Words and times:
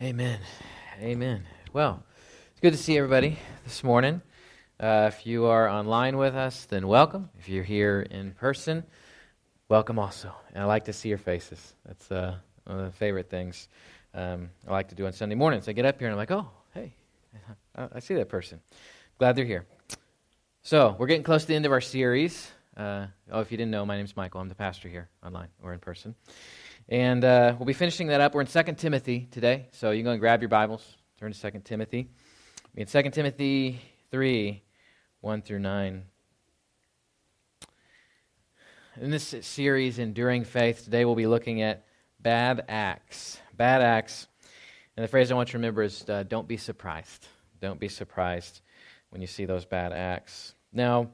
Amen. 0.00 0.38
Amen. 1.00 1.42
Well, 1.72 2.04
it's 2.52 2.60
good 2.60 2.70
to 2.70 2.78
see 2.78 2.96
everybody 2.96 3.36
this 3.64 3.82
morning. 3.82 4.22
Uh, 4.78 5.10
if 5.12 5.26
you 5.26 5.46
are 5.46 5.68
online 5.68 6.16
with 6.16 6.36
us, 6.36 6.66
then 6.66 6.86
welcome. 6.86 7.30
If 7.40 7.48
you're 7.48 7.64
here 7.64 8.06
in 8.08 8.30
person, 8.30 8.84
welcome 9.68 9.98
also. 9.98 10.32
And 10.54 10.62
I 10.62 10.66
like 10.66 10.84
to 10.84 10.92
see 10.92 11.08
your 11.08 11.18
faces. 11.18 11.74
That's 11.84 12.12
uh, 12.12 12.36
one 12.62 12.78
of 12.78 12.84
the 12.84 12.92
favorite 12.92 13.28
things 13.28 13.68
um, 14.14 14.50
I 14.68 14.70
like 14.70 14.88
to 14.90 14.94
do 14.94 15.04
on 15.04 15.12
Sunday 15.12 15.34
mornings. 15.34 15.68
I 15.68 15.72
get 15.72 15.84
up 15.84 15.98
here 15.98 16.06
and 16.06 16.12
I'm 16.12 16.18
like, 16.18 16.30
oh, 16.30 16.48
hey, 16.74 16.94
I 17.74 17.98
see 17.98 18.14
that 18.14 18.28
person. 18.28 18.60
Glad 19.18 19.34
they're 19.34 19.44
here. 19.44 19.66
So, 20.62 20.94
we're 20.96 21.08
getting 21.08 21.24
close 21.24 21.42
to 21.42 21.48
the 21.48 21.56
end 21.56 21.66
of 21.66 21.72
our 21.72 21.80
series. 21.80 22.52
Uh, 22.76 23.06
oh, 23.32 23.40
if 23.40 23.50
you 23.50 23.56
didn't 23.56 23.72
know, 23.72 23.84
my 23.84 23.96
name's 23.96 24.16
Michael. 24.16 24.40
I'm 24.40 24.48
the 24.48 24.54
pastor 24.54 24.88
here 24.88 25.08
online 25.26 25.48
or 25.60 25.72
in 25.72 25.80
person. 25.80 26.14
And 26.90 27.22
uh, 27.22 27.54
we'll 27.58 27.66
be 27.66 27.74
finishing 27.74 28.06
that 28.06 28.22
up. 28.22 28.34
We're 28.34 28.40
in 28.40 28.46
2 28.46 28.62
Timothy 28.78 29.28
today, 29.30 29.68
so 29.72 29.90
you 29.90 29.98
can 29.98 30.04
go 30.06 30.10
and 30.12 30.20
grab 30.20 30.40
your 30.40 30.48
Bibles, 30.48 30.96
turn 31.20 31.30
to 31.30 31.50
2 31.50 31.58
Timothy. 31.62 32.08
We're 32.74 32.80
In 32.80 32.86
2 32.86 33.10
Timothy 33.10 33.78
3, 34.10 34.62
1 35.20 35.42
through 35.42 35.58
9. 35.58 36.02
In 39.02 39.10
this 39.10 39.34
series, 39.42 39.98
Enduring 39.98 40.44
Faith, 40.44 40.84
today 40.84 41.04
we'll 41.04 41.14
be 41.14 41.26
looking 41.26 41.60
at 41.60 41.84
bad 42.20 42.64
acts. 42.70 43.38
Bad 43.54 43.82
acts. 43.82 44.26
And 44.96 45.04
the 45.04 45.08
phrase 45.08 45.30
I 45.30 45.34
want 45.34 45.50
you 45.50 45.52
to 45.52 45.58
remember 45.58 45.82
is 45.82 46.08
uh, 46.08 46.22
don't 46.22 46.48
be 46.48 46.56
surprised. 46.56 47.28
Don't 47.60 47.78
be 47.78 47.88
surprised 47.88 48.62
when 49.10 49.20
you 49.20 49.26
see 49.26 49.44
those 49.44 49.66
bad 49.66 49.92
acts. 49.92 50.54
Now, 50.72 51.10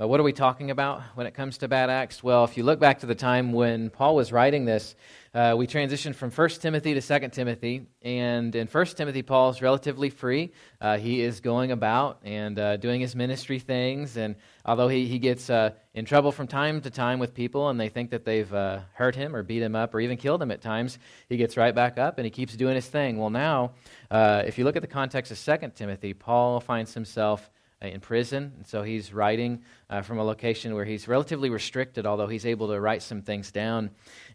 uh, 0.00 0.06
what 0.06 0.20
are 0.20 0.22
we 0.22 0.32
talking 0.32 0.70
about 0.70 1.02
when 1.14 1.26
it 1.26 1.34
comes 1.34 1.58
to 1.58 1.66
bad 1.66 1.90
acts? 1.90 2.22
Well, 2.22 2.44
if 2.44 2.56
you 2.56 2.62
look 2.62 2.78
back 2.78 3.00
to 3.00 3.06
the 3.06 3.16
time 3.16 3.52
when 3.52 3.90
Paul 3.90 4.14
was 4.14 4.30
writing 4.30 4.64
this, 4.64 4.94
uh, 5.34 5.56
we 5.58 5.66
transitioned 5.66 6.14
from 6.14 6.30
1 6.30 6.48
Timothy 6.50 6.94
to 6.94 7.00
2 7.00 7.28
Timothy. 7.30 7.88
And 8.02 8.54
in 8.54 8.68
1 8.68 8.86
Timothy, 8.86 9.22
Paul 9.22 9.50
is 9.50 9.60
relatively 9.60 10.08
free. 10.08 10.52
Uh, 10.80 10.98
he 10.98 11.20
is 11.20 11.40
going 11.40 11.72
about 11.72 12.20
and 12.22 12.56
uh, 12.60 12.76
doing 12.76 13.00
his 13.00 13.16
ministry 13.16 13.58
things. 13.58 14.16
And 14.16 14.36
although 14.64 14.86
he, 14.86 15.06
he 15.06 15.18
gets 15.18 15.50
uh, 15.50 15.70
in 15.94 16.04
trouble 16.04 16.30
from 16.30 16.46
time 16.46 16.80
to 16.82 16.90
time 16.90 17.18
with 17.18 17.34
people 17.34 17.68
and 17.68 17.80
they 17.80 17.88
think 17.88 18.10
that 18.10 18.24
they've 18.24 18.52
uh, 18.54 18.80
hurt 18.92 19.16
him 19.16 19.34
or 19.34 19.42
beat 19.42 19.62
him 19.62 19.74
up 19.74 19.96
or 19.96 20.00
even 20.00 20.16
killed 20.16 20.40
him 20.40 20.52
at 20.52 20.60
times, 20.60 21.00
he 21.28 21.36
gets 21.36 21.56
right 21.56 21.74
back 21.74 21.98
up 21.98 22.18
and 22.18 22.24
he 22.24 22.30
keeps 22.30 22.54
doing 22.54 22.76
his 22.76 22.86
thing. 22.86 23.18
Well, 23.18 23.30
now, 23.30 23.72
if 24.12 24.58
you 24.58 24.64
look 24.64 24.76
at 24.76 24.82
the 24.82 24.88
context 24.88 25.32
of 25.32 25.60
2 25.60 25.72
Timothy, 25.74 26.14
Paul 26.14 26.60
finds 26.60 26.94
himself 26.94 27.50
in 27.80 28.00
prison. 28.00 28.52
And 28.56 28.66
so 28.66 28.82
he's 28.82 29.12
writing 29.12 29.62
uh, 29.88 30.02
from 30.02 30.18
a 30.18 30.24
location 30.24 30.74
where 30.74 30.84
he's 30.84 31.06
relatively 31.06 31.50
restricted, 31.50 32.06
although 32.06 32.26
he's 32.26 32.46
able 32.46 32.68
to 32.68 32.80
write 32.80 33.02
some 33.02 33.22
things 33.22 33.52
down. 33.52 33.90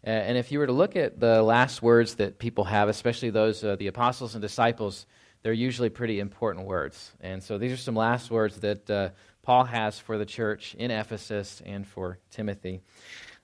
Uh, 0.06 0.10
and 0.10 0.38
if 0.38 0.50
you 0.50 0.58
were 0.58 0.66
to 0.66 0.72
look 0.72 0.96
at 0.96 1.20
the 1.20 1.42
last 1.42 1.82
words 1.82 2.14
that 2.16 2.38
people 2.38 2.64
have, 2.64 2.88
especially 2.88 3.30
those 3.30 3.62
uh, 3.62 3.76
the 3.76 3.88
apostles 3.88 4.34
and 4.34 4.42
disciples, 4.42 5.06
they're 5.42 5.52
usually 5.52 5.90
pretty 5.90 6.20
important 6.20 6.66
words. 6.66 7.12
And 7.20 7.42
so 7.42 7.58
these 7.58 7.72
are 7.72 7.76
some 7.76 7.94
last 7.94 8.30
words 8.30 8.60
that 8.60 8.88
uh, 8.90 9.10
Paul 9.42 9.64
has 9.64 9.98
for 9.98 10.16
the 10.16 10.24
church 10.24 10.74
in 10.78 10.90
Ephesus 10.90 11.62
and 11.66 11.86
for 11.86 12.18
Timothy. 12.30 12.80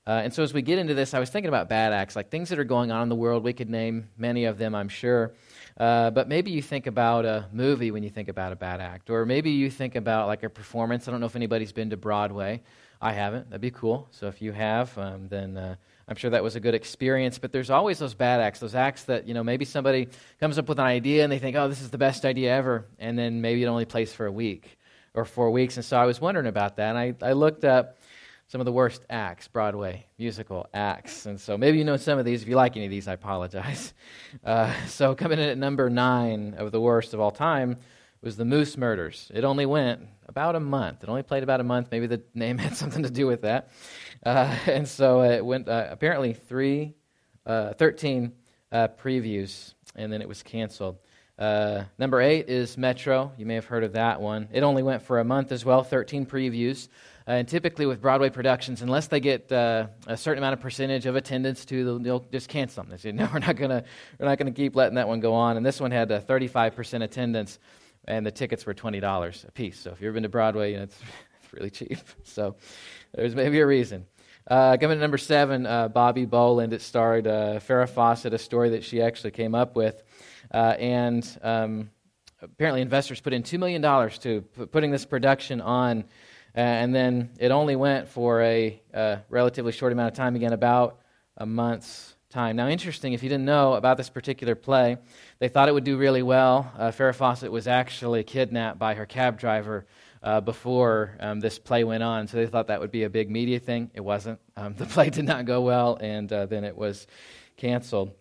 Uh, 0.06 0.22
and 0.24 0.32
so 0.32 0.42
as 0.42 0.54
we 0.54 0.62
get 0.62 0.78
into 0.78 0.94
this, 0.94 1.12
I 1.12 1.20
was 1.20 1.28
thinking 1.28 1.50
about 1.50 1.68
bad 1.68 1.92
acts, 1.92 2.16
like 2.16 2.30
things 2.30 2.48
that 2.48 2.58
are 2.58 2.64
going 2.64 2.90
on 2.90 3.02
in 3.02 3.10
the 3.10 3.14
world. 3.14 3.44
We 3.44 3.52
could 3.52 3.68
name 3.68 4.08
many 4.16 4.46
of 4.46 4.56
them, 4.56 4.74
I'm 4.74 4.88
sure. 4.88 5.34
Uh, 5.80 6.10
but 6.10 6.28
maybe 6.28 6.50
you 6.50 6.60
think 6.60 6.86
about 6.86 7.24
a 7.24 7.48
movie 7.54 7.90
when 7.90 8.02
you 8.02 8.10
think 8.10 8.28
about 8.28 8.52
a 8.52 8.56
bad 8.56 8.82
act, 8.82 9.08
or 9.08 9.24
maybe 9.24 9.50
you 9.50 9.70
think 9.70 9.96
about 9.96 10.26
like 10.26 10.42
a 10.42 10.50
performance. 10.50 11.08
I 11.08 11.10
don't 11.10 11.20
know 11.20 11.26
if 11.26 11.36
anybody's 11.36 11.72
been 11.72 11.88
to 11.88 11.96
Broadway. 11.96 12.60
I 13.00 13.14
haven't. 13.14 13.48
That'd 13.48 13.62
be 13.62 13.70
cool. 13.70 14.06
So 14.10 14.26
if 14.26 14.42
you 14.42 14.52
have, 14.52 14.96
um, 14.98 15.28
then 15.28 15.56
uh, 15.56 15.76
I'm 16.06 16.16
sure 16.16 16.28
that 16.32 16.42
was 16.42 16.54
a 16.54 16.60
good 16.60 16.74
experience. 16.74 17.38
But 17.38 17.50
there's 17.50 17.70
always 17.70 17.98
those 17.98 18.12
bad 18.12 18.42
acts, 18.42 18.60
those 18.60 18.74
acts 18.74 19.04
that 19.04 19.26
you 19.26 19.32
know 19.32 19.42
maybe 19.42 19.64
somebody 19.64 20.08
comes 20.38 20.58
up 20.58 20.68
with 20.68 20.78
an 20.78 20.84
idea 20.84 21.24
and 21.24 21.32
they 21.32 21.38
think, 21.38 21.56
oh, 21.56 21.66
this 21.66 21.80
is 21.80 21.88
the 21.88 21.96
best 21.96 22.26
idea 22.26 22.54
ever, 22.54 22.84
and 22.98 23.18
then 23.18 23.40
maybe 23.40 23.62
it 23.62 23.66
only 23.66 23.86
plays 23.86 24.12
for 24.12 24.26
a 24.26 24.32
week 24.32 24.76
or 25.14 25.24
four 25.24 25.50
weeks. 25.50 25.78
And 25.78 25.84
so 25.84 25.96
I 25.96 26.04
was 26.04 26.20
wondering 26.20 26.46
about 26.46 26.76
that, 26.76 26.94
and 26.94 26.98
I, 26.98 27.14
I 27.26 27.32
looked 27.32 27.64
up 27.64 27.96
some 28.50 28.60
of 28.60 28.64
the 28.64 28.72
worst 28.72 29.06
acts, 29.08 29.46
Broadway 29.46 30.06
musical 30.18 30.66
acts. 30.74 31.24
And 31.24 31.40
so 31.40 31.56
maybe 31.56 31.78
you 31.78 31.84
know 31.84 31.96
some 31.96 32.18
of 32.18 32.24
these. 32.24 32.42
If 32.42 32.48
you 32.48 32.56
like 32.56 32.76
any 32.76 32.86
of 32.86 32.90
these, 32.90 33.06
I 33.06 33.14
apologize. 33.14 33.94
Uh, 34.44 34.72
so 34.86 35.14
coming 35.14 35.38
in 35.38 35.48
at 35.48 35.58
number 35.58 35.90
nine 35.90 36.54
of 36.56 36.70
the 36.70 36.80
worst 36.80 37.14
of 37.14 37.20
all 37.20 37.32
time 37.32 37.76
was 38.22 38.36
the 38.36 38.44
Moose 38.44 38.76
Murders. 38.76 39.30
It 39.34 39.44
only 39.44 39.66
went 39.66 40.02
about 40.28 40.54
a 40.54 40.60
month. 40.60 41.02
It 41.02 41.08
only 41.08 41.24
played 41.24 41.42
about 41.42 41.60
a 41.60 41.64
month. 41.64 41.88
Maybe 41.90 42.06
the 42.06 42.22
name 42.32 42.56
had 42.66 42.76
something 42.76 43.02
to 43.02 43.10
do 43.10 43.26
with 43.26 43.42
that. 43.42 43.70
Uh, 44.24 44.56
and 44.66 44.88
so 44.88 45.22
it 45.22 45.44
went 45.44 45.68
uh, 45.68 45.88
apparently 45.90 46.32
three, 46.32 46.94
uh, 47.44 47.74
13 47.74 48.32
uh, 48.70 48.88
previews, 49.02 49.74
and 49.96 50.12
then 50.12 50.22
it 50.22 50.28
was 50.28 50.42
canceled. 50.42 50.98
Uh, 51.38 51.84
number 51.98 52.20
eight 52.20 52.48
is 52.48 52.78
Metro. 52.78 53.32
You 53.36 53.46
may 53.46 53.54
have 53.54 53.64
heard 53.64 53.82
of 53.82 53.94
that 53.94 54.20
one. 54.20 54.48
It 54.52 54.62
only 54.62 54.82
went 54.82 55.02
for 55.02 55.18
a 55.18 55.24
month 55.24 55.52
as 55.52 55.64
well, 55.64 55.82
13 55.82 56.26
previews. 56.26 56.88
Uh, 57.30 57.34
and 57.34 57.46
typically 57.46 57.86
with 57.86 58.00
Broadway 58.00 58.28
productions, 58.28 58.82
unless 58.82 59.06
they 59.06 59.20
get 59.20 59.52
uh, 59.52 59.86
a 60.08 60.16
certain 60.16 60.42
amount 60.42 60.54
of 60.54 60.58
percentage 60.58 61.06
of 61.06 61.14
attendance 61.14 61.64
to, 61.64 62.00
they'll, 62.00 62.18
just 62.18 62.48
cancel 62.48 62.82
them. 62.82 62.90
They 62.90 62.96
say, 62.96 63.12
no, 63.12 63.28
we're 63.32 63.38
not 63.38 63.54
going 63.54 63.70
to 63.70 63.84
we're 64.18 64.26
not 64.26 64.36
going 64.36 64.52
to 64.52 64.56
keep 64.56 64.74
letting 64.74 64.96
that 64.96 65.06
one 65.06 65.20
go 65.20 65.32
on. 65.34 65.56
And 65.56 65.64
this 65.64 65.80
one 65.80 65.92
had 65.92 66.10
a 66.10 66.20
35% 66.20 67.04
attendance, 67.04 67.60
and 68.08 68.26
the 68.26 68.32
tickets 68.32 68.66
were 68.66 68.74
$20 68.74 69.46
a 69.46 69.52
piece. 69.52 69.78
So 69.78 69.92
if 69.92 70.00
you've 70.00 70.08
ever 70.08 70.14
been 70.14 70.24
to 70.24 70.28
Broadway, 70.28 70.72
you 70.72 70.78
know, 70.78 70.82
it's, 70.82 70.98
it's 71.44 71.52
really 71.52 71.70
cheap. 71.70 71.98
So 72.24 72.56
there's 73.14 73.36
maybe 73.36 73.60
a 73.60 73.66
reason. 73.66 74.06
Uh, 74.48 74.76
coming 74.80 74.96
to 74.96 75.00
number 75.00 75.18
seven, 75.18 75.66
uh, 75.66 75.88
Bobbi 75.88 76.28
Boland. 76.28 76.72
It 76.72 76.82
starred 76.82 77.28
uh, 77.28 77.60
Farrah 77.60 77.88
Fawcett, 77.88 78.34
a 78.34 78.38
story 78.38 78.70
that 78.70 78.82
she 78.82 79.00
actually 79.00 79.30
came 79.30 79.54
up 79.54 79.76
with. 79.76 80.02
Uh, 80.52 80.74
and 80.80 81.38
um, 81.42 81.90
apparently 82.42 82.82
investors 82.82 83.20
put 83.20 83.32
in 83.32 83.44
$2 83.44 83.56
million 83.56 83.80
to 83.82 84.40
p- 84.40 84.66
putting 84.66 84.90
this 84.90 85.04
production 85.04 85.60
on 85.60 86.04
uh, 86.56 86.60
and 86.60 86.94
then 86.94 87.30
it 87.38 87.50
only 87.50 87.76
went 87.76 88.08
for 88.08 88.42
a, 88.42 88.80
a 88.92 89.18
relatively 89.28 89.72
short 89.72 89.92
amount 89.92 90.12
of 90.12 90.16
time, 90.16 90.36
again, 90.36 90.52
about 90.52 91.00
a 91.36 91.46
month's 91.46 92.14
time. 92.30 92.56
Now, 92.56 92.68
interesting, 92.68 93.12
if 93.12 93.22
you 93.22 93.28
didn't 93.28 93.44
know 93.44 93.74
about 93.74 93.96
this 93.96 94.08
particular 94.08 94.54
play, 94.54 94.98
they 95.40 95.48
thought 95.48 95.68
it 95.68 95.72
would 95.72 95.84
do 95.84 95.96
really 95.96 96.22
well. 96.22 96.72
Uh, 96.78 96.90
Farrah 96.90 97.14
Fawcett 97.14 97.50
was 97.50 97.66
actually 97.66 98.22
kidnapped 98.22 98.78
by 98.78 98.94
her 98.94 99.06
cab 99.06 99.38
driver 99.38 99.86
uh, 100.22 100.40
before 100.40 101.16
um, 101.20 101.40
this 101.40 101.58
play 101.58 101.82
went 101.82 102.02
on, 102.02 102.28
so 102.28 102.36
they 102.36 102.46
thought 102.46 102.68
that 102.68 102.80
would 102.80 102.90
be 102.90 103.04
a 103.04 103.10
big 103.10 103.30
media 103.30 103.58
thing. 103.58 103.90
It 103.94 104.00
wasn't. 104.00 104.38
Um, 104.56 104.74
the 104.78 104.86
play 104.86 105.10
did 105.10 105.24
not 105.24 105.44
go 105.44 105.62
well, 105.62 105.98
and 106.00 106.32
uh, 106.32 106.46
then 106.46 106.64
it 106.64 106.76
was 106.76 107.06
canceled. 107.56 108.12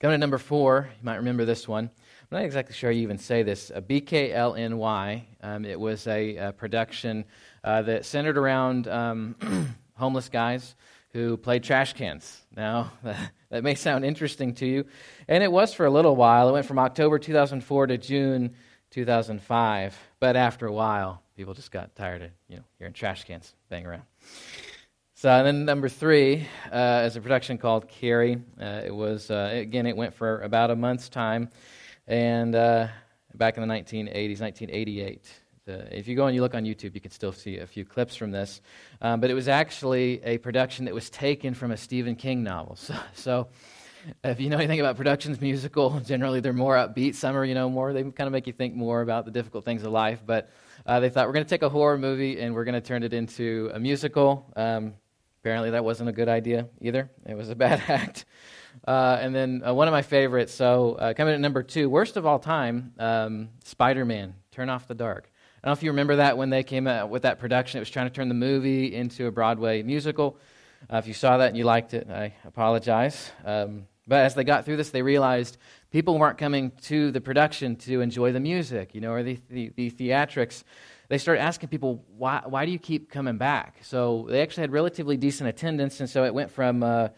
Coming 0.00 0.14
to 0.14 0.18
number 0.18 0.38
four, 0.38 0.90
you 0.98 1.04
might 1.04 1.16
remember 1.16 1.44
this 1.44 1.68
one. 1.68 1.90
I'm 2.34 2.40
not 2.40 2.46
exactly 2.46 2.74
sure 2.74 2.90
you 2.90 3.02
even 3.02 3.18
say 3.18 3.44
this. 3.44 3.70
A 3.72 3.80
BKLNY. 3.80 5.22
Um, 5.40 5.64
it 5.64 5.78
was 5.78 6.08
a, 6.08 6.34
a 6.34 6.52
production 6.52 7.26
uh, 7.62 7.82
that 7.82 8.04
centered 8.04 8.36
around 8.36 8.88
um, 8.88 9.36
homeless 9.94 10.28
guys 10.28 10.74
who 11.12 11.36
played 11.36 11.62
trash 11.62 11.92
cans. 11.92 12.42
Now, 12.56 12.90
that 13.50 13.62
may 13.62 13.76
sound 13.76 14.04
interesting 14.04 14.52
to 14.54 14.66
you, 14.66 14.84
and 15.28 15.44
it 15.44 15.52
was 15.52 15.74
for 15.74 15.86
a 15.86 15.90
little 15.90 16.16
while. 16.16 16.48
It 16.48 16.52
went 16.54 16.66
from 16.66 16.80
October 16.80 17.20
2004 17.20 17.86
to 17.86 17.98
June 17.98 18.56
2005. 18.90 19.96
But 20.18 20.34
after 20.34 20.66
a 20.66 20.72
while, 20.72 21.22
people 21.36 21.54
just 21.54 21.70
got 21.70 21.94
tired 21.94 22.22
of 22.22 22.30
you 22.48 22.56
know 22.56 22.64
hearing 22.80 22.94
trash 22.94 23.22
cans 23.22 23.54
bang 23.68 23.86
around. 23.86 24.02
So 25.14 25.44
then 25.44 25.64
number 25.64 25.88
three 25.88 26.48
uh, 26.72 27.04
is 27.06 27.14
a 27.14 27.20
production 27.20 27.58
called 27.58 27.86
Carrie. 27.86 28.42
Uh, 28.60 28.82
it 28.84 28.92
was 28.92 29.30
uh, 29.30 29.50
again 29.52 29.86
it 29.86 29.96
went 29.96 30.14
for 30.14 30.40
about 30.40 30.72
a 30.72 30.76
month's 30.76 31.08
time. 31.08 31.48
And 32.06 32.54
uh, 32.54 32.88
back 33.34 33.56
in 33.56 33.66
the 33.66 33.74
1980s, 33.74 34.40
1988. 34.40 35.26
if 35.66 36.06
you 36.06 36.14
go 36.14 36.26
and 36.26 36.34
you 36.34 36.42
look 36.42 36.54
on 36.54 36.64
YouTube, 36.64 36.94
you 36.94 37.00
can 37.00 37.10
still 37.10 37.32
see 37.32 37.58
a 37.58 37.66
few 37.66 37.84
clips 37.84 38.14
from 38.14 38.30
this. 38.30 38.60
Um, 39.00 39.20
but 39.20 39.30
it 39.30 39.34
was 39.34 39.48
actually 39.48 40.22
a 40.22 40.38
production 40.38 40.84
that 40.84 40.94
was 40.94 41.08
taken 41.08 41.54
from 41.54 41.70
a 41.70 41.76
Stephen 41.76 42.16
King 42.16 42.42
novel. 42.42 42.76
So, 42.84 42.94
so, 43.14 43.48
if 44.22 44.38
you 44.38 44.50
know 44.50 44.58
anything 44.58 44.80
about 44.80 44.96
productions 44.96 45.40
musical, 45.40 45.98
generally 46.04 46.40
they're 46.40 46.52
more 46.52 46.76
upbeat. 46.76 47.14
Some 47.14 47.36
are, 47.36 47.44
you 47.44 47.54
know, 47.54 47.70
more, 47.70 47.94
they 47.94 48.02
kind 48.02 48.26
of 48.26 48.32
make 48.32 48.46
you 48.46 48.52
think 48.52 48.74
more 48.74 49.00
about 49.00 49.24
the 49.24 49.30
difficult 49.30 49.64
things 49.64 49.82
of 49.82 49.92
life. 49.92 50.22
But 50.24 50.50
uh, 50.84 51.00
they 51.00 51.08
thought, 51.08 51.26
we're 51.26 51.32
going 51.32 51.46
to 51.46 51.50
take 51.50 51.62
a 51.62 51.70
horror 51.70 51.96
movie 51.96 52.38
and 52.38 52.54
we're 52.54 52.64
going 52.64 52.74
to 52.74 52.82
turn 52.82 53.02
it 53.02 53.14
into 53.14 53.70
a 53.72 53.80
musical. 53.80 54.52
Um, 54.56 54.94
apparently 55.40 55.70
that 55.70 55.84
wasn't 55.84 56.08
a 56.08 56.12
good 56.12 56.28
idea 56.28 56.68
either. 56.80 57.10
It 57.26 57.34
was 57.34 57.48
a 57.50 57.54
bad 57.54 57.82
act. 57.88 58.26
Uh, 58.86 59.18
and 59.20 59.34
then 59.34 59.62
uh, 59.66 59.72
one 59.72 59.88
of 59.88 59.92
my 59.92 60.02
favorites, 60.02 60.52
so 60.52 60.94
uh, 60.94 61.14
coming 61.14 61.34
at 61.34 61.40
number 61.40 61.62
two, 61.62 61.88
worst 61.88 62.16
of 62.16 62.26
all 62.26 62.38
time, 62.38 62.92
um, 62.98 63.48
Spider 63.64 64.04
Man, 64.04 64.34
Turn 64.52 64.68
Off 64.68 64.86
the 64.86 64.94
Dark. 64.94 65.30
I 65.62 65.68
don't 65.68 65.70
know 65.70 65.78
if 65.78 65.82
you 65.82 65.90
remember 65.90 66.16
that 66.16 66.36
when 66.36 66.50
they 66.50 66.62
came 66.62 66.86
out 66.86 67.08
with 67.08 67.22
that 67.22 67.38
production. 67.38 67.78
It 67.78 67.80
was 67.80 67.90
trying 67.90 68.08
to 68.08 68.12
turn 68.12 68.28
the 68.28 68.34
movie 68.34 68.94
into 68.94 69.26
a 69.26 69.30
Broadway 69.30 69.82
musical. 69.82 70.36
Uh, 70.92 70.98
if 70.98 71.06
you 71.06 71.14
saw 71.14 71.38
that 71.38 71.48
and 71.48 71.56
you 71.56 71.64
liked 71.64 71.94
it, 71.94 72.10
I 72.10 72.34
apologize. 72.44 73.30
Um, 73.44 73.86
but 74.06 74.20
as 74.20 74.34
they 74.34 74.44
got 74.44 74.66
through 74.66 74.76
this, 74.76 74.90
they 74.90 75.00
realized 75.00 75.56
people 75.90 76.18
weren't 76.18 76.36
coming 76.36 76.72
to 76.82 77.10
the 77.10 77.20
production 77.20 77.76
to 77.76 78.02
enjoy 78.02 78.32
the 78.32 78.40
music, 78.40 78.94
you 78.94 79.00
know, 79.00 79.12
or 79.12 79.22
the, 79.22 79.38
the, 79.48 79.72
the 79.76 79.90
theatrics. 79.90 80.62
They 81.08 81.16
started 81.16 81.40
asking 81.40 81.70
people, 81.70 82.04
why, 82.16 82.42
why 82.44 82.66
do 82.66 82.72
you 82.72 82.78
keep 82.78 83.10
coming 83.10 83.38
back? 83.38 83.76
So 83.82 84.26
they 84.28 84.42
actually 84.42 84.62
had 84.62 84.72
relatively 84.72 85.16
decent 85.16 85.48
attendance, 85.48 86.00
and 86.00 86.10
so 86.10 86.24
it 86.24 86.34
went 86.34 86.50
from 86.50 86.82
uh, 86.82 87.08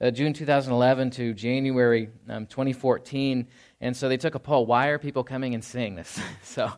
uh, 0.00 0.10
June 0.10 0.32
2011 0.32 1.10
to 1.10 1.34
January 1.34 2.10
um, 2.28 2.46
2014. 2.46 3.46
And 3.80 3.96
so 3.96 4.08
they 4.08 4.16
took 4.16 4.34
a 4.34 4.38
poll 4.38 4.66
why 4.66 4.88
are 4.88 4.98
people 4.98 5.24
coming 5.24 5.54
and 5.54 5.64
seeing 5.64 5.94
this? 5.94 6.20
so, 6.42 6.70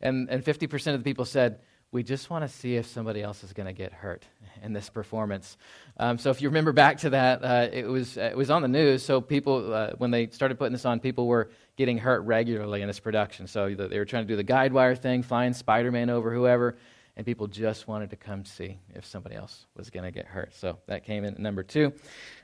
and, 0.00 0.28
and 0.30 0.44
50% 0.44 0.94
of 0.94 1.00
the 1.00 1.04
people 1.04 1.24
said, 1.24 1.60
we 1.92 2.02
just 2.02 2.28
want 2.30 2.44
to 2.44 2.48
see 2.48 2.76
if 2.76 2.86
somebody 2.86 3.22
else 3.22 3.44
is 3.44 3.52
going 3.52 3.66
to 3.66 3.72
get 3.72 3.92
hurt 3.92 4.26
in 4.62 4.72
this 4.72 4.90
performance. 4.90 5.56
Um, 5.96 6.18
so 6.18 6.30
if 6.30 6.42
you 6.42 6.48
remember 6.48 6.72
back 6.72 6.98
to 6.98 7.10
that, 7.10 7.44
uh, 7.44 7.68
it 7.72 7.86
was 7.86 8.16
it 8.16 8.36
was 8.36 8.50
on 8.50 8.62
the 8.62 8.68
news. 8.68 9.04
So 9.04 9.20
people, 9.20 9.72
uh, 9.72 9.90
when 9.96 10.10
they 10.10 10.26
started 10.28 10.58
putting 10.58 10.72
this 10.72 10.84
on, 10.84 11.00
people 11.00 11.26
were 11.26 11.48
getting 11.76 11.96
hurt 11.96 12.20
regularly 12.22 12.82
in 12.82 12.88
this 12.88 13.00
production. 13.00 13.46
So 13.46 13.72
they 13.74 13.98
were 13.98 14.04
trying 14.04 14.24
to 14.24 14.28
do 14.28 14.36
the 14.36 14.42
guide 14.42 14.72
wire 14.72 14.96
thing, 14.96 15.22
flying 15.22 15.54
Spider-Man 15.54 16.10
over 16.10 16.34
whoever, 16.34 16.76
and 17.16 17.24
people 17.24 17.46
just 17.46 17.88
wanted 17.88 18.10
to 18.10 18.16
come 18.16 18.44
see 18.44 18.78
if 18.94 19.06
somebody 19.06 19.36
else 19.36 19.66
was 19.76 19.90
going 19.90 20.04
to 20.04 20.10
get 20.10 20.26
hurt. 20.26 20.54
So 20.54 20.78
that 20.86 21.04
came 21.04 21.24
in 21.24 21.34
at 21.34 21.40
number 21.40 21.62
two. 21.62 21.92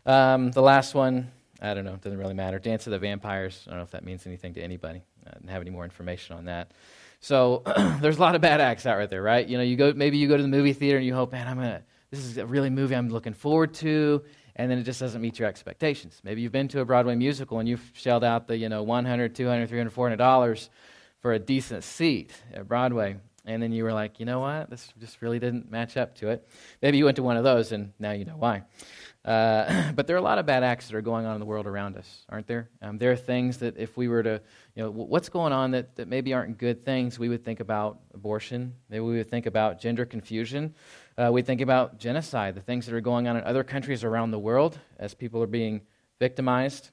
Um, 0.07 0.51
the 0.51 0.63
last 0.63 0.95
one, 0.95 1.31
I 1.61 1.75
don't 1.75 1.85
know, 1.85 1.97
doesn't 1.97 2.19
really 2.19 2.35
matter. 2.35 2.59
Dance 2.59 2.87
of 2.87 2.93
the 2.93 2.99
Vampires. 2.99 3.65
I 3.67 3.71
don't 3.71 3.79
know 3.79 3.85
if 3.85 3.91
that 3.91 4.05
means 4.05 4.27
anything 4.27 4.55
to 4.55 4.63
anybody. 4.63 5.03
I 5.27 5.31
didn't 5.35 5.51
have 5.51 5.61
any 5.61 5.71
more 5.71 5.85
information 5.85 6.37
on 6.37 6.47
that. 6.47 6.73
So 7.21 7.63
there's 8.01 8.17
a 8.17 8.21
lot 8.21 8.35
of 8.35 8.41
bad 8.41 8.61
acts 8.61 8.87
out 8.87 8.97
right 8.97 9.09
there, 9.09 9.23
right? 9.23 9.47
You 9.47 9.59
know, 9.59 9.63
you 9.63 9.77
go 9.77 9.93
maybe 9.95 10.19
you 10.19 10.27
go 10.27 10.37
to 10.37 10.43
the 10.43 10.49
movie 10.49 10.73
theater 10.73 10.99
and 10.99 11.07
you 11.07 11.15
hope, 11.15 11.33
man, 11.33 11.47
I'm 11.47 11.57
gonna 11.57 11.83
this 12.11 12.21
is 12.21 12.37
a 12.37 12.47
really 12.47 12.69
movie 12.69 12.97
I'm 12.97 13.09
looking 13.09 13.33
forward 13.33 13.73
to, 13.75 14.23
and 14.57 14.71
then 14.71 14.79
it 14.79 14.83
just 14.83 15.01
doesn't 15.01 15.21
meet 15.21 15.39
your 15.39 15.49
expectations. 15.49 16.21
Maybe 16.25 16.43
you've 16.43 16.53
been 16.53 16.69
to 16.69 16.81
a 16.81 16.85
Broadway 16.85 17.15
musical 17.15 17.59
and 17.59 17.69
you've 17.69 17.91
shelled 17.95 18.25
out 18.25 18.49
the 18.49 18.57
you 18.57 18.69
know 18.69 18.83
100, 18.83 19.35
200, 19.35 19.69
300, 19.69 19.91
400 19.91 20.17
dollars 20.17 20.69
for 21.21 21.33
a 21.33 21.39
decent 21.39 21.85
seat 21.85 22.33
at 22.53 22.67
Broadway, 22.67 23.17
and 23.45 23.63
then 23.63 23.73
you 23.73 23.85
were 23.85 23.93
like, 23.93 24.21
you 24.21 24.27
know 24.27 24.41
what, 24.41 24.71
this 24.71 24.93
just 25.01 25.21
really 25.21 25.39
didn't 25.39 25.71
match 25.71 25.97
up 25.97 26.15
to 26.17 26.29
it. 26.29 26.49
Maybe 26.81 26.99
you 26.99 27.05
went 27.05 27.17
to 27.17 27.23
one 27.23 27.37
of 27.37 27.45
those, 27.45 27.73
and 27.73 27.93
now 27.99 28.13
you 28.13 28.25
know 28.25 28.37
why. 28.37 28.63
Uh, 29.25 29.93
but 29.95 30.07
there 30.07 30.17
are 30.17 30.19
a 30.19 30.23
lot 30.23 30.39
of 30.39 30.47
bad 30.47 30.63
acts 30.63 30.89
that 30.89 30.97
are 30.97 31.03
going 31.03 31.27
on 31.27 31.35
in 31.35 31.41
the 31.41 31.47
world 31.47 31.67
around 31.67 31.97
us, 31.97 32.25
aren't 32.29 32.47
there? 32.47 32.69
Um, 32.81 32.99
there 32.99 33.13
are 33.13 33.17
things 33.17 33.59
that 33.59 33.77
if 33.77 33.97
we 33.97 34.09
were 34.09 34.23
to, 34.23 34.41
you 34.75 34.83
know, 34.83 34.91
what's 34.91 35.29
going 35.29 35.53
on 35.53 35.73
that, 35.73 35.97
that 35.97 36.09
maybe 36.09 36.35
aren't 36.35 36.59
good 36.59 36.85
things, 36.85 37.19
we 37.19 37.29
would 37.29 37.45
think 37.45 37.61
about 37.61 38.01
abortion. 38.15 38.75
Maybe 38.89 39.01
we 39.01 39.17
would 39.19 39.31
think 39.31 39.47
about 39.47 39.81
gender 39.81 40.05
confusion. 40.05 40.75
Uh, 41.17 41.31
we 41.33 41.43
think 41.43 41.61
about 41.61 41.99
genocide, 41.99 42.55
the 42.55 42.61
things 42.61 42.87
that 42.87 42.95
are 42.95 43.01
going 43.01 43.29
on 43.29 43.37
in 43.37 43.45
other 43.45 43.65
countries 43.65 44.03
around 44.05 44.31
the 44.31 44.39
world 44.39 44.79
as 44.99 45.15
people 45.15 45.43
are 45.43 45.47
being 45.47 45.83
victimized, 46.19 46.91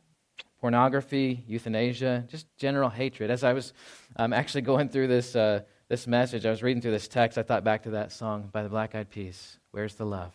pornography, 0.60 1.44
euthanasia, 1.48 2.26
just 2.28 2.46
general 2.58 2.90
hatred. 2.90 3.32
As 3.32 3.44
I 3.44 3.54
was 3.54 3.74
um, 4.18 4.34
actually 4.34 4.62
going 4.62 4.90
through 4.90 5.08
this, 5.08 5.36
uh, 5.36 5.62
this 5.90 6.06
message, 6.06 6.46
I 6.46 6.52
was 6.52 6.62
reading 6.62 6.84
through 6.84 6.92
this 6.92 7.08
text, 7.08 7.40
I 7.40 7.42
thought 7.42 7.64
back 7.64 7.84
to 7.84 7.90
that 7.92 8.12
song 8.12 8.48
by 8.52 8.62
the 8.62 8.70
Black 8.70 8.94
Eyed 8.94 9.10
Peas, 9.10 9.58
Where's 9.72 9.96
the 9.96 10.06
Love? 10.06 10.32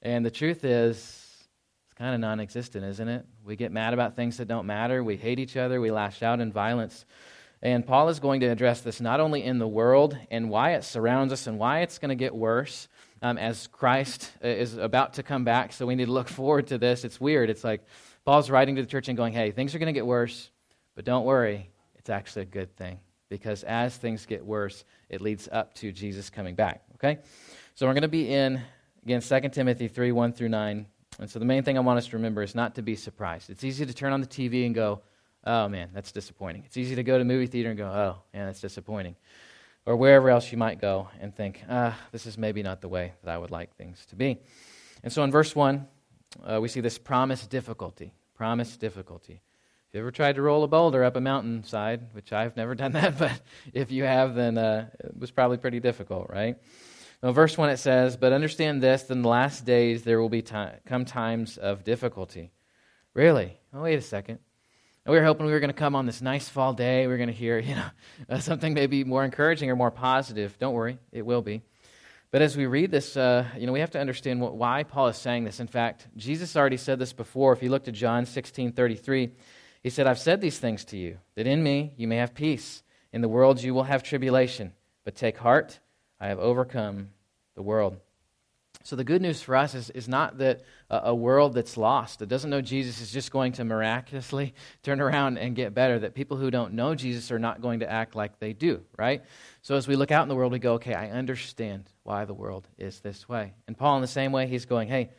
And 0.00 0.24
the 0.24 0.30
truth 0.30 0.64
is, 0.64 0.96
it's 0.96 1.94
kind 1.98 2.14
of 2.14 2.20
non 2.22 2.40
existent, 2.40 2.86
isn't 2.86 3.06
it? 3.06 3.26
We 3.44 3.54
get 3.54 3.70
mad 3.70 3.92
about 3.92 4.16
things 4.16 4.38
that 4.38 4.48
don't 4.48 4.66
matter. 4.66 5.04
We 5.04 5.18
hate 5.18 5.38
each 5.38 5.58
other. 5.58 5.78
We 5.82 5.90
lash 5.90 6.22
out 6.22 6.40
in 6.40 6.50
violence. 6.50 7.04
And 7.60 7.86
Paul 7.86 8.08
is 8.08 8.18
going 8.18 8.40
to 8.40 8.46
address 8.46 8.80
this 8.80 8.98
not 8.98 9.20
only 9.20 9.44
in 9.44 9.58
the 9.58 9.68
world 9.68 10.16
and 10.30 10.48
why 10.48 10.72
it 10.72 10.84
surrounds 10.84 11.34
us 11.34 11.46
and 11.46 11.58
why 11.58 11.80
it's 11.80 11.98
going 11.98 12.08
to 12.10 12.14
get 12.14 12.34
worse 12.34 12.88
um, 13.20 13.36
as 13.36 13.66
Christ 13.66 14.32
uh, 14.42 14.48
is 14.48 14.78
about 14.78 15.14
to 15.14 15.22
come 15.22 15.44
back. 15.44 15.74
So 15.74 15.84
we 15.84 15.96
need 15.96 16.06
to 16.06 16.12
look 16.12 16.28
forward 16.28 16.68
to 16.68 16.78
this. 16.78 17.04
It's 17.04 17.20
weird. 17.20 17.50
It's 17.50 17.64
like 17.64 17.82
Paul's 18.24 18.48
writing 18.48 18.76
to 18.76 18.82
the 18.82 18.88
church 18.88 19.08
and 19.08 19.18
going, 19.18 19.34
hey, 19.34 19.50
things 19.50 19.74
are 19.74 19.78
going 19.78 19.92
to 19.92 19.98
get 19.98 20.06
worse, 20.06 20.50
but 20.94 21.04
don't 21.04 21.26
worry. 21.26 21.68
It's 21.96 22.08
actually 22.08 22.42
a 22.42 22.46
good 22.46 22.74
thing 22.74 23.00
because 23.28 23.62
as 23.64 23.96
things 23.96 24.26
get 24.26 24.44
worse, 24.44 24.84
it 25.08 25.20
leads 25.20 25.48
up 25.50 25.74
to 25.74 25.92
Jesus 25.92 26.30
coming 26.30 26.54
back. 26.54 26.82
Okay? 26.94 27.18
So 27.74 27.86
we're 27.86 27.94
going 27.94 28.02
to 28.02 28.08
be 28.08 28.32
in 28.32 28.62
Again, 29.08 29.22
2 29.22 29.48
Timothy 29.48 29.88
3 29.88 30.12
1 30.12 30.32
through 30.34 30.50
9. 30.50 30.86
And 31.18 31.30
so 31.30 31.38
the 31.38 31.46
main 31.46 31.62
thing 31.62 31.78
I 31.78 31.80
want 31.80 31.96
us 31.96 32.08
to 32.08 32.16
remember 32.16 32.42
is 32.42 32.54
not 32.54 32.74
to 32.74 32.82
be 32.82 32.94
surprised. 32.94 33.48
It's 33.48 33.64
easy 33.64 33.86
to 33.86 33.94
turn 33.94 34.12
on 34.12 34.20
the 34.20 34.26
TV 34.26 34.66
and 34.66 34.74
go, 34.74 35.00
oh 35.44 35.66
man, 35.66 35.88
that's 35.94 36.12
disappointing. 36.12 36.64
It's 36.66 36.76
easy 36.76 36.94
to 36.96 37.02
go 37.02 37.16
to 37.16 37.24
movie 37.24 37.46
theater 37.46 37.70
and 37.70 37.78
go, 37.78 37.86
oh, 37.86 38.22
man, 38.34 38.46
that's 38.46 38.60
disappointing. 38.60 39.16
Or 39.86 39.96
wherever 39.96 40.28
else 40.28 40.52
you 40.52 40.58
might 40.58 40.78
go 40.78 41.08
and 41.20 41.34
think, 41.34 41.62
ah, 41.70 41.98
this 42.12 42.26
is 42.26 42.36
maybe 42.36 42.62
not 42.62 42.82
the 42.82 42.88
way 42.88 43.14
that 43.24 43.34
I 43.34 43.38
would 43.38 43.50
like 43.50 43.74
things 43.76 44.04
to 44.10 44.16
be. 44.16 44.38
And 45.02 45.10
so 45.10 45.24
in 45.24 45.30
verse 45.30 45.56
1, 45.56 45.86
uh, 46.44 46.60
we 46.60 46.68
see 46.68 46.80
this 46.80 46.98
promised 46.98 47.48
difficulty. 47.48 48.12
Promised 48.34 48.78
difficulty. 48.78 49.40
If 49.88 49.94
you 49.94 50.00
ever 50.00 50.10
tried 50.10 50.34
to 50.34 50.42
roll 50.42 50.64
a 50.64 50.68
boulder 50.68 51.02
up 51.02 51.16
a 51.16 51.20
mountainside, 51.20 52.12
which 52.12 52.30
I've 52.30 52.58
never 52.58 52.74
done 52.74 52.92
that, 52.92 53.18
but 53.18 53.40
if 53.72 53.90
you 53.90 54.04
have, 54.04 54.34
then 54.34 54.58
uh, 54.58 54.90
it 55.00 55.18
was 55.18 55.30
probably 55.30 55.56
pretty 55.56 55.80
difficult, 55.80 56.28
right? 56.28 56.56
Now, 57.22 57.32
verse 57.32 57.56
1 57.56 57.70
it 57.70 57.78
says, 57.78 58.18
But 58.18 58.34
understand 58.34 58.82
this, 58.82 59.08
in 59.08 59.22
the 59.22 59.28
last 59.30 59.64
days 59.64 60.02
there 60.02 60.20
will 60.20 60.28
be 60.28 60.42
time, 60.42 60.74
come 60.84 61.06
times 61.06 61.56
of 61.56 61.84
difficulty. 61.84 62.52
Really? 63.14 63.58
Oh, 63.72 63.80
wait 63.80 63.94
a 63.94 64.02
second. 64.02 64.40
we 65.06 65.16
were 65.16 65.24
hoping 65.24 65.46
we 65.46 65.52
were 65.52 65.60
going 65.60 65.72
to 65.72 65.74
come 65.74 65.96
on 65.96 66.04
this 66.04 66.20
nice 66.20 66.50
fall 66.50 66.74
day. 66.74 67.06
We 67.06 67.14
are 67.14 67.16
going 67.16 67.30
to 67.30 67.34
hear, 67.34 67.58
you 67.58 67.74
know, 67.74 67.88
uh, 68.28 68.40
something 68.40 68.74
maybe 68.74 69.04
more 69.04 69.24
encouraging 69.24 69.70
or 69.70 69.76
more 69.76 69.90
positive. 69.90 70.58
Don't 70.58 70.74
worry, 70.74 70.98
it 71.12 71.24
will 71.24 71.40
be. 71.40 71.62
But 72.30 72.42
as 72.42 72.58
we 72.58 72.66
read 72.66 72.90
this, 72.90 73.16
uh, 73.16 73.46
you 73.56 73.66
know, 73.66 73.72
we 73.72 73.80
have 73.80 73.92
to 73.92 73.98
understand 73.98 74.42
what, 74.42 74.54
why 74.54 74.82
Paul 74.82 75.08
is 75.08 75.16
saying 75.16 75.44
this. 75.44 75.60
In 75.60 75.66
fact, 75.66 76.08
Jesus 76.14 76.56
already 76.56 76.76
said 76.76 76.98
this 76.98 77.14
before. 77.14 77.54
If 77.54 77.62
you 77.62 77.70
look 77.70 77.88
at 77.88 77.94
John 77.94 78.26
16 78.26 78.72
33, 78.72 79.30
he 79.82 79.90
said, 79.90 80.06
I've 80.06 80.18
said 80.18 80.40
these 80.40 80.58
things 80.58 80.84
to 80.86 80.96
you, 80.96 81.18
that 81.34 81.46
in 81.46 81.62
me 81.62 81.92
you 81.96 82.08
may 82.08 82.16
have 82.16 82.34
peace. 82.34 82.82
In 83.12 83.20
the 83.20 83.28
world 83.28 83.62
you 83.62 83.74
will 83.74 83.84
have 83.84 84.02
tribulation. 84.02 84.72
But 85.04 85.14
take 85.14 85.38
heart, 85.38 85.78
I 86.20 86.28
have 86.28 86.38
overcome 86.38 87.10
the 87.54 87.62
world. 87.62 87.98
So, 88.84 88.96
the 88.96 89.04
good 89.04 89.20
news 89.20 89.42
for 89.42 89.56
us 89.56 89.74
is, 89.74 89.90
is 89.90 90.08
not 90.08 90.38
that 90.38 90.62
a, 90.88 91.08
a, 91.08 91.14
world 91.14 91.52
that's 91.52 91.76
lost, 91.76 92.20
that 92.20 92.28
doesn't 92.28 92.48
know 92.48 92.62
Jesus, 92.62 93.00
is 93.00 93.12
just 93.12 93.30
going 93.30 93.52
to 93.52 93.64
miraculously 93.64 94.54
turn 94.82 95.00
around 95.00 95.36
and 95.36 95.54
get 95.54 95.74
better. 95.74 95.98
That 95.98 96.14
people 96.14 96.36
who 96.36 96.50
don't 96.50 96.72
know 96.72 96.94
Jesus 96.94 97.30
are 97.30 97.38
not 97.38 97.60
going 97.60 97.80
to 97.80 97.90
act 97.90 98.14
like 98.14 98.38
they 98.38 98.52
do, 98.52 98.82
right? 98.96 99.22
So, 99.62 99.74
as 99.74 99.88
we 99.88 99.96
look 99.96 100.10
out 100.10 100.22
in 100.22 100.28
the 100.28 100.34
world, 100.34 100.52
we 100.52 100.58
go, 100.58 100.74
okay, 100.74 100.94
I 100.94 101.10
understand 101.10 101.90
why 102.02 102.24
the 102.24 102.34
world 102.34 102.66
is 102.78 103.00
this 103.00 103.28
way. 103.28 103.52
And 103.66 103.76
Paul, 103.76 103.96
in 103.96 104.00
the 104.00 104.08
same 104.08 104.32
way, 104.32 104.46
he's 104.46 104.64
going, 104.64 104.88
hey, 104.88 105.10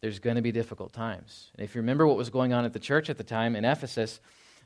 there's 0.00 0.18
going 0.18 0.36
to 0.36 0.42
be 0.42 0.52
difficult 0.52 0.92
times. 0.92 1.50
And 1.56 1.64
if 1.64 1.74
you 1.74 1.80
remember 1.80 2.06
what 2.06 2.16
was 2.16 2.30
going 2.30 2.52
on 2.52 2.64
at 2.64 2.72
the 2.72 2.78
church 2.78 3.10
at 3.10 3.18
the 3.18 3.24
time 3.24 3.54
in 3.54 3.64
Ephesus, 3.64 4.20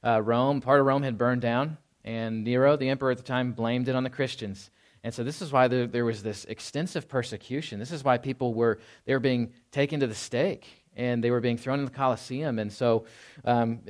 uh, 0.05 0.21
Rome, 0.23 0.61
part 0.61 0.81
of 0.81 0.87
Rome 0.87 1.03
had 1.03 1.19
burned 1.19 1.41
down, 1.41 1.79
and 2.05 2.45
Nero, 2.45 2.77
the 2.77 2.89
emperor 2.89 3.11
at 3.11 3.17
the 3.17 3.25
time, 3.25 3.53
blamed 3.53 3.89
it 3.89 3.97
on 3.97 4.05
the 4.05 4.11
Christians. 4.11 4.71
And 5.03 5.13
so 5.13 5.25
this 5.25 5.43
is 5.43 5.53
why 5.53 5.69
there, 5.69 5.87
there, 5.87 6.05
was 6.05 6.23
this 6.23 6.45
extensive 6.47 7.09
persecution. 7.09 7.79
This 7.79 7.93
is 7.93 8.05
why 8.05 8.19
people 8.19 8.55
were 8.55 8.79
they 9.05 9.13
were 9.13 9.21
being 9.21 9.53
taken 9.71 10.01
to 10.01 10.07
the 10.07 10.15
stake 10.15 10.67
and 10.97 11.23
they 11.23 11.31
were 11.31 11.41
being 11.41 11.59
thrown 11.59 11.79
in 11.79 11.85
the 11.85 11.91
Colosseum. 11.91 12.59
And 12.59 12.73
so 12.73 13.05
um, 13.45 13.81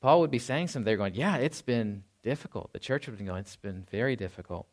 Paul 0.00 0.20
would 0.20 0.30
be 0.30 0.38
saying 0.38 0.68
something. 0.68 0.84
They're 0.84 0.96
going, 0.96 1.14
"Yeah, 1.14 1.36
it's 1.36 1.62
been 1.62 2.04
difficult." 2.22 2.72
The 2.72 2.78
church 2.78 3.08
would 3.08 3.18
be 3.18 3.24
going, 3.24 3.40
"It's 3.40 3.56
been 3.56 3.84
very 3.90 4.14
difficult." 4.14 4.68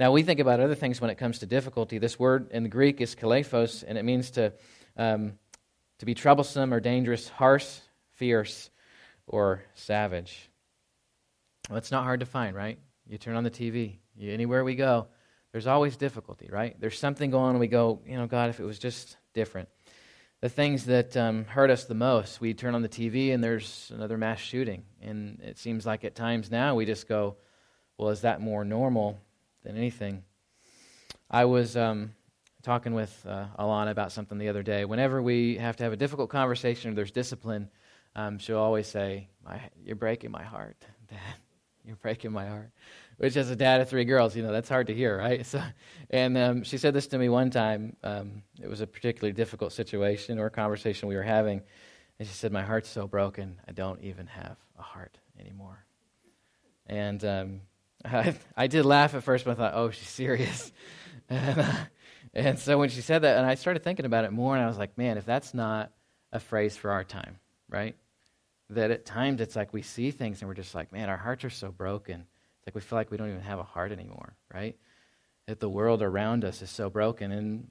Now 0.00 0.10
we 0.10 0.22
think 0.22 0.40
about 0.40 0.60
other 0.60 0.74
things 0.74 1.02
when 1.02 1.10
it 1.10 1.16
comes 1.16 1.38
to 1.40 1.46
difficulty. 1.46 1.98
This 1.98 2.18
word 2.18 2.50
in 2.50 2.62
the 2.62 2.68
Greek 2.70 3.02
is 3.02 3.14
kalephos, 3.14 3.84
and 3.86 3.98
it 3.98 4.04
means 4.04 4.30
to 4.32 4.54
um, 4.96 5.34
to 5.98 6.06
be 6.06 6.14
troublesome 6.14 6.72
or 6.72 6.80
dangerous, 6.80 7.28
harsh, 7.28 7.78
fierce, 8.12 8.70
or 9.26 9.62
savage. 9.74 10.50
Well, 11.68 11.78
it's 11.78 11.90
not 11.90 12.04
hard 12.04 12.20
to 12.20 12.26
find, 12.26 12.54
right? 12.54 12.78
You 13.08 13.18
turn 13.18 13.36
on 13.36 13.44
the 13.44 13.50
TV, 13.50 13.98
you, 14.16 14.32
anywhere 14.32 14.64
we 14.64 14.74
go, 14.74 15.08
there's 15.52 15.66
always 15.66 15.96
difficulty, 15.96 16.48
right? 16.50 16.78
There's 16.80 16.98
something 16.98 17.30
going 17.30 17.54
on, 17.54 17.58
we 17.58 17.66
go, 17.66 18.00
you 18.06 18.16
know, 18.16 18.26
God, 18.26 18.50
if 18.50 18.60
it 18.60 18.64
was 18.64 18.78
just 18.78 19.16
different. 19.32 19.68
The 20.42 20.48
things 20.48 20.84
that 20.84 21.16
um, 21.16 21.46
hurt 21.46 21.70
us 21.70 21.84
the 21.84 21.94
most, 21.94 22.40
we 22.40 22.52
turn 22.52 22.74
on 22.74 22.82
the 22.82 22.88
TV 22.88 23.32
and 23.32 23.42
there's 23.42 23.90
another 23.94 24.18
mass 24.18 24.38
shooting. 24.38 24.84
And 25.00 25.40
it 25.42 25.58
seems 25.58 25.86
like 25.86 26.04
at 26.04 26.14
times 26.14 26.50
now 26.50 26.74
we 26.74 26.84
just 26.84 27.08
go, 27.08 27.36
well, 27.96 28.10
is 28.10 28.20
that 28.20 28.40
more 28.40 28.64
normal 28.64 29.18
than 29.64 29.76
anything? 29.76 30.22
I 31.30 31.46
was 31.46 31.76
um, 31.76 32.12
talking 32.66 32.94
with 32.94 33.24
uh, 33.26 33.46
Alana 33.58 33.90
about 33.90 34.12
something 34.12 34.38
the 34.38 34.48
other 34.48 34.62
day. 34.62 34.84
Whenever 34.84 35.22
we 35.22 35.56
have 35.56 35.76
to 35.76 35.84
have 35.84 35.92
a 35.92 35.96
difficult 35.96 36.30
conversation 36.30 36.90
or 36.90 36.94
there's 36.94 37.10
discipline, 37.10 37.70
um, 38.14 38.38
she'll 38.38 38.58
always 38.58 38.86
say, 38.86 39.28
You're 39.84 39.96
breaking 39.96 40.30
my 40.30 40.42
heart, 40.42 40.76
Dad. 41.08 41.18
You're 41.84 41.96
breaking 41.96 42.32
my 42.32 42.46
heart 42.46 42.70
which 43.18 43.36
as 43.36 43.50
a 43.50 43.56
dad 43.56 43.80
of 43.80 43.88
three 43.88 44.04
girls, 44.04 44.36
you 44.36 44.42
know, 44.42 44.52
that's 44.52 44.68
hard 44.68 44.88
to 44.88 44.94
hear, 44.94 45.16
right? 45.16 45.44
So, 45.56 45.62
and 46.10 46.36
um, 46.36 46.64
she 46.64 46.76
said 46.78 46.92
this 46.92 47.06
to 47.08 47.18
me 47.18 47.28
one 47.28 47.50
time. 47.50 47.96
Um, 48.02 48.42
it 48.60 48.68
was 48.68 48.80
a 48.80 48.86
particularly 48.86 49.32
difficult 49.32 49.72
situation 49.72 50.38
or 50.38 50.50
conversation 50.50 51.08
we 51.08 51.16
were 51.16 51.22
having. 51.22 51.62
And 52.18 52.28
she 52.28 52.34
said, 52.34 52.52
My 52.52 52.62
heart's 52.62 52.88
so 52.88 53.06
broken, 53.06 53.60
I 53.66 53.72
don't 53.72 54.02
even 54.02 54.26
have 54.26 54.56
a 54.78 54.82
heart 54.82 55.18
anymore. 55.38 55.84
And 56.86 57.24
um, 57.24 57.60
I, 58.04 58.34
I, 58.56 58.66
did 58.66 58.84
laugh 58.84 59.14
at 59.14 59.22
first, 59.22 59.44
but 59.44 59.52
I 59.52 59.54
thought, 59.54 59.72
Oh, 59.74 59.90
she's 59.90 60.08
serious. 60.08 60.72
and, 61.28 61.58
uh, 61.60 61.74
and 62.36 62.58
so 62.58 62.76
when 62.76 62.90
she 62.90 63.00
said 63.00 63.22
that, 63.22 63.38
and 63.38 63.46
I 63.46 63.54
started 63.54 63.82
thinking 63.82 64.04
about 64.04 64.26
it 64.26 64.30
more, 64.30 64.54
and 64.54 64.62
I 64.62 64.68
was 64.68 64.76
like, 64.76 64.98
Man, 64.98 65.16
if 65.16 65.24
that's 65.24 65.54
not 65.54 65.90
a 66.32 66.38
phrase 66.38 66.76
for 66.76 66.90
our 66.90 67.02
time, 67.02 67.38
right? 67.70 67.96
That 68.70 68.90
at 68.90 69.06
times 69.06 69.40
it's 69.40 69.56
like 69.56 69.72
we 69.72 69.80
see 69.80 70.10
things 70.10 70.42
and 70.42 70.48
we're 70.48 70.54
just 70.54 70.74
like, 70.74 70.92
Man, 70.92 71.08
our 71.08 71.16
hearts 71.16 71.44
are 71.44 71.50
so 71.50 71.70
broken 71.70 72.20
It's 72.20 72.66
like 72.66 72.74
we 72.74 72.82
feel 72.82 72.98
like 72.98 73.10
we 73.10 73.16
don't 73.16 73.30
even 73.30 73.40
have 73.40 73.58
a 73.58 73.64
heart 73.64 73.90
anymore, 73.90 74.34
right? 74.52 74.76
That 75.46 75.60
the 75.60 75.68
world 75.68 76.02
around 76.02 76.44
us 76.44 76.60
is 76.60 76.68
so 76.68 76.90
broken. 76.90 77.32
And 77.32 77.70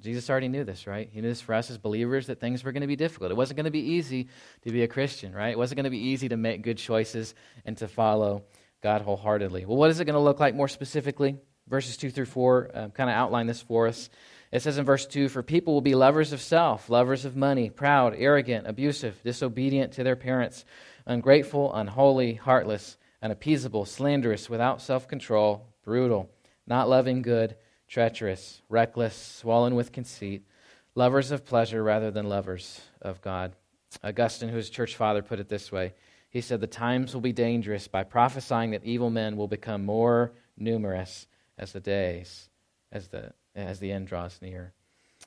Jesus 0.00 0.30
already 0.30 0.48
knew 0.48 0.64
this, 0.64 0.86
right? 0.86 1.10
He 1.12 1.20
knew 1.20 1.28
this 1.28 1.42
for 1.42 1.54
us 1.54 1.70
as 1.70 1.76
believers 1.76 2.28
that 2.28 2.40
things 2.40 2.64
were 2.64 2.72
going 2.72 2.80
to 2.80 2.86
be 2.86 2.96
difficult. 2.96 3.30
It 3.30 3.36
wasn't 3.36 3.58
going 3.58 3.64
to 3.64 3.70
be 3.70 3.80
easy 3.80 4.28
to 4.62 4.72
be 4.72 4.82
a 4.82 4.88
Christian, 4.88 5.34
right? 5.34 5.50
It 5.50 5.58
wasn't 5.58 5.76
going 5.76 5.84
to 5.84 5.90
be 5.90 6.08
easy 6.08 6.30
to 6.30 6.38
make 6.38 6.62
good 6.62 6.78
choices 6.78 7.34
and 7.66 7.76
to 7.78 7.88
follow 7.88 8.44
God 8.82 9.02
wholeheartedly. 9.02 9.66
Well, 9.66 9.76
what 9.76 9.90
is 9.90 10.00
it 10.00 10.06
going 10.06 10.14
to 10.14 10.20
look 10.20 10.40
like 10.40 10.54
more 10.54 10.68
specifically? 10.68 11.36
Verses 11.68 11.96
2 11.96 12.10
through 12.10 12.26
4 12.26 12.70
uh, 12.74 12.88
kind 12.88 13.08
of 13.08 13.16
outline 13.16 13.46
this 13.46 13.62
for 13.62 13.86
us. 13.86 14.10
It 14.50 14.60
says 14.60 14.76
in 14.76 14.84
verse 14.84 15.06
2 15.06 15.28
For 15.28 15.42
people 15.42 15.72
will 15.72 15.80
be 15.80 15.94
lovers 15.94 16.32
of 16.32 16.40
self, 16.40 16.90
lovers 16.90 17.24
of 17.24 17.36
money, 17.36 17.70
proud, 17.70 18.14
arrogant, 18.16 18.66
abusive, 18.66 19.20
disobedient 19.24 19.92
to 19.94 20.04
their 20.04 20.16
parents, 20.16 20.64
ungrateful, 21.06 21.72
unholy, 21.74 22.34
heartless, 22.34 22.98
unappeasable, 23.22 23.86
slanderous, 23.86 24.50
without 24.50 24.82
self 24.82 25.08
control, 25.08 25.66
brutal, 25.84 26.30
not 26.66 26.88
loving 26.88 27.22
good 27.22 27.56
treacherous, 27.92 28.62
reckless, 28.70 29.14
swollen 29.14 29.74
with 29.74 29.92
conceit, 29.92 30.42
lovers 30.94 31.30
of 31.30 31.44
pleasure 31.44 31.82
rather 31.82 32.10
than 32.10 32.26
lovers 32.26 32.80
of 33.02 33.20
God. 33.20 33.52
Augustine, 34.02 34.48
who 34.48 34.56
is 34.56 34.70
church 34.70 34.96
father, 34.96 35.20
put 35.20 35.38
it 35.38 35.50
this 35.50 35.70
way. 35.70 35.92
He 36.30 36.40
said, 36.40 36.62
The 36.62 36.66
times 36.66 37.12
will 37.12 37.20
be 37.20 37.34
dangerous 37.34 37.88
by 37.88 38.04
prophesying 38.04 38.70
that 38.70 38.84
evil 38.84 39.10
men 39.10 39.36
will 39.36 39.46
become 39.46 39.84
more 39.84 40.32
numerous 40.56 41.26
as 41.62 41.70
the 41.72 41.80
days, 41.80 42.48
as 42.90 43.06
the, 43.08 43.32
as 43.54 43.78
the 43.78 43.92
end 43.92 44.08
draws 44.08 44.42
near. 44.42 44.72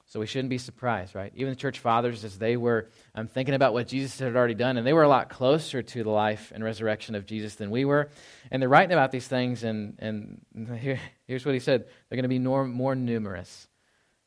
So 0.06 0.20
we 0.20 0.27
shouldn't 0.27 0.50
be 0.50 0.58
surprised, 0.58 1.15
right? 1.15 1.32
Even 1.34 1.51
the 1.51 1.56
church 1.56 1.80
fathers, 1.80 2.25
as 2.25 2.38
they 2.38 2.58
were 2.58 2.89
um, 3.15 3.27
thinking 3.27 3.56
about 3.56 3.72
what 3.72 3.88
Jesus 3.88 4.20
had 4.20 4.36
already 4.36 4.54
done, 4.54 4.75
and 4.75 4.86
they 4.86 4.92
were 4.92 5.04
a 5.04 5.08
lot 5.08 5.30
closer 5.30 5.82
to 5.82 6.04
the 6.04 6.10
life 6.10 6.51
and 6.54 6.62
resurrection 6.62 7.15
of 7.15 7.25
Jesus 7.25 7.56
than 7.56 7.72
we 7.72 7.86
were. 7.86 8.10
And 8.51 8.62
they're 8.62 8.68
writing 8.68 8.92
about 8.92 9.12
these 9.12 9.27
things, 9.30 9.63
and, 9.63 9.96
and 10.00 10.42
here, 10.80 11.00
here's 11.25 11.46
what 11.46 11.54
he 11.54 11.60
said 11.62 11.86
they're 11.86 12.18
going 12.18 12.24
to 12.24 12.30
be 12.30 12.39
more, 12.39 12.65
more 12.65 12.96
numerous 12.96 13.70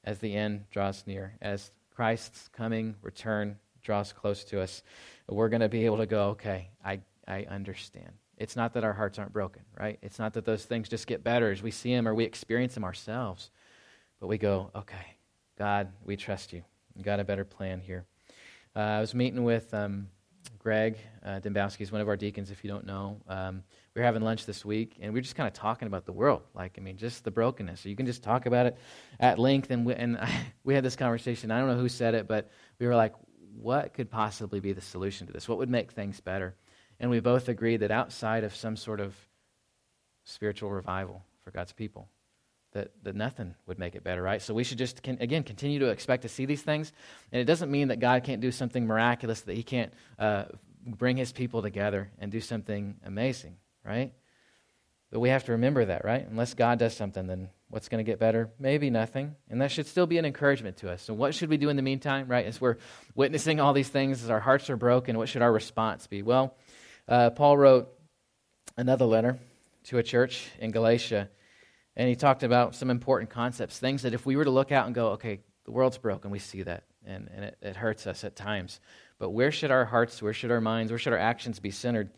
as 0.02 0.18
the 0.18 0.34
end 0.34 0.64
draws 0.70 1.06
near, 1.06 1.34
as 1.42 1.70
Christ's 1.94 2.48
coming 2.48 2.94
return 3.02 3.58
draws 3.82 4.14
close 4.14 4.44
to 4.44 4.62
us. 4.62 4.82
We're 5.28 5.50
going 5.50 5.60
to 5.60 5.68
be 5.68 5.84
able 5.84 5.98
to 5.98 6.06
go, 6.06 6.30
okay, 6.30 6.70
I, 6.82 7.00
I 7.26 7.44
understand. 7.44 8.12
It's 8.38 8.56
not 8.56 8.72
that 8.74 8.84
our 8.84 8.92
hearts 8.92 9.18
aren't 9.18 9.32
broken, 9.32 9.62
right? 9.78 9.98
It's 10.00 10.18
not 10.18 10.32
that 10.34 10.44
those 10.44 10.64
things 10.64 10.88
just 10.88 11.06
get 11.06 11.24
better 11.24 11.50
as 11.50 11.62
we 11.62 11.70
see 11.70 11.94
them 11.94 12.06
or 12.06 12.14
we 12.14 12.24
experience 12.24 12.74
them 12.74 12.84
ourselves. 12.84 13.50
But 14.20 14.28
we 14.28 14.38
go, 14.38 14.70
okay, 14.74 15.16
God, 15.58 15.88
we 16.04 16.16
trust 16.16 16.52
you. 16.52 16.62
You 16.96 17.04
got 17.04 17.20
a 17.20 17.24
better 17.24 17.44
plan 17.44 17.80
here. 17.80 18.04
Uh, 18.74 18.80
I 18.80 19.00
was 19.00 19.14
meeting 19.14 19.44
with 19.44 19.72
um, 19.74 20.08
Greg 20.58 20.98
uh, 21.24 21.40
Dembowski, 21.40 21.80
is 21.80 21.92
one 21.92 22.00
of 22.00 22.08
our 22.08 22.16
deacons, 22.16 22.50
if 22.50 22.64
you 22.64 22.70
don't 22.70 22.86
know. 22.86 23.20
Um, 23.28 23.62
we 23.94 24.00
were 24.00 24.04
having 24.04 24.22
lunch 24.22 24.46
this 24.46 24.64
week, 24.64 24.96
and 25.00 25.12
we 25.12 25.18
were 25.18 25.22
just 25.22 25.34
kind 25.34 25.46
of 25.46 25.52
talking 25.52 25.86
about 25.86 26.06
the 26.06 26.12
world. 26.12 26.42
Like, 26.54 26.76
I 26.78 26.80
mean, 26.80 26.96
just 26.96 27.24
the 27.24 27.30
brokenness. 27.30 27.80
So 27.80 27.88
you 27.88 27.96
can 27.96 28.06
just 28.06 28.22
talk 28.22 28.46
about 28.46 28.66
it 28.66 28.76
at 29.18 29.38
length. 29.38 29.70
And 29.70 29.84
we, 29.84 29.94
and 29.94 30.18
I, 30.18 30.30
we 30.64 30.74
had 30.74 30.84
this 30.84 30.96
conversation. 30.96 31.50
I 31.50 31.58
don't 31.58 31.68
know 31.68 31.80
who 31.80 31.88
said 31.88 32.14
it, 32.14 32.28
but 32.28 32.50
we 32.78 32.86
were 32.86 32.96
like, 32.96 33.14
what 33.60 33.94
could 33.94 34.10
possibly 34.10 34.60
be 34.60 34.72
the 34.72 34.80
solution 34.80 35.26
to 35.26 35.32
this? 35.32 35.48
What 35.48 35.58
would 35.58 35.70
make 35.70 35.92
things 35.92 36.20
better? 36.20 36.54
And 37.00 37.10
we 37.10 37.20
both 37.20 37.48
agreed 37.48 37.78
that 37.78 37.90
outside 37.90 38.44
of 38.44 38.54
some 38.54 38.76
sort 38.76 39.00
of 39.00 39.14
spiritual 40.24 40.70
revival 40.70 41.22
for 41.42 41.50
God's 41.50 41.72
people, 41.72 42.08
that, 42.72 42.90
that 43.02 43.16
nothing 43.16 43.54
would 43.66 43.78
make 43.78 43.94
it 43.94 44.04
better, 44.04 44.22
right? 44.22 44.42
So 44.42 44.52
we 44.52 44.64
should 44.64 44.78
just, 44.78 45.02
can, 45.02 45.18
again, 45.20 45.42
continue 45.42 45.78
to 45.80 45.88
expect 45.88 46.22
to 46.22 46.28
see 46.28 46.44
these 46.44 46.62
things. 46.62 46.92
And 47.32 47.40
it 47.40 47.44
doesn't 47.44 47.70
mean 47.70 47.88
that 47.88 48.00
God 48.00 48.24
can't 48.24 48.40
do 48.40 48.52
something 48.52 48.86
miraculous, 48.86 49.40
that 49.42 49.54
He 49.54 49.62
can't 49.62 49.92
uh, 50.18 50.44
bring 50.84 51.16
His 51.16 51.32
people 51.32 51.62
together 51.62 52.10
and 52.18 52.30
do 52.30 52.40
something 52.40 52.96
amazing, 53.04 53.56
right? 53.84 54.12
But 55.10 55.20
we 55.20 55.30
have 55.30 55.44
to 55.44 55.52
remember 55.52 55.86
that, 55.86 56.04
right? 56.04 56.26
Unless 56.28 56.54
God 56.54 56.78
does 56.78 56.94
something, 56.94 57.26
then 57.26 57.48
what's 57.70 57.88
going 57.88 58.04
to 58.04 58.10
get 58.10 58.18
better? 58.18 58.50
Maybe 58.58 58.90
nothing. 58.90 59.34
And 59.48 59.62
that 59.62 59.70
should 59.70 59.86
still 59.86 60.06
be 60.06 60.18
an 60.18 60.26
encouragement 60.26 60.76
to 60.78 60.90
us. 60.90 61.00
So, 61.00 61.14
what 61.14 61.34
should 61.34 61.48
we 61.48 61.56
do 61.56 61.70
in 61.70 61.76
the 61.76 61.82
meantime, 61.82 62.28
right? 62.28 62.44
As 62.44 62.60
we're 62.60 62.76
witnessing 63.14 63.58
all 63.58 63.72
these 63.72 63.88
things, 63.88 64.22
as 64.22 64.28
our 64.28 64.40
hearts 64.40 64.68
are 64.68 64.76
broken, 64.76 65.16
what 65.16 65.30
should 65.30 65.40
our 65.40 65.52
response 65.52 66.06
be? 66.06 66.22
Well, 66.22 66.54
uh, 67.08 67.30
Paul 67.30 67.56
wrote 67.56 67.88
another 68.76 69.04
letter 69.04 69.38
to 69.84 69.98
a 69.98 70.02
church 70.02 70.48
in 70.60 70.70
Galatia 70.70 71.28
and 71.98 72.08
he 72.08 72.14
talked 72.14 72.44
about 72.44 72.76
some 72.76 72.90
important 72.90 73.28
concepts, 73.28 73.76
things 73.78 74.02
that 74.02 74.14
if 74.14 74.24
we 74.24 74.36
were 74.36 74.44
to 74.44 74.52
look 74.52 74.70
out 74.70 74.86
and 74.86 74.94
go, 74.94 75.08
okay, 75.08 75.40
the 75.64 75.72
world's 75.72 75.98
broken, 75.98 76.30
we 76.30 76.38
see 76.38 76.62
that, 76.62 76.84
and, 77.04 77.28
and 77.34 77.44
it, 77.46 77.58
it 77.60 77.76
hurts 77.76 78.06
us 78.06 78.22
at 78.22 78.36
times. 78.36 78.78
But 79.18 79.30
where 79.30 79.50
should 79.50 79.72
our 79.72 79.84
hearts, 79.84 80.22
where 80.22 80.32
should 80.32 80.52
our 80.52 80.60
minds, 80.60 80.92
where 80.92 80.98
should 81.00 81.12
our 81.12 81.18
actions 81.18 81.58
be 81.58 81.72
centered? 81.72 82.10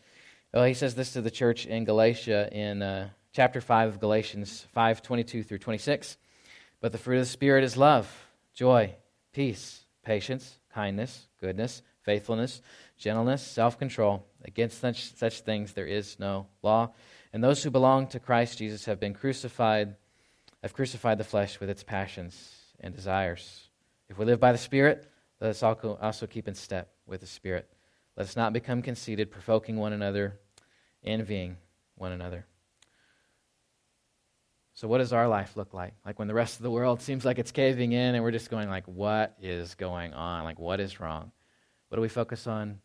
Well, 0.52 0.64
he 0.64 0.74
says 0.74 0.94
this 0.94 1.14
to 1.14 1.22
the 1.22 1.30
church 1.30 1.64
in 1.64 1.84
Galatia 1.84 2.50
in 2.52 2.82
uh, 2.82 3.08
chapter 3.32 3.62
5 3.62 3.88
of 3.88 4.00
Galatians 4.00 4.66
5 4.74 5.00
22 5.00 5.42
through 5.44 5.58
26. 5.58 6.18
But 6.82 6.92
the 6.92 6.98
fruit 6.98 7.16
of 7.16 7.22
the 7.22 7.30
Spirit 7.30 7.64
is 7.64 7.78
love, 7.78 8.06
joy, 8.52 8.94
peace, 9.32 9.84
patience, 10.04 10.58
kindness, 10.74 11.26
goodness, 11.40 11.80
faithfulness, 12.02 12.60
gentleness, 13.00 13.42
self 13.42 13.78
control. 13.78 14.26
Against 14.44 14.80
such, 14.80 15.14
such 15.16 15.40
things 15.40 15.72
there 15.72 15.86
is 15.86 16.18
no 16.18 16.46
law. 16.62 16.92
And 17.32 17.42
those 17.42 17.62
who 17.62 17.70
belong 17.70 18.06
to 18.08 18.20
Christ 18.20 18.58
Jesus 18.58 18.84
have 18.84 19.00
been 19.00 19.14
crucified, 19.14 19.96
have 20.62 20.72
crucified 20.72 21.18
the 21.18 21.24
flesh 21.24 21.58
with 21.58 21.68
its 21.68 21.82
passions 21.82 22.56
and 22.78 22.94
desires. 22.94 23.68
If 24.08 24.18
we 24.18 24.24
live 24.24 24.40
by 24.40 24.52
the 24.52 24.58
Spirit, 24.58 25.10
let 25.40 25.50
us 25.50 25.62
also 25.62 26.26
keep 26.26 26.48
in 26.48 26.54
step 26.54 26.92
with 27.06 27.20
the 27.20 27.26
Spirit. 27.26 27.68
Let 28.16 28.26
us 28.26 28.36
not 28.36 28.52
become 28.52 28.82
conceited, 28.82 29.30
provoking 29.30 29.76
one 29.76 29.92
another, 29.92 30.38
envying 31.02 31.56
one 31.96 32.12
another. 32.12 32.46
So, 34.74 34.88
what 34.88 34.98
does 34.98 35.12
our 35.12 35.28
life 35.28 35.56
look 35.56 35.74
like? 35.74 35.94
Like 36.04 36.18
when 36.18 36.28
the 36.28 36.34
rest 36.34 36.56
of 36.56 36.62
the 36.62 36.70
world 36.70 37.00
seems 37.02 37.24
like 37.24 37.38
it's 37.38 37.52
caving 37.52 37.92
in, 37.92 38.14
and 38.14 38.24
we're 38.24 38.30
just 38.30 38.50
going 38.50 38.68
like, 38.68 38.86
"What 38.86 39.36
is 39.40 39.74
going 39.74 40.12
on? 40.14 40.44
Like, 40.44 40.58
what 40.58 40.80
is 40.80 41.00
wrong?" 41.00 41.32
What 41.90 41.96
do 41.96 42.02
we 42.02 42.08
focus 42.08 42.46
on? 42.46 42.78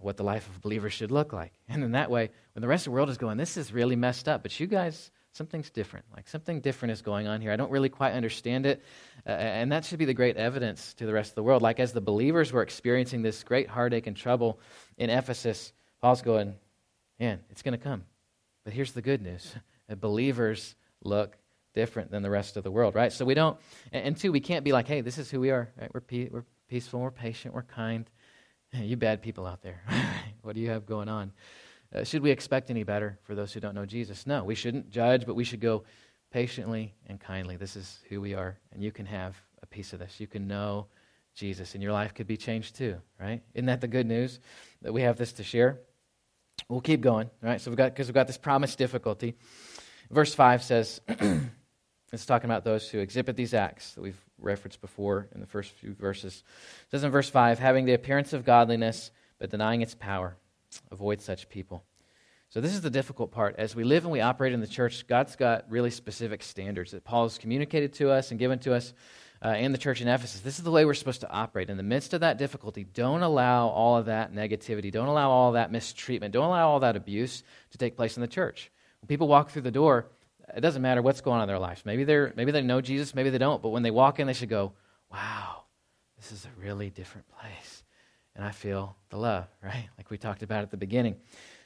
What 0.00 0.16
the 0.16 0.22
life 0.22 0.48
of 0.48 0.56
a 0.56 0.60
believer 0.60 0.90
should 0.90 1.10
look 1.10 1.32
like. 1.32 1.52
And 1.68 1.82
in 1.84 1.92
that 1.92 2.10
way, 2.10 2.30
when 2.54 2.60
the 2.60 2.68
rest 2.68 2.86
of 2.86 2.92
the 2.92 2.94
world 2.94 3.10
is 3.10 3.18
going, 3.18 3.36
this 3.36 3.56
is 3.56 3.72
really 3.72 3.96
messed 3.96 4.28
up, 4.28 4.42
but 4.42 4.58
you 4.58 4.66
guys, 4.66 5.10
something's 5.32 5.70
different. 5.70 6.06
Like 6.14 6.28
something 6.28 6.60
different 6.60 6.92
is 6.92 7.02
going 7.02 7.26
on 7.26 7.40
here. 7.40 7.50
I 7.52 7.56
don't 7.56 7.70
really 7.70 7.88
quite 7.88 8.12
understand 8.12 8.66
it. 8.66 8.82
Uh, 9.26 9.30
and 9.30 9.72
that 9.72 9.84
should 9.84 9.98
be 9.98 10.04
the 10.04 10.14
great 10.14 10.36
evidence 10.36 10.94
to 10.94 11.06
the 11.06 11.12
rest 11.12 11.30
of 11.30 11.34
the 11.34 11.42
world. 11.42 11.62
Like 11.62 11.80
as 11.80 11.92
the 11.92 12.00
believers 12.00 12.52
were 12.52 12.62
experiencing 12.62 13.22
this 13.22 13.42
great 13.42 13.68
heartache 13.68 14.06
and 14.06 14.16
trouble 14.16 14.60
in 14.96 15.10
Ephesus, 15.10 15.72
Paul's 16.00 16.22
going, 16.22 16.54
man, 17.18 17.40
it's 17.50 17.62
going 17.62 17.76
to 17.76 17.82
come. 17.82 18.04
But 18.64 18.72
here's 18.72 18.92
the 18.92 19.02
good 19.02 19.22
news 19.22 19.54
believers 20.00 20.76
look 21.02 21.36
different 21.74 22.10
than 22.10 22.22
the 22.22 22.30
rest 22.30 22.56
of 22.56 22.64
the 22.64 22.70
world, 22.70 22.94
right? 22.94 23.12
So 23.12 23.24
we 23.24 23.34
don't, 23.34 23.58
and, 23.92 24.06
and 24.06 24.16
two, 24.16 24.32
we 24.32 24.40
can't 24.40 24.64
be 24.64 24.72
like, 24.72 24.86
hey, 24.86 25.00
this 25.00 25.18
is 25.18 25.30
who 25.30 25.40
we 25.40 25.50
are, 25.50 25.68
right? 25.78 25.90
We're, 25.92 26.00
pe- 26.00 26.28
we're 26.30 26.44
peaceful, 26.68 27.00
we're 27.00 27.10
patient, 27.10 27.54
we're 27.54 27.62
kind. 27.62 28.08
You 28.82 28.96
bad 28.96 29.22
people 29.22 29.46
out 29.46 29.62
there. 29.62 29.80
what 30.42 30.54
do 30.54 30.60
you 30.60 30.70
have 30.70 30.86
going 30.86 31.08
on? 31.08 31.32
Uh, 31.94 32.04
should 32.04 32.22
we 32.22 32.30
expect 32.30 32.70
any 32.70 32.82
better 32.82 33.18
for 33.22 33.34
those 33.34 33.52
who 33.52 33.60
don't 33.60 33.74
know 33.74 33.86
Jesus? 33.86 34.26
No, 34.26 34.42
we 34.42 34.54
shouldn't 34.54 34.90
judge, 34.90 35.26
but 35.26 35.34
we 35.34 35.44
should 35.44 35.60
go 35.60 35.84
patiently 36.32 36.94
and 37.06 37.20
kindly. 37.20 37.56
This 37.56 37.76
is 37.76 38.00
who 38.08 38.20
we 38.20 38.34
are, 38.34 38.58
and 38.72 38.82
you 38.82 38.90
can 38.90 39.06
have 39.06 39.36
a 39.62 39.66
piece 39.66 39.92
of 39.92 40.00
this. 40.00 40.18
You 40.18 40.26
can 40.26 40.48
know 40.48 40.86
Jesus, 41.34 41.74
and 41.74 41.82
your 41.82 41.92
life 41.92 42.14
could 42.14 42.26
be 42.26 42.36
changed 42.36 42.74
too, 42.74 42.96
right? 43.20 43.42
Isn't 43.54 43.66
that 43.66 43.80
the 43.80 43.88
good 43.88 44.06
news 44.06 44.40
that 44.82 44.92
we 44.92 45.02
have 45.02 45.16
this 45.16 45.32
to 45.34 45.44
share? 45.44 45.78
We'll 46.68 46.80
keep 46.80 47.00
going, 47.00 47.30
right? 47.42 47.60
So 47.60 47.70
we've 47.70 47.78
got 47.78 47.92
because 47.92 48.08
we've 48.08 48.14
got 48.14 48.26
this 48.26 48.38
promised 48.38 48.78
difficulty. 48.78 49.34
Verse 50.10 50.34
five 50.34 50.62
says, 50.62 51.00
it's 52.12 52.26
talking 52.26 52.50
about 52.50 52.64
those 52.64 52.88
who 52.88 52.98
exhibit 52.98 53.36
these 53.36 53.54
acts 53.54 53.94
that 53.94 54.00
we've 54.00 54.20
referenced 54.44 54.80
before 54.80 55.28
in 55.34 55.40
the 55.40 55.46
first 55.46 55.72
few 55.72 55.94
verses. 55.94 56.44
It 56.84 56.90
says 56.90 57.04
in 57.04 57.10
verse 57.10 57.28
5 57.28 57.58
having 57.58 57.84
the 57.84 57.94
appearance 57.94 58.32
of 58.32 58.44
godliness, 58.44 59.10
but 59.38 59.50
denying 59.50 59.82
its 59.82 59.94
power. 59.94 60.36
Avoid 60.90 61.20
such 61.20 61.48
people. 61.48 61.84
So, 62.50 62.60
this 62.60 62.74
is 62.74 62.82
the 62.82 62.90
difficult 62.90 63.32
part. 63.32 63.56
As 63.58 63.74
we 63.74 63.82
live 63.82 64.04
and 64.04 64.12
we 64.12 64.20
operate 64.20 64.52
in 64.52 64.60
the 64.60 64.66
church, 64.66 65.06
God's 65.08 65.34
got 65.34 65.68
really 65.68 65.90
specific 65.90 66.42
standards 66.42 66.92
that 66.92 67.04
Paul 67.04 67.24
has 67.24 67.38
communicated 67.38 67.94
to 67.94 68.10
us 68.10 68.30
and 68.30 68.38
given 68.38 68.60
to 68.60 68.74
us 68.74 68.92
uh, 69.44 69.50
in 69.50 69.72
the 69.72 69.78
church 69.78 70.00
in 70.00 70.08
Ephesus. 70.08 70.40
This 70.40 70.58
is 70.58 70.64
the 70.64 70.70
way 70.70 70.84
we're 70.84 70.94
supposed 70.94 71.20
to 71.20 71.30
operate. 71.30 71.68
In 71.68 71.76
the 71.76 71.82
midst 71.82 72.14
of 72.14 72.20
that 72.20 72.38
difficulty, 72.38 72.84
don't 72.84 73.22
allow 73.22 73.68
all 73.68 73.96
of 73.96 74.06
that 74.06 74.32
negativity, 74.32 74.90
don't 74.90 75.08
allow 75.08 75.30
all 75.30 75.52
that 75.52 75.70
mistreatment, 75.70 76.32
don't 76.32 76.46
allow 76.46 76.68
all 76.68 76.80
that 76.80 76.96
abuse 76.96 77.42
to 77.72 77.78
take 77.78 77.96
place 77.96 78.16
in 78.16 78.20
the 78.20 78.28
church. 78.28 78.70
When 79.00 79.08
people 79.08 79.28
walk 79.28 79.50
through 79.50 79.62
the 79.62 79.70
door, 79.70 80.06
it 80.56 80.60
doesn't 80.60 80.82
matter 80.82 81.02
what's 81.02 81.20
going 81.20 81.36
on 81.36 81.42
in 81.42 81.48
their 81.48 81.58
lives. 81.58 81.82
Maybe, 81.84 82.04
they're, 82.04 82.32
maybe 82.36 82.52
they 82.52 82.62
know 82.62 82.80
Jesus, 82.80 83.14
maybe 83.14 83.30
they 83.30 83.38
don't, 83.38 83.62
but 83.62 83.70
when 83.70 83.82
they 83.82 83.90
walk 83.90 84.20
in, 84.20 84.26
they 84.26 84.32
should 84.32 84.48
go, 84.48 84.72
wow, 85.10 85.62
this 86.16 86.32
is 86.32 86.44
a 86.44 86.60
really 86.60 86.90
different 86.90 87.26
place. 87.28 87.82
And 88.36 88.44
I 88.44 88.50
feel 88.50 88.96
the 89.10 89.16
love, 89.16 89.46
right? 89.62 89.88
Like 89.96 90.10
we 90.10 90.18
talked 90.18 90.42
about 90.42 90.62
at 90.62 90.70
the 90.70 90.76
beginning. 90.76 91.16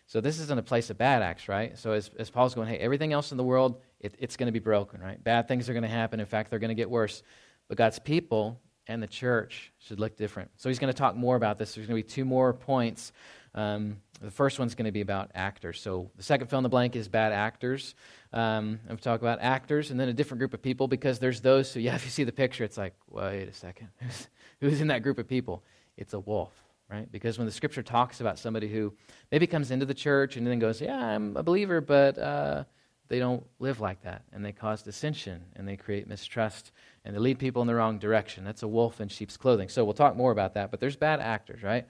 So 0.07 0.21
this 0.21 0.41
isn't 0.41 0.59
a 0.59 0.63
place 0.63 0.89
of 0.89 0.97
bad 0.97 1.23
acts, 1.23 1.49
right? 1.49 1.77
So 1.77 1.93
as, 1.93 2.11
as 2.19 2.31
Paul's 2.31 2.55
going, 2.55 2.69
hey, 2.69 2.79
everything 2.79 3.13
else 3.13 3.31
in 3.31 3.37
the 3.37 3.45
world, 3.45 3.81
it, 4.01 4.15
it's 4.19 4.37
going 4.37 4.47
to 4.47 4.53
be 4.53 4.59
broken, 4.59 5.01
right? 5.01 5.23
Bad 5.23 5.49
things 5.49 5.69
are 5.69 5.75
going 5.75 5.83
to 5.83 5.89
happen. 5.89 6.19
In 6.19 6.27
fact, 6.27 6.49
they're 6.49 6.59
going 6.59 6.71
to 6.71 6.75
get 6.75 6.89
worse. 6.89 7.23
But 7.69 7.77
God's 7.77 7.99
people 7.99 8.59
and 8.87 9.03
the 9.03 9.07
church 9.07 9.71
should 9.79 10.01
look 10.01 10.17
different. 10.17 10.51
So 10.57 10.71
he's 10.71 10.79
going 10.79 10.93
to 10.93 10.99
talk 10.99 11.15
more 11.15 11.37
about 11.37 11.59
this. 11.59 11.75
There's 11.75 11.87
going 11.87 12.01
to 12.01 12.07
be 12.07 12.11
two 12.11 12.25
more 12.25 12.55
points 12.55 13.13
Um, 13.55 13.99
the 14.21 14.31
first 14.31 14.59
one's 14.59 14.75
going 14.75 14.87
to 14.87 14.93
be 14.93 15.01
about 15.01 15.31
actors. 15.35 15.81
So 15.81 16.11
the 16.17 16.23
second 16.23 16.49
fill 16.49 16.59
in 16.59 16.63
the 16.63 16.69
blank 16.69 16.97
is 16.97 17.09
bad 17.09 17.33
actors. 17.33 17.95
Um, 18.33 18.81
I'm 18.89 18.97
talking 18.97 19.27
about 19.27 19.41
actors 19.41 19.91
and 19.91 19.99
then 19.99 20.09
a 20.09 20.13
different 20.13 20.39
group 20.39 20.55
of 20.55 20.63
people 20.63 20.89
because 20.89 21.19
there's 21.19 21.41
those 21.41 21.73
who, 21.73 21.81
yeah, 21.81 21.95
if 21.95 22.05
you 22.05 22.11
see 22.11 22.25
the 22.25 22.33
picture, 22.33 22.65
it's 22.65 22.77
like, 22.77 22.95
wait 23.09 23.49
a 23.49 23.53
second, 23.53 23.89
who's, 24.01 24.29
who's 24.61 24.81
in 24.81 24.89
that 24.89 25.03
group 25.03 25.19
of 25.19 25.29
people? 25.29 25.63
It's 25.97 26.15
a 26.15 26.21
wolf, 26.21 26.53
right? 26.91 27.11
Because 27.11 27.39
when 27.39 27.47
the 27.47 27.53
scripture 27.53 27.83
talks 27.83 28.21
about 28.21 28.39
somebody 28.39 28.69
who 28.69 28.93
maybe 29.31 29.47
comes 29.47 29.71
into 29.71 29.87
the 29.87 29.95
church 29.95 30.37
and 30.37 30.47
then 30.47 30.59
goes, 30.59 30.81
yeah, 30.81 30.97
I'm 30.97 31.37
a 31.37 31.43
believer, 31.43 31.81
but 31.81 32.19
uh, 32.19 32.65
they 33.09 33.19
don't 33.19 33.45
live 33.59 33.81
like 33.81 34.03
that 34.03 34.23
and 34.33 34.45
they 34.45 34.53
cause 34.53 34.83
dissension 34.83 35.43
and 35.57 35.67
they 35.67 35.77
create 35.77 36.07
mistrust 36.09 36.73
and 37.05 37.15
they 37.15 37.21
lead 37.21 37.39
people 37.39 37.63
in 37.63 37.69
the 37.69 37.75
wrong 37.75 37.99
direction. 37.99 38.45
That's 38.45 38.63
a 38.63 38.69
wolf 38.69 39.01
in 39.01 39.09
sheep's 39.09 39.37
clothing. 39.37 39.69
So 39.69 39.85
we'll 39.85 39.95
talk 39.95 40.17
more 40.17 40.33
about 40.33 40.55
that, 40.55 40.71
but 40.71 40.81
there's 40.81 40.97
bad 40.97 41.21
actors, 41.21 41.63
right? 41.63 41.87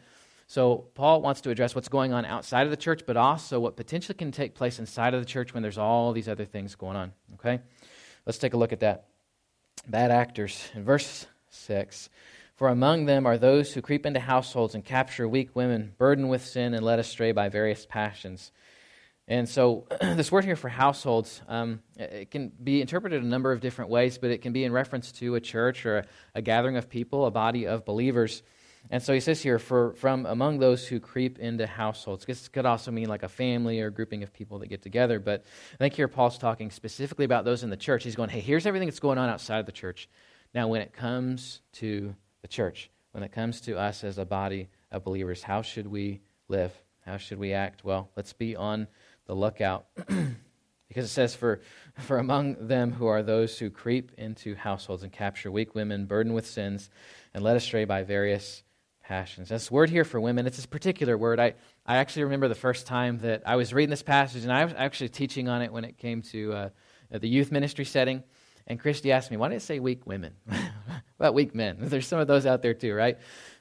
So 0.48 0.88
Paul 0.94 1.20
wants 1.20 1.42
to 1.42 1.50
address 1.50 1.74
what's 1.74 1.90
going 1.90 2.14
on 2.14 2.24
outside 2.24 2.62
of 2.66 2.70
the 2.70 2.76
church, 2.76 3.02
but 3.06 3.18
also 3.18 3.60
what 3.60 3.76
potentially 3.76 4.16
can 4.16 4.32
take 4.32 4.54
place 4.54 4.78
inside 4.78 5.12
of 5.12 5.20
the 5.20 5.26
church 5.26 5.52
when 5.52 5.62
there's 5.62 5.76
all 5.76 6.12
these 6.12 6.28
other 6.28 6.46
things 6.46 6.74
going 6.74 6.96
on. 6.96 7.12
Okay? 7.34 7.60
Let's 8.24 8.38
take 8.38 8.54
a 8.54 8.56
look 8.56 8.72
at 8.72 8.80
that. 8.80 9.04
Bad 9.86 10.10
actors. 10.10 10.68
In 10.74 10.84
verse 10.84 11.26
6 11.50 12.08
For 12.56 12.68
among 12.68 13.04
them 13.04 13.26
are 13.26 13.36
those 13.36 13.74
who 13.74 13.82
creep 13.82 14.06
into 14.06 14.20
households 14.20 14.74
and 14.74 14.82
capture 14.82 15.28
weak 15.28 15.54
women, 15.54 15.92
burdened 15.98 16.30
with 16.30 16.46
sin 16.46 16.72
and 16.72 16.84
led 16.84 16.98
astray 16.98 17.32
by 17.32 17.50
various 17.50 17.84
passions. 17.84 18.50
And 19.30 19.46
so, 19.46 19.86
this 20.00 20.32
word 20.32 20.46
here 20.46 20.56
for 20.56 20.70
households, 20.70 21.42
um, 21.46 21.82
it 21.98 22.30
can 22.30 22.48
be 22.48 22.80
interpreted 22.80 23.22
a 23.22 23.26
number 23.26 23.52
of 23.52 23.60
different 23.60 23.90
ways, 23.90 24.16
but 24.16 24.30
it 24.30 24.40
can 24.40 24.54
be 24.54 24.64
in 24.64 24.72
reference 24.72 25.12
to 25.12 25.34
a 25.34 25.40
church 25.40 25.84
or 25.84 25.98
a, 25.98 26.04
a 26.36 26.42
gathering 26.42 26.78
of 26.78 26.88
people, 26.88 27.26
a 27.26 27.30
body 27.30 27.66
of 27.66 27.84
believers. 27.84 28.42
And 28.90 29.02
so 29.02 29.12
he 29.12 29.20
says 29.20 29.42
here, 29.42 29.58
for, 29.58 29.92
from 29.94 30.24
among 30.24 30.58
those 30.58 30.86
who 30.86 30.98
creep 30.98 31.38
into 31.38 31.66
households. 31.66 32.24
This 32.24 32.48
could 32.48 32.64
also 32.64 32.90
mean 32.90 33.08
like 33.08 33.22
a 33.22 33.28
family 33.28 33.80
or 33.80 33.88
a 33.88 33.90
grouping 33.90 34.22
of 34.22 34.32
people 34.32 34.58
that 34.60 34.68
get 34.68 34.82
together. 34.82 35.18
But 35.18 35.44
I 35.74 35.76
think 35.76 35.94
here 35.94 36.08
Paul's 36.08 36.38
talking 36.38 36.70
specifically 36.70 37.24
about 37.24 37.44
those 37.44 37.62
in 37.62 37.70
the 37.70 37.76
church. 37.76 38.04
He's 38.04 38.16
going, 38.16 38.30
hey, 38.30 38.40
here's 38.40 38.66
everything 38.66 38.88
that's 38.88 39.00
going 39.00 39.18
on 39.18 39.28
outside 39.28 39.58
of 39.58 39.66
the 39.66 39.72
church. 39.72 40.08
Now, 40.54 40.68
when 40.68 40.80
it 40.80 40.92
comes 40.92 41.60
to 41.74 42.14
the 42.40 42.48
church, 42.48 42.90
when 43.12 43.22
it 43.22 43.32
comes 43.32 43.60
to 43.62 43.78
us 43.78 44.04
as 44.04 44.16
a 44.16 44.24
body 44.24 44.68
of 44.90 45.04
believers, 45.04 45.42
how 45.42 45.60
should 45.60 45.86
we 45.86 46.20
live? 46.48 46.72
How 47.04 47.18
should 47.18 47.38
we 47.38 47.52
act? 47.52 47.84
Well, 47.84 48.10
let's 48.16 48.32
be 48.32 48.56
on 48.56 48.88
the 49.26 49.34
lookout. 49.34 49.86
because 50.88 51.04
it 51.04 51.08
says, 51.08 51.34
for, 51.34 51.60
for 51.98 52.18
among 52.18 52.68
them 52.68 52.92
who 52.92 53.06
are 53.06 53.22
those 53.22 53.58
who 53.58 53.68
creep 53.68 54.12
into 54.16 54.54
households 54.54 55.02
and 55.02 55.12
capture 55.12 55.50
weak 55.50 55.74
women 55.74 56.06
burdened 56.06 56.34
with 56.34 56.46
sins 56.46 56.88
and 57.34 57.44
led 57.44 57.56
astray 57.56 57.84
by 57.84 58.02
various 58.02 58.62
passions. 59.08 59.48
This 59.48 59.70
word 59.70 59.88
here 59.88 60.04
for 60.04 60.20
women, 60.20 60.46
it's 60.46 60.56
this 60.56 60.66
particular 60.66 61.16
word. 61.16 61.40
I, 61.40 61.54
I 61.86 61.96
actually 61.96 62.24
remember 62.24 62.46
the 62.46 62.54
first 62.54 62.86
time 62.86 63.18
that 63.20 63.42
I 63.46 63.56
was 63.56 63.72
reading 63.72 63.88
this 63.88 64.02
passage, 64.02 64.42
and 64.42 64.52
I 64.52 64.66
was 64.66 64.74
actually 64.76 65.08
teaching 65.08 65.48
on 65.48 65.62
it 65.62 65.72
when 65.72 65.86
it 65.86 65.96
came 65.96 66.20
to 66.22 66.52
uh, 66.52 66.68
the 67.10 67.26
youth 67.26 67.50
ministry 67.50 67.86
setting. 67.86 68.22
And 68.66 68.78
Christy 68.78 69.10
asked 69.10 69.30
me, 69.30 69.38
why 69.38 69.48
did 69.48 69.56
it 69.56 69.62
say 69.62 69.80
weak 69.80 70.06
women? 70.06 70.34
about 71.18 71.32
weak 71.32 71.54
men? 71.54 71.78
There's 71.80 72.06
some 72.06 72.18
of 72.18 72.28
those 72.28 72.44
out 72.44 72.60
there 72.60 72.74
too, 72.74 72.92
right? 72.92 73.16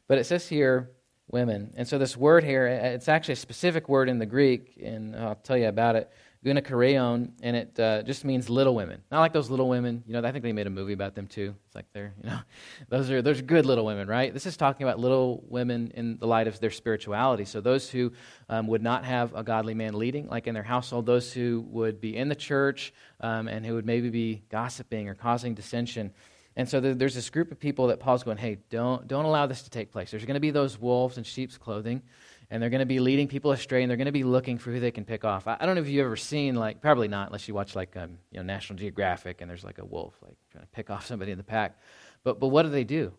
But 0.10 0.18
it 0.18 0.26
says 0.26 0.50
here, 0.50 0.92
women. 1.32 1.74
And 1.78 1.88
so 1.88 1.98
this 1.98 2.18
word 2.18 2.44
here, 2.44 2.68
it's 2.68 3.08
actually 3.08 3.34
a 3.34 3.38
specific 3.38 3.88
word 3.88 4.10
in 4.10 4.20
the 4.20 4.26
Greek, 4.26 4.78
and 4.84 5.16
I'll 5.16 5.36
tell 5.36 5.58
you 5.58 5.70
about 5.70 5.96
it 5.96 6.12
gunakareon, 6.48 7.32
and 7.44 7.56
it 7.56 7.80
uh, 7.80 8.02
just 8.04 8.24
means 8.24 8.50
little 8.50 8.74
women. 8.74 9.02
Not 9.12 9.20
like 9.20 9.34
those 9.34 9.50
little 9.50 9.68
women. 9.68 10.04
You 10.08 10.14
know, 10.14 10.28
I 10.28 10.32
think 10.32 10.44
they 10.44 10.54
made 10.54 10.68
a 10.68 10.72
movie 10.72 10.94
about 10.94 11.16
them 11.16 11.28
too. 11.28 11.54
It's 11.66 11.76
like 11.76 11.86
they're, 11.94 12.14
you 12.24 12.30
know, 12.30 12.40
those 12.90 13.12
are 13.12 13.22
those 13.22 13.40
are 13.40 13.44
good 13.44 13.66
little 13.66 13.86
women, 13.86 14.08
right? 14.08 14.34
This 14.34 14.46
is 14.46 14.56
talking 14.56 14.88
about 14.88 15.00
little 15.00 15.44
women 15.48 15.92
in 15.96 16.18
the 16.18 16.28
light 16.28 16.48
of 16.48 16.60
their 16.60 16.72
spirituality. 16.72 17.46
So 17.46 17.60
those 17.60 17.90
who 17.90 18.14
um, 18.50 18.68
would 18.68 18.82
not 18.82 19.04
have 19.06 19.34
a 19.36 19.44
godly 19.44 19.74
man 19.74 19.94
leading, 19.94 20.28
like 20.28 20.48
in 20.48 20.54
their 20.54 20.64
household, 20.64 21.06
those 21.06 21.34
who 21.34 21.66
would 21.70 22.00
be 22.00 22.16
in 22.16 22.30
the 22.30 22.36
church 22.36 22.94
um, 23.20 23.48
and 23.48 23.66
who 23.66 23.74
would 23.76 23.86
maybe 23.86 24.10
be 24.10 24.44
gossiping 24.50 25.10
or 25.10 25.16
causing 25.16 25.54
dissension. 25.54 26.12
And 26.56 26.68
so 26.68 26.80
there's 26.80 27.14
this 27.14 27.30
group 27.30 27.52
of 27.52 27.60
people 27.60 27.88
that 27.88 28.00
Paul's 28.00 28.24
going, 28.24 28.38
hey, 28.38 28.58
don't, 28.72 29.08
don't 29.08 29.26
allow 29.26 29.46
this 29.46 29.62
to 29.62 29.70
take 29.70 29.92
place. 29.92 30.10
There's 30.10 30.26
going 30.26 30.34
to 30.34 30.40
be 30.40 30.50
those 30.50 30.82
wolves 30.82 31.20
in 31.20 31.24
sheep's 31.24 31.56
clothing 31.56 32.02
and 32.50 32.62
they're 32.62 32.70
going 32.70 32.80
to 32.80 32.86
be 32.86 33.00
leading 33.00 33.28
people 33.28 33.52
astray, 33.52 33.84
and 33.84 33.90
they're 33.90 33.98
going 33.98 34.06
to 34.06 34.12
be 34.12 34.24
looking 34.24 34.58
for 34.58 34.72
who 34.72 34.80
they 34.80 34.92
can 34.92 35.04
pick 35.04 35.26
off. 35.26 35.48
I, 35.48 35.58
I 35.60 35.66
don't 35.66 35.76
know 35.76 35.82
if 35.82 35.90
you've 35.90 36.06
ever 36.06 36.16
seen, 36.16 36.56
like, 36.56 36.82
probably 36.82 37.08
not, 37.08 37.28
unless 37.28 37.48
you 37.48 37.54
watch, 37.54 37.76
like, 37.76 37.98
um, 37.98 38.18
you 38.32 38.38
know, 38.38 38.44
National 38.44 38.80
Geographic, 38.80 39.42
and 39.42 39.50
there's 39.50 39.64
like 39.64 39.80
a 39.80 39.86
wolf, 39.86 40.14
like, 40.22 40.38
trying 40.52 40.64
to 40.64 40.70
pick 40.70 40.90
off 40.90 41.06
somebody 41.06 41.32
in 41.32 41.38
the 41.38 41.44
pack. 41.44 41.78
But, 42.24 42.40
but 42.40 42.48
what 42.48 42.64
do 42.64 42.70
they 42.70 42.84
do? 42.84 43.12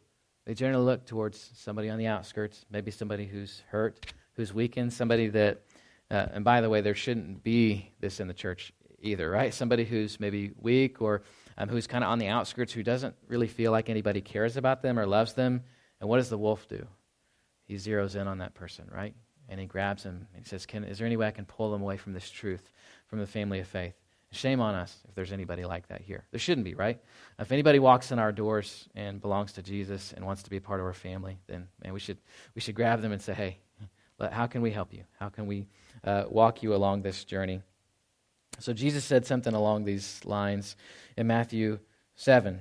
They 0.46 0.55
generally 0.55 0.85
look 0.85 1.05
towards 1.05 1.50
somebody 1.55 1.90
on 1.90 1.98
the 1.98 2.07
outskirts, 2.07 2.64
maybe 2.70 2.90
somebody 2.90 3.26
who's 3.26 3.62
hurt, 3.68 4.12
who's 4.33 4.55
weakened, 4.55 4.92
somebody 4.92 5.29
that, 5.29 5.62
uh, 6.11 6.26
and 6.33 6.42
by 6.42 6.62
the 6.62 6.70
way, 6.70 6.81
there 6.81 6.94
shouldn't 6.94 7.42
be 7.42 7.92
this 8.00 8.20
in 8.20 8.29
the 8.29 8.35
church 8.35 8.72
either, 9.02 9.31
right? 9.31 9.52
Somebody 9.52 9.85
who's 9.85 10.18
maybe 10.18 10.52
weak 10.59 11.02
or 11.02 11.22
um, 11.59 11.68
who's 11.68 11.87
kind 11.87 12.02
of 12.02 12.11
on 12.11 12.18
the 12.18 12.29
outskirts, 12.29 12.72
who 12.72 12.83
doesn't 12.83 13.14
really 13.26 13.46
feel 13.46 13.72
like 13.72 13.90
anybody 13.90 14.22
cares 14.22 14.57
about 14.57 14.81
them 14.81 14.98
or 14.98 15.05
loves 15.07 15.35
them. 15.35 15.62
And 16.00 16.09
what 16.09 16.16
does 16.16 16.31
the 16.31 16.38
wolf 16.38 16.66
do? 16.66 16.87
he 17.68 17.74
zeroes 17.74 18.16
in 18.16 18.26
on 18.26 18.38
that 18.38 18.55
person, 18.55 18.88
right? 18.92 19.14
And 19.48 19.58
he 19.58 19.66
grabs 19.66 20.02
him 20.02 20.26
and 20.34 20.44
he 20.44 20.48
says, 20.48 20.66
can, 20.66 20.84
Is 20.84 20.98
there 20.98 21.06
any 21.06 21.16
way 21.16 21.26
I 21.26 21.30
can 21.30 21.44
pull 21.44 21.72
them 21.72 21.82
away 21.82 21.96
from 21.96 22.12
this 22.12 22.30
truth, 22.30 22.70
from 23.06 23.18
the 23.18 23.26
family 23.26 23.61
of 23.61 23.66
faith? 23.66 23.94
Shame 24.30 24.61
on 24.61 24.74
us 24.74 24.98
if 25.08 25.14
there's 25.14 25.32
anybody 25.32 25.64
like 25.64 25.88
that 25.88 26.02
here. 26.02 26.24
There 26.32 26.38
shouldn't 26.38 26.66
be, 26.66 26.74
right? 26.74 27.00
If 27.38 27.50
anybody 27.50 27.78
walks 27.78 28.12
in 28.12 28.18
our 28.18 28.30
doors 28.30 28.87
and 28.94 29.22
belongs 29.22 29.52
to 29.52 29.62
Jesus 29.62 30.12
and 30.12 30.24
wants 30.24 30.42
to 30.42 30.50
be 30.50 30.58
a 30.58 30.61
part 30.61 30.80
of 30.80 30.87
our 30.87 30.92
family, 30.92 31.38
then 31.46 31.66
man, 31.82 31.94
we 31.94 32.00
should 32.00 32.18
we 32.54 32.61
should 32.61 32.74
grab 32.74 33.00
them 33.00 33.12
and 33.12 33.22
say, 33.22 33.32
"Hey, 33.32 33.58
how 34.30 34.46
can 34.46 34.61
we 34.61 34.70
help 34.70 34.92
you? 34.92 35.04
How 35.18 35.30
can 35.30 35.46
we 35.46 35.66
uh, 36.04 36.24
walk 36.28 36.62
you 36.62 36.74
along 36.74 37.00
this 37.00 37.24
journey?" 37.24 37.62
So 38.58 38.74
Jesus 38.74 39.02
said 39.02 39.24
something 39.24 39.54
along 39.54 39.84
these 39.84 40.20
lines 40.26 40.76
in 41.16 41.26
Matthew 41.26 41.78
seven, 42.14 42.61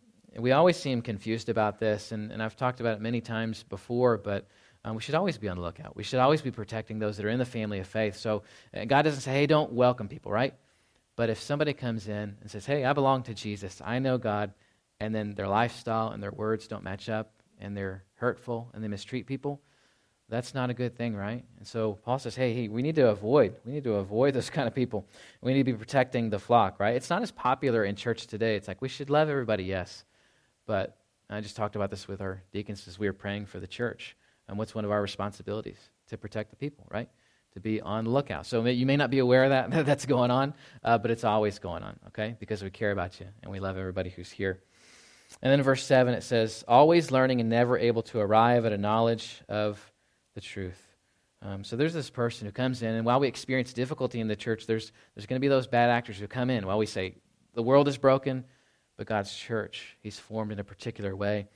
we 0.37 0.51
always 0.51 0.77
seem 0.77 1.01
confused 1.01 1.49
about 1.49 1.79
this, 1.79 2.11
and, 2.11 2.31
and 2.31 2.41
I've 2.41 2.55
talked 2.55 2.79
about 2.79 2.95
it 2.95 3.01
many 3.01 3.21
times 3.21 3.63
before, 3.63 4.17
but 4.17 4.47
um, 4.83 4.95
we 4.95 5.01
should 5.01 5.15
always 5.15 5.37
be 5.37 5.49
on 5.49 5.57
the 5.57 5.63
lookout. 5.63 5.95
We 5.95 6.03
should 6.03 6.19
always 6.19 6.41
be 6.41 6.51
protecting 6.51 6.99
those 6.99 7.17
that 7.17 7.25
are 7.25 7.29
in 7.29 7.39
the 7.39 7.45
family 7.45 7.79
of 7.79 7.87
faith. 7.87 8.17
So 8.17 8.43
uh, 8.75 8.85
God 8.85 9.03
doesn't 9.03 9.21
say, 9.21 9.33
hey, 9.33 9.45
don't 9.45 9.73
welcome 9.73 10.07
people, 10.07 10.31
right? 10.31 10.53
But 11.15 11.29
if 11.29 11.39
somebody 11.39 11.73
comes 11.73 12.07
in 12.07 12.37
and 12.41 12.49
says, 12.49 12.65
hey, 12.65 12.85
I 12.85 12.93
belong 12.93 13.23
to 13.23 13.33
Jesus, 13.33 13.81
I 13.83 13.99
know 13.99 14.17
God, 14.17 14.53
and 14.99 15.13
then 15.13 15.35
their 15.35 15.47
lifestyle 15.47 16.09
and 16.09 16.23
their 16.23 16.31
words 16.31 16.67
don't 16.67 16.83
match 16.83 17.09
up, 17.09 17.33
and 17.61 17.77
they're 17.77 18.03
hurtful 18.15 18.71
and 18.73 18.83
they 18.83 18.87
mistreat 18.87 19.27
people, 19.27 19.61
that's 20.27 20.53
not 20.53 20.69
a 20.69 20.73
good 20.73 20.95
thing, 20.95 21.15
right? 21.15 21.43
And 21.57 21.67
so 21.67 21.99
Paul 22.05 22.17
says, 22.17 22.35
hey, 22.35 22.53
hey, 22.53 22.67
we 22.67 22.81
need 22.81 22.95
to 22.95 23.09
avoid, 23.09 23.55
we 23.65 23.73
need 23.73 23.83
to 23.83 23.95
avoid 23.95 24.33
those 24.35 24.49
kind 24.49 24.67
of 24.67 24.73
people. 24.73 25.05
We 25.41 25.53
need 25.53 25.65
to 25.65 25.71
be 25.71 25.77
protecting 25.77 26.29
the 26.29 26.39
flock, 26.39 26.79
right? 26.79 26.95
It's 26.95 27.09
not 27.09 27.21
as 27.21 27.31
popular 27.31 27.85
in 27.85 27.95
church 27.95 28.27
today. 28.27 28.55
It's 28.55 28.67
like 28.67 28.81
we 28.81 28.89
should 28.89 29.09
love 29.09 29.29
everybody, 29.29 29.65
yes. 29.65 30.05
But 30.65 30.97
I 31.29 31.41
just 31.41 31.55
talked 31.55 31.75
about 31.75 31.89
this 31.89 32.07
with 32.07 32.21
our 32.21 32.43
deacons 32.51 32.87
as 32.87 32.99
we 32.99 33.07
were 33.07 33.13
praying 33.13 33.45
for 33.45 33.59
the 33.59 33.67
church. 33.67 34.15
And 34.47 34.57
what's 34.57 34.75
one 34.75 34.83
of 34.83 34.91
our 34.91 35.01
responsibilities? 35.01 35.77
To 36.09 36.17
protect 36.17 36.49
the 36.49 36.57
people, 36.57 36.85
right? 36.91 37.09
To 37.53 37.59
be 37.59 37.79
on 37.79 38.03
the 38.03 38.09
lookout. 38.09 38.45
So 38.45 38.65
you 38.65 38.85
may 38.85 38.97
not 38.97 39.09
be 39.09 39.19
aware 39.19 39.45
of 39.45 39.49
that 39.71 39.85
that's 39.85 40.05
going 40.05 40.31
on, 40.31 40.53
uh, 40.83 40.97
but 40.97 41.11
it's 41.11 41.23
always 41.23 41.59
going 41.59 41.83
on, 41.83 41.97
okay? 42.07 42.35
Because 42.39 42.61
we 42.63 42.69
care 42.69 42.91
about 42.91 43.19
you 43.19 43.27
and 43.43 43.51
we 43.51 43.59
love 43.59 43.77
everybody 43.77 44.09
who's 44.09 44.29
here. 44.29 44.59
And 45.41 45.51
then 45.51 45.59
in 45.59 45.63
verse 45.63 45.85
7, 45.85 46.13
it 46.13 46.23
says, 46.23 46.65
always 46.67 47.11
learning 47.11 47.39
and 47.39 47.49
never 47.49 47.77
able 47.77 48.01
to 48.03 48.19
arrive 48.19 48.65
at 48.65 48.73
a 48.73 48.77
knowledge 48.77 49.41
of 49.47 49.79
the 50.35 50.41
truth. 50.41 50.79
Um, 51.41 51.63
so 51.63 51.75
there's 51.75 51.93
this 51.93 52.09
person 52.09 52.45
who 52.45 52.51
comes 52.51 52.83
in, 52.83 52.89
and 52.93 53.05
while 53.05 53.19
we 53.19 53.27
experience 53.27 53.73
difficulty 53.73 54.19
in 54.19 54.27
the 54.27 54.35
church, 54.35 54.67
there's, 54.67 54.91
there's 55.15 55.25
going 55.25 55.39
to 55.39 55.41
be 55.41 55.47
those 55.47 55.67
bad 55.67 55.89
actors 55.89 56.17
who 56.17 56.27
come 56.27 56.49
in 56.49 56.67
while 56.67 56.77
we 56.77 56.85
say, 56.85 57.15
the 57.53 57.63
world 57.63 57.87
is 57.87 57.97
broken, 57.97 58.43
but 59.01 59.07
God's 59.07 59.35
church, 59.35 59.97
He's 59.99 60.19
formed 60.19 60.51
in 60.51 60.59
a 60.59 60.63
particular 60.63 61.15
way. 61.15 61.47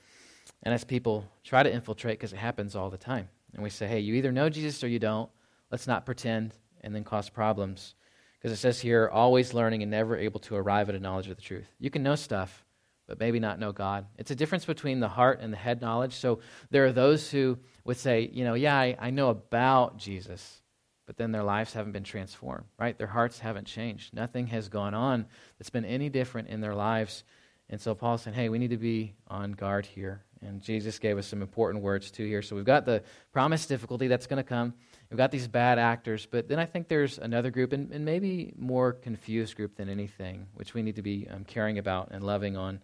And 0.64 0.74
as 0.74 0.82
people 0.82 1.30
try 1.44 1.62
to 1.62 1.72
infiltrate, 1.72 2.18
because 2.18 2.32
it 2.32 2.38
happens 2.38 2.74
all 2.74 2.90
the 2.90 2.98
time, 2.98 3.28
and 3.54 3.62
we 3.62 3.70
say, 3.70 3.86
hey, 3.86 4.00
you 4.00 4.14
either 4.14 4.32
know 4.32 4.48
Jesus 4.48 4.82
or 4.82 4.88
you 4.88 4.98
don't, 4.98 5.30
let's 5.70 5.86
not 5.86 6.04
pretend 6.04 6.54
and 6.80 6.92
then 6.92 7.04
cause 7.04 7.28
problems. 7.28 7.94
Because 8.36 8.50
it 8.50 8.60
says 8.60 8.80
here, 8.80 9.08
always 9.12 9.54
learning 9.54 9.82
and 9.82 9.92
never 9.92 10.16
able 10.16 10.40
to 10.40 10.56
arrive 10.56 10.88
at 10.88 10.96
a 10.96 10.98
knowledge 10.98 11.28
of 11.28 11.36
the 11.36 11.42
truth. 11.42 11.68
You 11.78 11.88
can 11.88 12.02
know 12.02 12.16
stuff, 12.16 12.64
but 13.06 13.20
maybe 13.20 13.38
not 13.38 13.60
know 13.60 13.70
God. 13.70 14.06
It's 14.18 14.32
a 14.32 14.34
difference 14.36 14.64
between 14.64 14.98
the 14.98 15.06
heart 15.06 15.38
and 15.40 15.52
the 15.52 15.56
head 15.56 15.80
knowledge. 15.80 16.14
So 16.14 16.40
there 16.72 16.84
are 16.86 16.92
those 16.92 17.30
who 17.30 17.58
would 17.84 17.96
say, 17.96 18.28
you 18.32 18.42
know, 18.42 18.54
yeah, 18.54 18.76
I, 18.76 18.96
I 18.98 19.10
know 19.10 19.28
about 19.28 19.98
Jesus, 19.98 20.62
but 21.06 21.16
then 21.16 21.32
their 21.32 21.42
lives 21.42 21.72
haven't 21.72 21.92
been 21.92 22.04
transformed, 22.04 22.64
right? 22.78 22.98
Their 22.98 23.06
hearts 23.06 23.38
haven't 23.38 23.66
changed. 23.66 24.12
Nothing 24.12 24.48
has 24.48 24.68
gone 24.68 24.94
on 24.94 25.26
that's 25.58 25.70
been 25.70 25.84
any 25.84 26.08
different 26.08 26.48
in 26.48 26.60
their 26.60 26.74
lives. 26.74 27.24
And 27.70 27.80
so 27.80 27.94
Paul 27.94 28.18
said, 28.18 28.34
hey, 28.34 28.48
we 28.48 28.58
need 28.58 28.70
to 28.70 28.76
be 28.76 29.14
on 29.28 29.52
guard 29.52 29.86
here. 29.86 30.22
And 30.42 30.60
Jesus 30.60 30.98
gave 30.98 31.16
us 31.16 31.26
some 31.26 31.42
important 31.42 31.82
words 31.82 32.10
too 32.10 32.26
here. 32.26 32.42
So 32.42 32.54
we've 32.56 32.64
got 32.64 32.84
the 32.84 33.02
promised 33.32 33.68
difficulty 33.68 34.06
that's 34.06 34.26
going 34.26 34.36
to 34.36 34.48
come. 34.48 34.74
We've 35.10 35.16
got 35.16 35.30
these 35.30 35.48
bad 35.48 35.78
actors, 35.78 36.26
but 36.26 36.48
then 36.48 36.58
I 36.58 36.66
think 36.66 36.88
there's 36.88 37.18
another 37.18 37.50
group, 37.50 37.72
and, 37.72 37.92
and 37.92 38.04
maybe 38.04 38.52
more 38.56 38.92
confused 38.92 39.56
group 39.56 39.76
than 39.76 39.88
anything, 39.88 40.48
which 40.54 40.74
we 40.74 40.82
need 40.82 40.96
to 40.96 41.02
be 41.02 41.28
um, 41.30 41.44
caring 41.44 41.78
about 41.78 42.08
and 42.10 42.24
loving 42.24 42.56
on. 42.56 42.80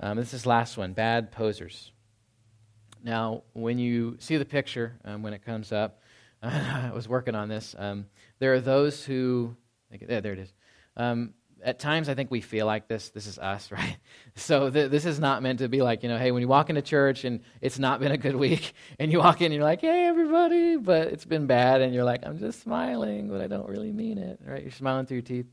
Um, 0.00 0.16
this 0.16 0.32
is 0.32 0.46
last 0.46 0.78
one 0.78 0.94
bad 0.94 1.32
posers. 1.32 1.92
Now, 3.04 3.42
when 3.52 3.78
you 3.78 4.16
see 4.18 4.38
the 4.38 4.46
picture, 4.46 4.96
um, 5.04 5.22
when 5.22 5.34
it 5.34 5.44
comes 5.44 5.70
up, 5.70 6.00
I 6.46 6.90
was 6.94 7.08
working 7.08 7.34
on 7.34 7.48
this. 7.48 7.74
Um, 7.78 8.06
there 8.38 8.54
are 8.54 8.60
those 8.60 9.04
who, 9.04 9.56
yeah, 9.90 10.20
there 10.20 10.32
it 10.32 10.38
is. 10.38 10.52
Um, 10.96 11.34
at 11.62 11.78
times, 11.78 12.08
I 12.08 12.14
think 12.14 12.30
we 12.30 12.40
feel 12.40 12.66
like 12.66 12.86
this. 12.86 13.10
This 13.10 13.26
is 13.26 13.38
us, 13.38 13.72
right? 13.72 13.96
So 14.34 14.70
th- 14.70 14.90
this 14.90 15.04
is 15.04 15.18
not 15.18 15.42
meant 15.42 15.58
to 15.60 15.68
be 15.68 15.82
like, 15.82 16.02
you 16.02 16.08
know, 16.08 16.18
hey, 16.18 16.30
when 16.30 16.42
you 16.42 16.48
walk 16.48 16.70
into 16.70 16.82
church 16.82 17.24
and 17.24 17.40
it's 17.60 17.78
not 17.78 18.00
been 18.00 18.12
a 18.12 18.18
good 18.18 18.36
week, 18.46 18.72
and 18.98 19.10
you 19.10 19.18
walk 19.18 19.40
in 19.40 19.46
and 19.46 19.54
you're 19.54 19.64
like, 19.64 19.80
hey, 19.80 20.06
everybody, 20.06 20.76
but 20.76 21.08
it's 21.08 21.24
been 21.24 21.46
bad, 21.46 21.80
and 21.80 21.94
you're 21.94 22.04
like, 22.04 22.24
I'm 22.24 22.38
just 22.38 22.62
smiling, 22.62 23.28
but 23.28 23.40
I 23.40 23.46
don't 23.46 23.68
really 23.68 23.92
mean 23.92 24.18
it, 24.18 24.40
right? 24.46 24.62
You're 24.62 24.70
smiling 24.70 25.06
through 25.06 25.18
your 25.18 25.22
teeth. 25.22 25.46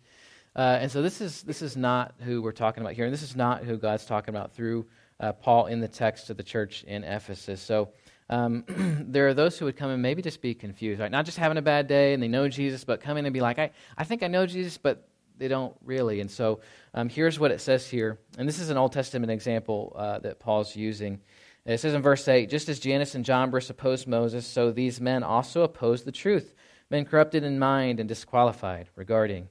Uh, 0.56 0.78
and 0.82 0.92
so 0.92 1.02
this 1.02 1.20
is 1.20 1.42
this 1.44 1.64
is 1.64 1.76
not 1.76 2.14
who 2.20 2.42
we're 2.42 2.52
talking 2.52 2.84
about 2.84 2.94
here, 2.94 3.06
and 3.06 3.14
this 3.14 3.24
is 3.24 3.36
not 3.36 3.64
who 3.64 3.76
God's 3.76 4.06
talking 4.06 4.36
about 4.36 4.54
through 4.54 4.86
uh, 5.20 5.34
Paul 5.34 5.66
in 5.66 5.80
the 5.80 5.88
text 5.88 6.30
of 6.30 6.38
the 6.38 6.44
church 6.44 6.84
in 6.84 7.04
Ephesus. 7.04 7.60
So 7.60 7.90
um, 8.30 8.64
there 9.08 9.28
are 9.28 9.34
those 9.34 9.58
who 9.58 9.66
would 9.66 9.78
come 9.78 9.92
and 9.92 10.02
maybe 10.02 10.22
just 10.22 10.42
be 10.42 10.54
confused, 10.54 11.00
right? 11.00 11.12
Not 11.12 11.26
just 11.26 11.38
having 11.38 11.58
a 11.58 11.62
bad 11.62 11.88
day 11.88 12.14
and 12.14 12.22
they 12.22 12.28
know 12.28 12.48
Jesus, 12.48 12.84
but 12.84 13.02
come 13.02 13.18
in 13.18 13.26
and 13.26 13.34
be 13.34 13.42
like, 13.42 13.60
I, 13.60 13.72
I 13.98 14.04
think 14.04 14.24
I 14.24 14.28
know 14.28 14.46
Jesus, 14.46 14.78
but 14.78 15.08
they 15.38 15.48
don't 15.48 15.76
really. 15.84 16.20
And 16.22 16.30
so 16.30 16.62
um, 16.94 17.10
here's 17.10 17.40
what 17.40 17.52
it 17.52 17.62
says 17.62 17.88
here. 17.88 18.20
And 18.38 18.48
this 18.48 18.60
is 18.60 18.70
an 18.70 18.78
Old 18.78 18.94
Testament 18.94 19.32
example 19.32 19.94
uh, 19.96 20.20
that 20.20 20.40
Paul's 20.40 20.76
using. 20.76 21.20
It 21.66 21.80
says 21.80 21.94
in 21.94 22.02
verse 22.02 22.28
8 22.28 22.50
Just 22.50 22.70
as 22.70 22.80
Jannes 22.80 23.16
and 23.16 23.26
Jambres 23.26 23.70
opposed 23.70 24.08
Moses, 24.08 24.46
so 24.46 24.72
these 24.72 25.00
men 25.00 25.24
also 25.24 25.64
opposed 25.64 26.06
the 26.06 26.12
truth, 26.12 26.54
men 26.90 27.06
corrupted 27.06 27.44
in 27.44 27.60
mind 27.60 28.00
and 28.00 28.10
disqualified 28.10 28.90
regarding 28.96 29.50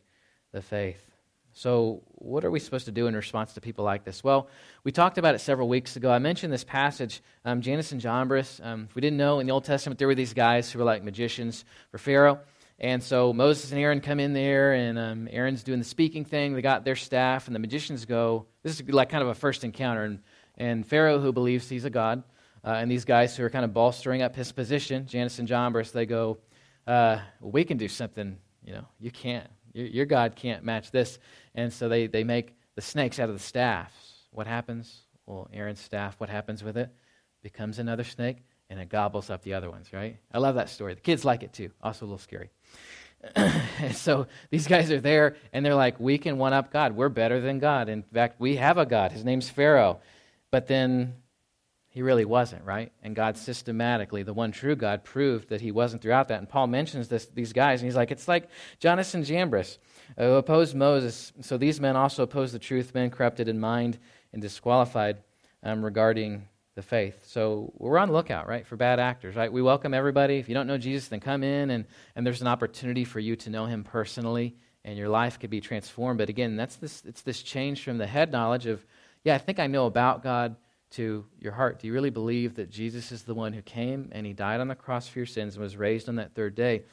the 0.52 0.62
faith. 0.62 1.11
So, 1.54 2.02
what 2.14 2.44
are 2.44 2.50
we 2.50 2.60
supposed 2.60 2.86
to 2.86 2.92
do 2.92 3.06
in 3.06 3.14
response 3.14 3.52
to 3.54 3.60
people 3.60 3.84
like 3.84 4.04
this? 4.04 4.24
Well, 4.24 4.48
we 4.84 4.92
talked 4.92 5.18
about 5.18 5.34
it 5.34 5.40
several 5.40 5.68
weeks 5.68 5.96
ago. 5.96 6.10
I 6.10 6.18
mentioned 6.18 6.52
this 6.52 6.64
passage, 6.64 7.22
um, 7.44 7.60
Jannes 7.60 7.92
and 7.92 8.00
Jambres. 8.00 8.60
Um, 8.62 8.86
if 8.88 8.94
we 8.94 9.00
didn't 9.00 9.18
know, 9.18 9.38
in 9.38 9.46
the 9.46 9.52
Old 9.52 9.64
Testament, 9.64 9.98
there 9.98 10.08
were 10.08 10.14
these 10.14 10.32
guys 10.32 10.70
who 10.70 10.78
were 10.78 10.84
like 10.84 11.04
magicians 11.04 11.64
for 11.90 11.98
Pharaoh. 11.98 12.40
And 12.78 13.02
so 13.02 13.32
Moses 13.32 13.70
and 13.70 13.80
Aaron 13.80 14.00
come 14.00 14.18
in 14.18 14.32
there, 14.32 14.72
and 14.72 14.98
um, 14.98 15.28
Aaron's 15.30 15.62
doing 15.62 15.78
the 15.78 15.84
speaking 15.84 16.24
thing. 16.24 16.54
They 16.54 16.62
got 16.62 16.84
their 16.84 16.96
staff, 16.96 17.46
and 17.46 17.54
the 17.54 17.60
magicians 17.60 18.04
go. 18.06 18.46
This 18.62 18.80
is 18.80 18.88
like 18.88 19.08
kind 19.08 19.22
of 19.22 19.28
a 19.28 19.34
first 19.34 19.62
encounter. 19.62 20.04
And, 20.04 20.20
and 20.56 20.86
Pharaoh, 20.86 21.20
who 21.20 21.32
believes 21.32 21.68
he's 21.68 21.84
a 21.84 21.90
god, 21.90 22.24
uh, 22.64 22.70
and 22.70 22.90
these 22.90 23.04
guys 23.04 23.36
who 23.36 23.44
are 23.44 23.50
kind 23.50 23.64
of 23.64 23.72
bolstering 23.72 24.22
up 24.22 24.34
his 24.34 24.52
position, 24.52 25.06
Jannes 25.06 25.38
and 25.38 25.46
Jambres, 25.46 25.92
they 25.92 26.06
go, 26.06 26.38
uh, 26.86 27.18
We 27.40 27.64
can 27.64 27.76
do 27.76 27.88
something, 27.88 28.38
you 28.64 28.72
know, 28.72 28.86
you 28.98 29.10
can't. 29.10 29.48
Your, 29.72 29.86
your 29.86 30.06
God 30.06 30.36
can't 30.36 30.64
match 30.64 30.90
this. 30.90 31.18
And 31.54 31.72
so 31.72 31.88
they, 31.88 32.06
they 32.06 32.24
make 32.24 32.54
the 32.74 32.82
snakes 32.82 33.18
out 33.18 33.28
of 33.28 33.34
the 33.34 33.42
staffs. 33.42 34.12
What 34.30 34.46
happens? 34.46 35.02
Well, 35.26 35.48
Aaron's 35.52 35.80
staff, 35.80 36.18
what 36.18 36.28
happens 36.30 36.64
with 36.64 36.76
it? 36.76 36.90
Becomes 37.42 37.78
another 37.78 38.04
snake, 38.04 38.38
and 38.70 38.80
it 38.80 38.88
gobbles 38.88 39.30
up 39.30 39.42
the 39.42 39.54
other 39.54 39.70
ones, 39.70 39.92
right? 39.92 40.16
I 40.32 40.38
love 40.38 40.54
that 40.56 40.68
story. 40.68 40.94
The 40.94 41.00
kids 41.00 41.24
like 41.24 41.42
it 41.42 41.52
too. 41.52 41.70
Also 41.82 42.04
a 42.04 42.06
little 42.06 42.18
scary. 42.18 42.50
so 43.92 44.26
these 44.50 44.66
guys 44.66 44.90
are 44.90 45.00
there, 45.00 45.36
and 45.52 45.64
they're 45.64 45.74
like, 45.74 46.00
we 46.00 46.18
can 46.18 46.38
one 46.38 46.52
up 46.52 46.72
God. 46.72 46.96
We're 46.96 47.08
better 47.08 47.40
than 47.40 47.58
God. 47.58 47.88
In 47.88 48.02
fact, 48.02 48.40
we 48.40 48.56
have 48.56 48.78
a 48.78 48.86
God. 48.86 49.12
His 49.12 49.24
name's 49.24 49.48
Pharaoh. 49.48 50.00
But 50.50 50.66
then 50.66 51.14
he 51.92 52.00
really 52.00 52.24
wasn't, 52.24 52.64
right? 52.64 52.90
And 53.02 53.14
God 53.14 53.36
systematically, 53.36 54.22
the 54.22 54.32
one 54.32 54.50
true 54.50 54.74
God, 54.74 55.04
proved 55.04 55.50
that 55.50 55.60
he 55.60 55.70
wasn't 55.70 56.00
throughout 56.00 56.28
that. 56.28 56.38
And 56.38 56.48
Paul 56.48 56.66
mentions 56.66 57.08
this, 57.08 57.26
these 57.26 57.52
guys, 57.52 57.82
and 57.82 57.86
he's 57.86 57.94
like, 57.94 58.10
it's 58.10 58.26
like 58.26 58.48
Jannes 58.80 59.14
and 59.14 59.26
Jambres 59.26 59.78
uh, 60.16 60.24
who 60.24 60.32
opposed 60.32 60.74
Moses. 60.74 61.34
So 61.42 61.58
these 61.58 61.82
men 61.82 61.94
also 61.94 62.22
opposed 62.22 62.54
the 62.54 62.58
truth, 62.58 62.94
men 62.94 63.10
corrupted 63.10 63.46
in 63.46 63.60
mind 63.60 63.98
and 64.32 64.40
disqualified 64.40 65.18
um, 65.62 65.84
regarding 65.84 66.48
the 66.76 66.82
faith. 66.82 67.26
So 67.26 67.74
we're 67.76 67.98
on 67.98 68.10
lookout, 68.10 68.48
right, 68.48 68.66
for 68.66 68.76
bad 68.76 68.98
actors, 68.98 69.36
right? 69.36 69.52
We 69.52 69.60
welcome 69.60 69.92
everybody. 69.92 70.38
If 70.38 70.48
you 70.48 70.54
don't 70.54 70.66
know 70.66 70.78
Jesus, 70.78 71.08
then 71.08 71.20
come 71.20 71.42
in, 71.42 71.68
and, 71.68 71.84
and 72.16 72.26
there's 72.26 72.40
an 72.40 72.46
opportunity 72.46 73.04
for 73.04 73.20
you 73.20 73.36
to 73.36 73.50
know 73.50 73.66
him 73.66 73.84
personally, 73.84 74.56
and 74.82 74.96
your 74.96 75.10
life 75.10 75.38
could 75.38 75.50
be 75.50 75.60
transformed. 75.60 76.16
But 76.16 76.30
again, 76.30 76.56
that's 76.56 76.76
this, 76.76 77.02
it's 77.04 77.20
this 77.20 77.42
change 77.42 77.84
from 77.84 77.98
the 77.98 78.06
head 78.06 78.32
knowledge 78.32 78.64
of, 78.64 78.82
yeah, 79.24 79.34
I 79.34 79.38
think 79.38 79.58
I 79.58 79.66
know 79.66 79.84
about 79.84 80.22
God, 80.22 80.56
to 80.92 81.24
your 81.38 81.52
heart. 81.52 81.80
Do 81.80 81.86
you 81.86 81.92
really 81.92 82.10
believe 82.10 82.54
that 82.56 82.70
Jesus 82.70 83.12
is 83.12 83.22
the 83.22 83.34
one 83.34 83.52
who 83.52 83.62
came 83.62 84.10
and 84.12 84.26
he 84.26 84.32
died 84.32 84.60
on 84.60 84.68
the 84.68 84.74
cross 84.74 85.08
for 85.08 85.18
your 85.18 85.26
sins 85.26 85.54
and 85.54 85.62
was 85.62 85.76
raised 85.76 86.08
on 86.08 86.16
that 86.16 86.34
third 86.34 86.54
day 86.54 86.84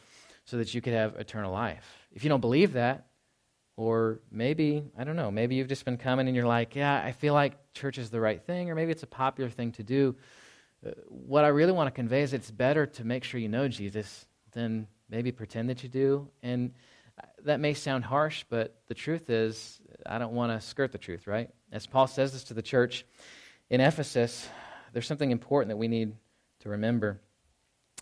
so 0.45 0.57
that 0.57 0.73
you 0.73 0.81
could 0.81 0.93
have 0.93 1.15
eternal 1.15 1.51
life? 1.51 1.85
If 2.11 2.23
you 2.23 2.29
don't 2.29 2.41
believe 2.41 2.73
that, 2.73 3.05
or 3.75 4.19
maybe, 4.29 4.83
I 4.97 5.05
don't 5.05 5.15
know, 5.15 5.31
maybe 5.31 5.55
you've 5.55 5.69
just 5.69 5.85
been 5.85 5.97
coming 5.97 6.27
and 6.27 6.35
you're 6.35 6.45
like, 6.45 6.75
yeah, 6.75 7.01
I 7.01 7.13
feel 7.13 7.33
like 7.33 7.73
church 7.73 7.97
is 7.97 8.09
the 8.09 8.19
right 8.19 8.41
thing, 8.41 8.69
or 8.69 8.75
maybe 8.75 8.91
it's 8.91 9.03
a 9.03 9.07
popular 9.07 9.49
thing 9.49 9.71
to 9.73 9.83
do. 9.83 10.17
Uh, 10.85 10.91
what 11.07 11.45
I 11.45 11.47
really 11.49 11.71
want 11.71 11.87
to 11.87 11.91
convey 11.91 12.21
is 12.21 12.33
it's 12.33 12.51
better 12.51 12.85
to 12.85 13.05
make 13.05 13.23
sure 13.23 13.39
you 13.39 13.47
know 13.47 13.69
Jesus 13.69 14.25
than 14.51 14.87
maybe 15.09 15.31
pretend 15.31 15.69
that 15.69 15.81
you 15.81 15.87
do. 15.87 16.27
And 16.43 16.73
uh, 17.17 17.27
that 17.45 17.61
may 17.61 17.73
sound 17.73 18.03
harsh, 18.03 18.43
but 18.49 18.81
the 18.87 18.93
truth 18.93 19.29
is, 19.29 19.79
I 20.05 20.17
don't 20.17 20.33
want 20.33 20.51
to 20.51 20.65
skirt 20.65 20.91
the 20.91 20.97
truth, 20.97 21.25
right? 21.25 21.49
As 21.71 21.87
Paul 21.87 22.07
says 22.07 22.33
this 22.33 22.43
to 22.45 22.53
the 22.53 22.61
church 22.61 23.05
in 23.69 23.81
Ephesus, 23.81 24.47
there's 24.93 25.07
something 25.07 25.31
important 25.31 25.69
that 25.69 25.77
we 25.77 25.87
need 25.87 26.13
to 26.61 26.69
remember. 26.69 27.19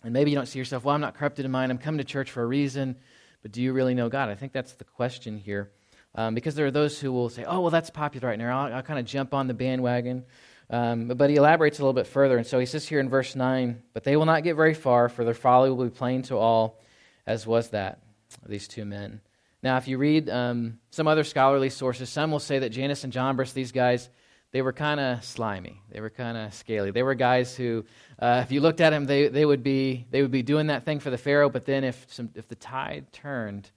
And 0.02 0.12
maybe 0.12 0.30
you 0.30 0.36
don't 0.36 0.46
see 0.46 0.58
yourself, 0.58 0.84
well, 0.84 0.94
I'm 0.94 1.00
not 1.00 1.14
corrupted 1.14 1.44
in 1.44 1.50
mind. 1.50 1.72
I'm 1.72 1.78
coming 1.78 1.98
to 1.98 2.04
church 2.04 2.30
for 2.30 2.42
a 2.42 2.46
reason. 2.46 2.96
But 3.42 3.52
do 3.52 3.62
you 3.62 3.72
really 3.72 3.94
know 3.94 4.08
God? 4.08 4.28
I 4.28 4.34
think 4.34 4.52
that's 4.52 4.72
the 4.74 4.84
question 4.84 5.38
here. 5.38 5.70
Um, 6.14 6.34
because 6.34 6.54
there 6.54 6.66
are 6.66 6.70
those 6.70 6.98
who 6.98 7.12
will 7.12 7.28
say, 7.28 7.44
oh, 7.44 7.60
well, 7.60 7.70
that's 7.70 7.90
popular 7.90 8.28
right 8.28 8.38
now. 8.38 8.66
I'll, 8.66 8.74
I'll 8.76 8.82
kind 8.82 8.98
of 8.98 9.04
jump 9.04 9.34
on 9.34 9.46
the 9.46 9.54
bandwagon. 9.54 10.24
Um, 10.70 11.08
but 11.08 11.30
he 11.30 11.36
elaborates 11.36 11.78
a 11.78 11.82
little 11.82 11.94
bit 11.94 12.06
further. 12.06 12.36
And 12.36 12.46
so 12.46 12.58
he 12.58 12.66
says 12.66 12.86
here 12.86 13.00
in 13.00 13.08
verse 13.08 13.36
9, 13.36 13.82
but 13.92 14.04
they 14.04 14.16
will 14.16 14.26
not 14.26 14.42
get 14.42 14.56
very 14.56 14.74
far, 14.74 15.08
for 15.08 15.24
their 15.24 15.34
folly 15.34 15.70
will 15.70 15.84
be 15.84 15.90
plain 15.90 16.22
to 16.22 16.36
all, 16.36 16.80
as 17.26 17.46
was 17.46 17.70
that 17.70 18.00
of 18.42 18.50
these 18.50 18.68
two 18.68 18.84
men. 18.84 19.20
Now, 19.62 19.76
if 19.76 19.88
you 19.88 19.98
read 19.98 20.28
um, 20.28 20.78
some 20.90 21.08
other 21.08 21.24
scholarly 21.24 21.70
sources, 21.70 22.10
some 22.10 22.30
will 22.30 22.38
say 22.38 22.60
that 22.60 22.70
Jannes 22.70 23.04
and 23.04 23.12
Jambres, 23.12 23.52
these 23.52 23.72
guys, 23.72 24.08
they 24.52 24.62
were 24.62 24.72
kind 24.72 24.98
of 24.98 25.24
slimy. 25.24 25.82
They 25.90 26.00
were 26.00 26.10
kind 26.10 26.36
of 26.38 26.54
scaly. 26.54 26.90
They 26.90 27.02
were 27.02 27.14
guys 27.14 27.54
who, 27.54 27.84
uh, 28.18 28.42
if 28.44 28.50
you 28.50 28.60
looked 28.60 28.80
at 28.80 28.90
them, 28.90 29.04
they, 29.04 29.28
they, 29.28 29.44
would 29.44 29.62
be, 29.62 30.06
they 30.10 30.22
would 30.22 30.30
be 30.30 30.42
doing 30.42 30.68
that 30.68 30.84
thing 30.84 31.00
for 31.00 31.10
the 31.10 31.18
Pharaoh, 31.18 31.50
but 31.50 31.66
then 31.66 31.84
if, 31.84 32.06
some, 32.08 32.30
if 32.34 32.48
the 32.48 32.54
tide 32.54 33.12
turned, 33.12 33.70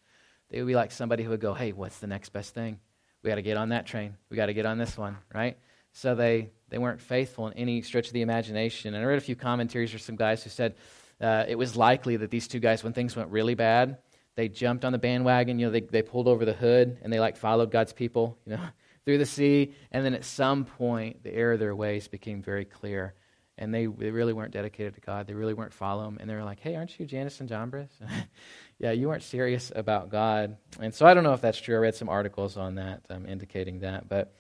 they 0.50 0.60
would 0.60 0.68
be 0.68 0.76
like 0.76 0.92
somebody 0.92 1.24
who 1.24 1.30
would 1.32 1.42
go, 1.42 1.54
hey, 1.54 1.74
what's 1.74 2.00
the 2.00 2.08
next 2.08 2.30
best 2.30 2.54
thing? 2.54 2.80
We 3.22 3.30
got 3.30 3.36
to 3.36 3.42
get 3.42 3.58
on 3.58 3.70
that 3.70 3.86
train. 3.86 4.16
We 4.30 4.38
got 4.38 4.48
to 4.48 4.54
get 4.54 4.66
on 4.66 4.78
this 4.78 4.98
one, 4.98 5.18
right? 5.34 5.58
So 5.94 6.16
they, 6.16 6.50
they 6.70 6.78
weren't 6.78 7.02
faithful 7.02 7.48
in 7.48 7.54
any 7.54 7.82
stretch 7.82 8.08
of 8.08 8.14
the 8.14 8.22
imagination. 8.22 8.94
And 8.94 9.04
I 9.04 9.06
read 9.06 9.18
a 9.18 9.22
few 9.22 9.36
commentaries 9.36 9.92
from 9.92 10.00
some 10.00 10.16
guys 10.16 10.44
who 10.44 10.50
said 10.50 10.76
uh, 11.20 11.46
it 11.48 11.56
was 11.56 11.76
likely 11.76 12.18
that 12.18 12.32
these 12.32 12.48
two 12.48 12.60
guys, 12.60 12.84
when 12.84 12.94
things 12.94 13.16
went 13.16 13.30
really 13.30 13.56
bad, 13.56 13.98
they 14.36 14.48
jumped 14.48 14.86
on 14.86 14.94
the 14.94 14.98
bandwagon, 14.98 15.60
you 15.60 15.66
know, 15.68 15.72
they, 15.72 15.82
they 15.82 16.02
pulled 16.02 16.28
over 16.28 16.46
the 16.46 16.54
hood 16.54 16.98
and 17.04 17.12
they 17.12 17.20
like 17.20 17.36
followed 17.36 17.72
God's 17.72 17.94
people, 17.94 18.38
you 18.46 18.54
know, 18.54 18.64
through 19.06 19.18
the 19.18 19.26
sea. 19.26 19.74
And 19.92 20.06
then 20.06 20.14
at 20.14 20.26
some 20.26 20.66
point, 20.66 21.24
the 21.24 21.34
error 21.34 21.54
of 21.54 21.60
their 21.60 21.76
ways 21.76 22.08
became 22.08 22.42
very 22.42 22.66
clear. 22.66 23.14
And 23.58 23.74
they, 23.74 23.86
they 23.86 24.10
really 24.10 24.34
weren't 24.34 24.54
dedicated 24.54 24.96
to 24.96 25.02
God. 25.02 25.28
They 25.28 25.34
really 25.34 25.54
weren't 25.54 25.74
following 25.74 26.18
And 26.20 26.30
they 26.30 26.34
were 26.34 26.44
like, 26.44 26.60
hey, 26.60 26.76
aren't 26.76 27.00
you 27.00 27.06
Jannes 27.06 27.40
and 27.40 27.50
Jambres? 27.50 27.90
yeah, 28.80 28.92
you 28.92 29.08
weren't 29.08 29.24
serious 29.24 29.72
about 29.76 30.10
God. 30.10 30.58
And 30.80 30.94
so 30.94 31.06
I 31.06 31.14
don't 31.14 31.24
know 31.24 31.34
if 31.34 31.42
that's 31.42 31.60
true. 31.60 31.76
I 31.76 31.80
read 31.80 31.96
some 31.96 32.10
articles 32.10 32.58
on 32.58 32.76
that 32.76 33.02
um, 33.10 33.26
indicating 33.28 33.80
that. 33.80 34.10
But 34.10 34.36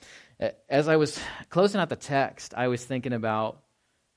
as 0.70 0.88
I 0.88 0.96
was 0.96 1.20
closing 1.50 1.80
out 1.80 1.90
the 1.90 1.96
text, 1.96 2.54
I 2.56 2.68
was 2.68 2.84
thinking 2.84 3.14
about 3.14 3.62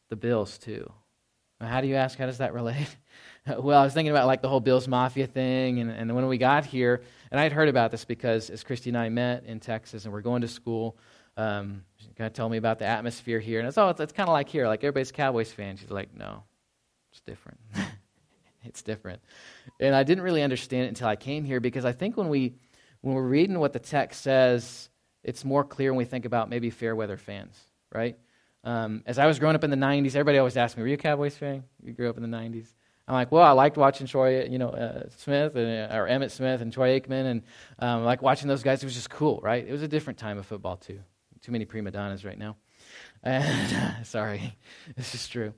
the 0.08 0.16
bills 0.16 0.58
too. 0.58 0.90
How 1.60 1.80
do 1.80 1.86
you 1.86 1.96
ask? 1.96 2.18
How 2.18 2.26
does 2.26 2.38
that 2.38 2.54
relate? 2.54 2.96
well, 3.58 3.80
I 3.80 3.84
was 3.84 3.92
thinking 3.92 4.10
about 4.10 4.26
like 4.26 4.42
the 4.42 4.48
whole 4.48 4.60
Bills 4.60 4.88
Mafia 4.88 5.26
thing, 5.26 5.80
and, 5.80 5.90
and 5.90 6.14
when 6.14 6.26
we 6.26 6.38
got 6.38 6.64
here, 6.64 7.02
and 7.30 7.38
I 7.38 7.42
had 7.42 7.52
heard 7.52 7.68
about 7.68 7.90
this 7.90 8.04
because 8.04 8.48
as 8.48 8.64
Christy 8.64 8.90
and 8.90 8.96
I 8.96 9.08
met 9.10 9.44
in 9.44 9.60
Texas 9.60 10.04
and 10.04 10.12
we're 10.12 10.22
going 10.22 10.42
to 10.42 10.48
school, 10.48 10.96
um, 11.36 11.84
she 11.96 12.08
kind 12.14 12.26
of 12.26 12.32
told 12.32 12.52
me 12.52 12.58
about 12.58 12.78
the 12.78 12.86
atmosphere 12.86 13.40
here, 13.40 13.58
and 13.58 13.68
it's 13.68 13.76
oh, 13.76 13.90
it's, 13.90 14.00
it's 14.00 14.12
kind 14.12 14.28
of 14.28 14.32
like 14.32 14.48
here, 14.48 14.66
like 14.66 14.82
everybody's 14.82 15.12
Cowboys 15.12 15.52
fan. 15.52 15.76
She's 15.76 15.90
like, 15.90 16.16
no, 16.16 16.42
it's 17.12 17.20
different. 17.20 17.58
it's 18.64 18.82
different, 18.82 19.20
and 19.78 19.94
I 19.94 20.04
didn't 20.04 20.24
really 20.24 20.42
understand 20.42 20.86
it 20.86 20.88
until 20.88 21.08
I 21.08 21.16
came 21.16 21.44
here 21.44 21.60
because 21.60 21.84
I 21.84 21.92
think 21.92 22.16
when 22.16 22.30
we 22.30 22.54
when 23.02 23.14
we're 23.14 23.26
reading 23.26 23.58
what 23.58 23.74
the 23.74 23.78
text 23.78 24.22
says, 24.22 24.88
it's 25.22 25.44
more 25.44 25.64
clear 25.64 25.92
when 25.92 25.98
we 25.98 26.06
think 26.06 26.24
about 26.24 26.48
maybe 26.48 26.70
fair 26.70 26.96
weather 26.96 27.18
fans, 27.18 27.60
right? 27.92 28.16
Um, 28.62 29.02
as 29.04 29.18
I 29.18 29.26
was 29.26 29.38
growing 29.38 29.54
up 29.54 29.64
in 29.64 29.70
the 29.70 29.76
'90s, 29.76 30.14
everybody 30.14 30.38
always 30.38 30.56
asked 30.56 30.78
me, 30.78 30.82
"Were 30.82 30.88
you 30.88 30.94
a 30.94 30.96
Cowboys 30.96 31.36
fan? 31.36 31.64
You 31.82 31.92
grew 31.92 32.08
up 32.08 32.16
in 32.16 32.22
the 32.22 32.34
'90s?" 32.34 32.68
I'm 33.06 33.14
like, 33.14 33.30
well, 33.30 33.42
I 33.42 33.50
liked 33.50 33.76
watching 33.76 34.06
Troy, 34.06 34.44
you 34.44 34.58
know, 34.58 34.70
uh, 34.70 35.08
Smith 35.18 35.56
and, 35.56 35.92
uh, 35.92 35.94
or 35.94 36.08
Emmitt 36.08 36.30
Smith 36.30 36.62
and 36.62 36.72
Troy 36.72 36.98
Aikman, 36.98 37.26
and 37.26 37.42
um, 37.78 38.04
like 38.04 38.22
watching 38.22 38.48
those 38.48 38.62
guys. 38.62 38.82
It 38.82 38.86
was 38.86 38.94
just 38.94 39.10
cool, 39.10 39.40
right? 39.42 39.66
It 39.66 39.72
was 39.72 39.82
a 39.82 39.88
different 39.88 40.18
time 40.18 40.38
of 40.38 40.46
football 40.46 40.76
too. 40.76 41.00
Too 41.42 41.52
many 41.52 41.66
prima 41.66 41.90
donnas 41.90 42.24
right 42.24 42.38
now. 42.38 42.56
And 43.26 44.06
sorry, 44.06 44.54
this 44.96 45.14
is 45.14 45.26
true. 45.26 45.54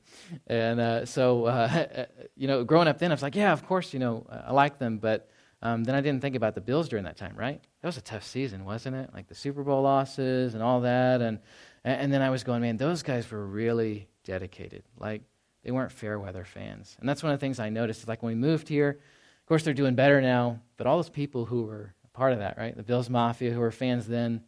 And 0.46 0.78
uh, 0.78 1.04
so, 1.04 1.46
uh, 1.46 2.06
you 2.36 2.46
know, 2.46 2.62
growing 2.62 2.86
up 2.86 3.00
then, 3.00 3.10
I 3.10 3.14
was 3.14 3.22
like, 3.22 3.34
yeah, 3.34 3.52
of 3.52 3.66
course, 3.66 3.92
you 3.92 3.98
know, 3.98 4.24
I 4.30 4.52
like 4.52 4.78
them, 4.78 4.98
but 4.98 5.28
um, 5.62 5.82
then 5.82 5.96
I 5.96 6.00
didn't 6.00 6.22
think 6.22 6.36
about 6.36 6.54
the 6.54 6.60
Bills 6.60 6.88
during 6.88 7.06
that 7.06 7.16
time, 7.16 7.34
right? 7.34 7.60
That 7.82 7.88
was 7.88 7.96
a 7.96 8.02
tough 8.02 8.22
season, 8.22 8.64
wasn't 8.64 8.94
it? 8.94 9.10
Like 9.12 9.26
the 9.26 9.34
Super 9.34 9.64
Bowl 9.64 9.82
losses 9.82 10.54
and 10.54 10.62
all 10.62 10.82
that, 10.82 11.20
and 11.20 11.40
and 11.82 12.12
then 12.12 12.22
I 12.22 12.30
was 12.30 12.44
going, 12.44 12.62
man, 12.62 12.76
those 12.76 13.02
guys 13.02 13.28
were 13.30 13.44
really 13.44 14.08
dedicated. 14.22 14.84
Like 14.98 15.22
they 15.66 15.72
weren't 15.72 15.90
fair 15.90 16.16
weather 16.16 16.44
fans. 16.44 16.96
And 17.00 17.08
that's 17.08 17.24
one 17.24 17.32
of 17.32 17.40
the 17.40 17.44
things 17.44 17.58
I 17.58 17.70
noticed. 17.70 18.02
Is 18.02 18.08
Like 18.08 18.22
when 18.22 18.30
we 18.30 18.40
moved 18.40 18.68
here, 18.68 18.90
of 18.90 19.46
course 19.46 19.64
they're 19.64 19.74
doing 19.74 19.96
better 19.96 20.22
now, 20.22 20.60
but 20.76 20.86
all 20.86 20.96
those 20.96 21.10
people 21.10 21.44
who 21.44 21.64
were 21.64 21.92
a 22.04 22.08
part 22.16 22.32
of 22.32 22.38
that, 22.38 22.56
right? 22.56 22.76
The 22.76 22.84
Bills 22.84 23.10
Mafia 23.10 23.50
who 23.50 23.58
were 23.58 23.72
fans 23.72 24.06
then, 24.06 24.44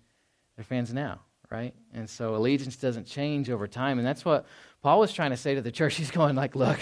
they're 0.54 0.64
fans 0.64 0.94
now, 0.94 1.22
right? 1.50 1.74
And 1.92 2.08
so 2.08 2.36
allegiance 2.36 2.76
doesn't 2.76 3.08
change 3.08 3.50
over 3.50 3.66
time. 3.66 3.98
And 3.98 4.06
that's 4.06 4.24
what 4.24 4.46
Paul 4.80 5.00
was 5.00 5.12
trying 5.12 5.30
to 5.30 5.36
say 5.36 5.56
to 5.56 5.60
the 5.60 5.72
church. 5.72 5.94
He's 5.96 6.12
going 6.12 6.36
like, 6.36 6.54
look, 6.54 6.78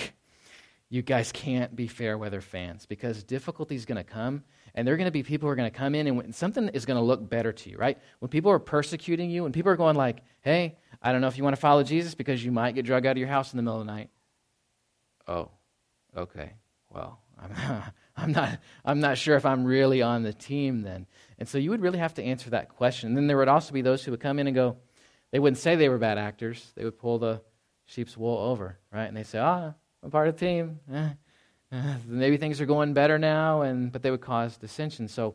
you 0.90 1.01
guys 1.01 1.33
can't 1.33 1.75
be 1.75 1.87
fair 1.87 2.18
weather 2.18 2.42
fans 2.42 2.85
because 2.85 3.25
difficulty 3.25 3.75
is 3.75 3.87
going 3.87 3.96
to 3.96 4.05
come 4.05 4.44
and 4.75 4.87
there 4.87 4.92
are 4.92 4.99
going 4.99 5.07
to 5.07 5.12
be 5.12 5.22
people 5.22 5.46
who 5.46 5.51
are 5.53 5.57
going 5.57 5.70
to 5.70 5.77
come 5.77 5.94
in 5.94 6.07
and 6.07 6.16
when, 6.18 6.33
something 6.35 6.68
is 6.68 6.85
going 6.85 6.99
to 6.99 7.03
look 7.03 7.27
better 7.29 7.53
to 7.53 7.70
you 7.70 7.77
right 7.77 7.99
when 8.20 8.29
people 8.29 8.53
are 8.53 8.59
persecuting 8.59 9.31
you 9.31 9.46
and 9.46 9.55
people 9.55 9.72
are 9.72 9.77
going 9.77 9.96
like 9.96 10.22
hey 10.42 10.77
i 11.03 11.11
don't 11.11 11.20
know 11.20 11.27
if 11.27 11.37
you 11.37 11.42
want 11.42 11.57
to 11.57 11.61
follow 11.61 11.83
jesus 11.83 12.14
because 12.14 12.44
you 12.44 12.53
might 12.53 12.75
get 12.77 12.85
drug 12.85 13.05
out 13.05 13.12
of 13.12 13.18
your 13.18 13.27
house 13.27 13.53
in 13.53 13.57
the 13.57 13.62
middle 13.62 13.81
of 13.81 13.87
the 13.87 13.92
night 13.92 14.11
oh, 15.27 15.51
okay, 16.17 16.53
well, 16.91 17.21
I'm 17.39 17.53
not, 17.53 17.95
I'm 18.17 18.33
not, 18.33 18.59
I'm 18.85 19.01
not 19.01 19.19
sure 19.19 19.37
if 19.37 19.45
I'm 19.47 19.65
really 19.65 20.03
on 20.03 20.23
the 20.23 20.33
team 20.33 20.83
then. 20.83 21.07
And 21.39 21.49
so 21.49 21.59
you 21.59 21.71
would 21.71 21.83
really 21.83 21.99
have 21.99 22.15
to 22.15 22.23
answer 22.23 22.51
that 22.51 22.69
question. 22.71 23.09
And 23.09 23.17
then 23.17 23.27
there 23.27 23.37
would 23.37 23.49
also 23.49 23.73
be 23.73 23.83
those 23.83 24.05
who 24.05 24.11
would 24.11 24.21
come 24.21 24.39
in 24.39 24.47
and 24.47 24.55
go, 24.55 24.77
they 25.33 25.39
wouldn't 25.39 25.59
say 25.59 25.77
they 25.77 25.89
were 25.89 25.99
bad 25.99 26.19
actors. 26.19 26.73
They 26.77 26.85
would 26.85 26.99
pull 26.99 27.19
the 27.19 27.43
sheep's 27.85 28.17
wool 28.17 28.39
over, 28.39 28.79
right? 28.93 29.05
And 29.05 29.17
they 29.17 29.23
say, 29.23 29.39
ah, 29.39 29.75
I'm 30.03 30.11
part 30.11 30.29
of 30.29 30.39
the 30.39 30.47
team. 30.47 30.81
Eh, 30.93 31.11
eh, 31.73 31.95
maybe 32.07 32.37
things 32.37 32.61
are 32.61 32.67
going 32.67 32.95
better 32.95 33.19
now, 33.19 33.62
and 33.62 33.93
but 33.93 34.03
they 34.03 34.11
would 34.11 34.21
cause 34.21 34.57
dissension. 34.57 35.09
So 35.09 35.35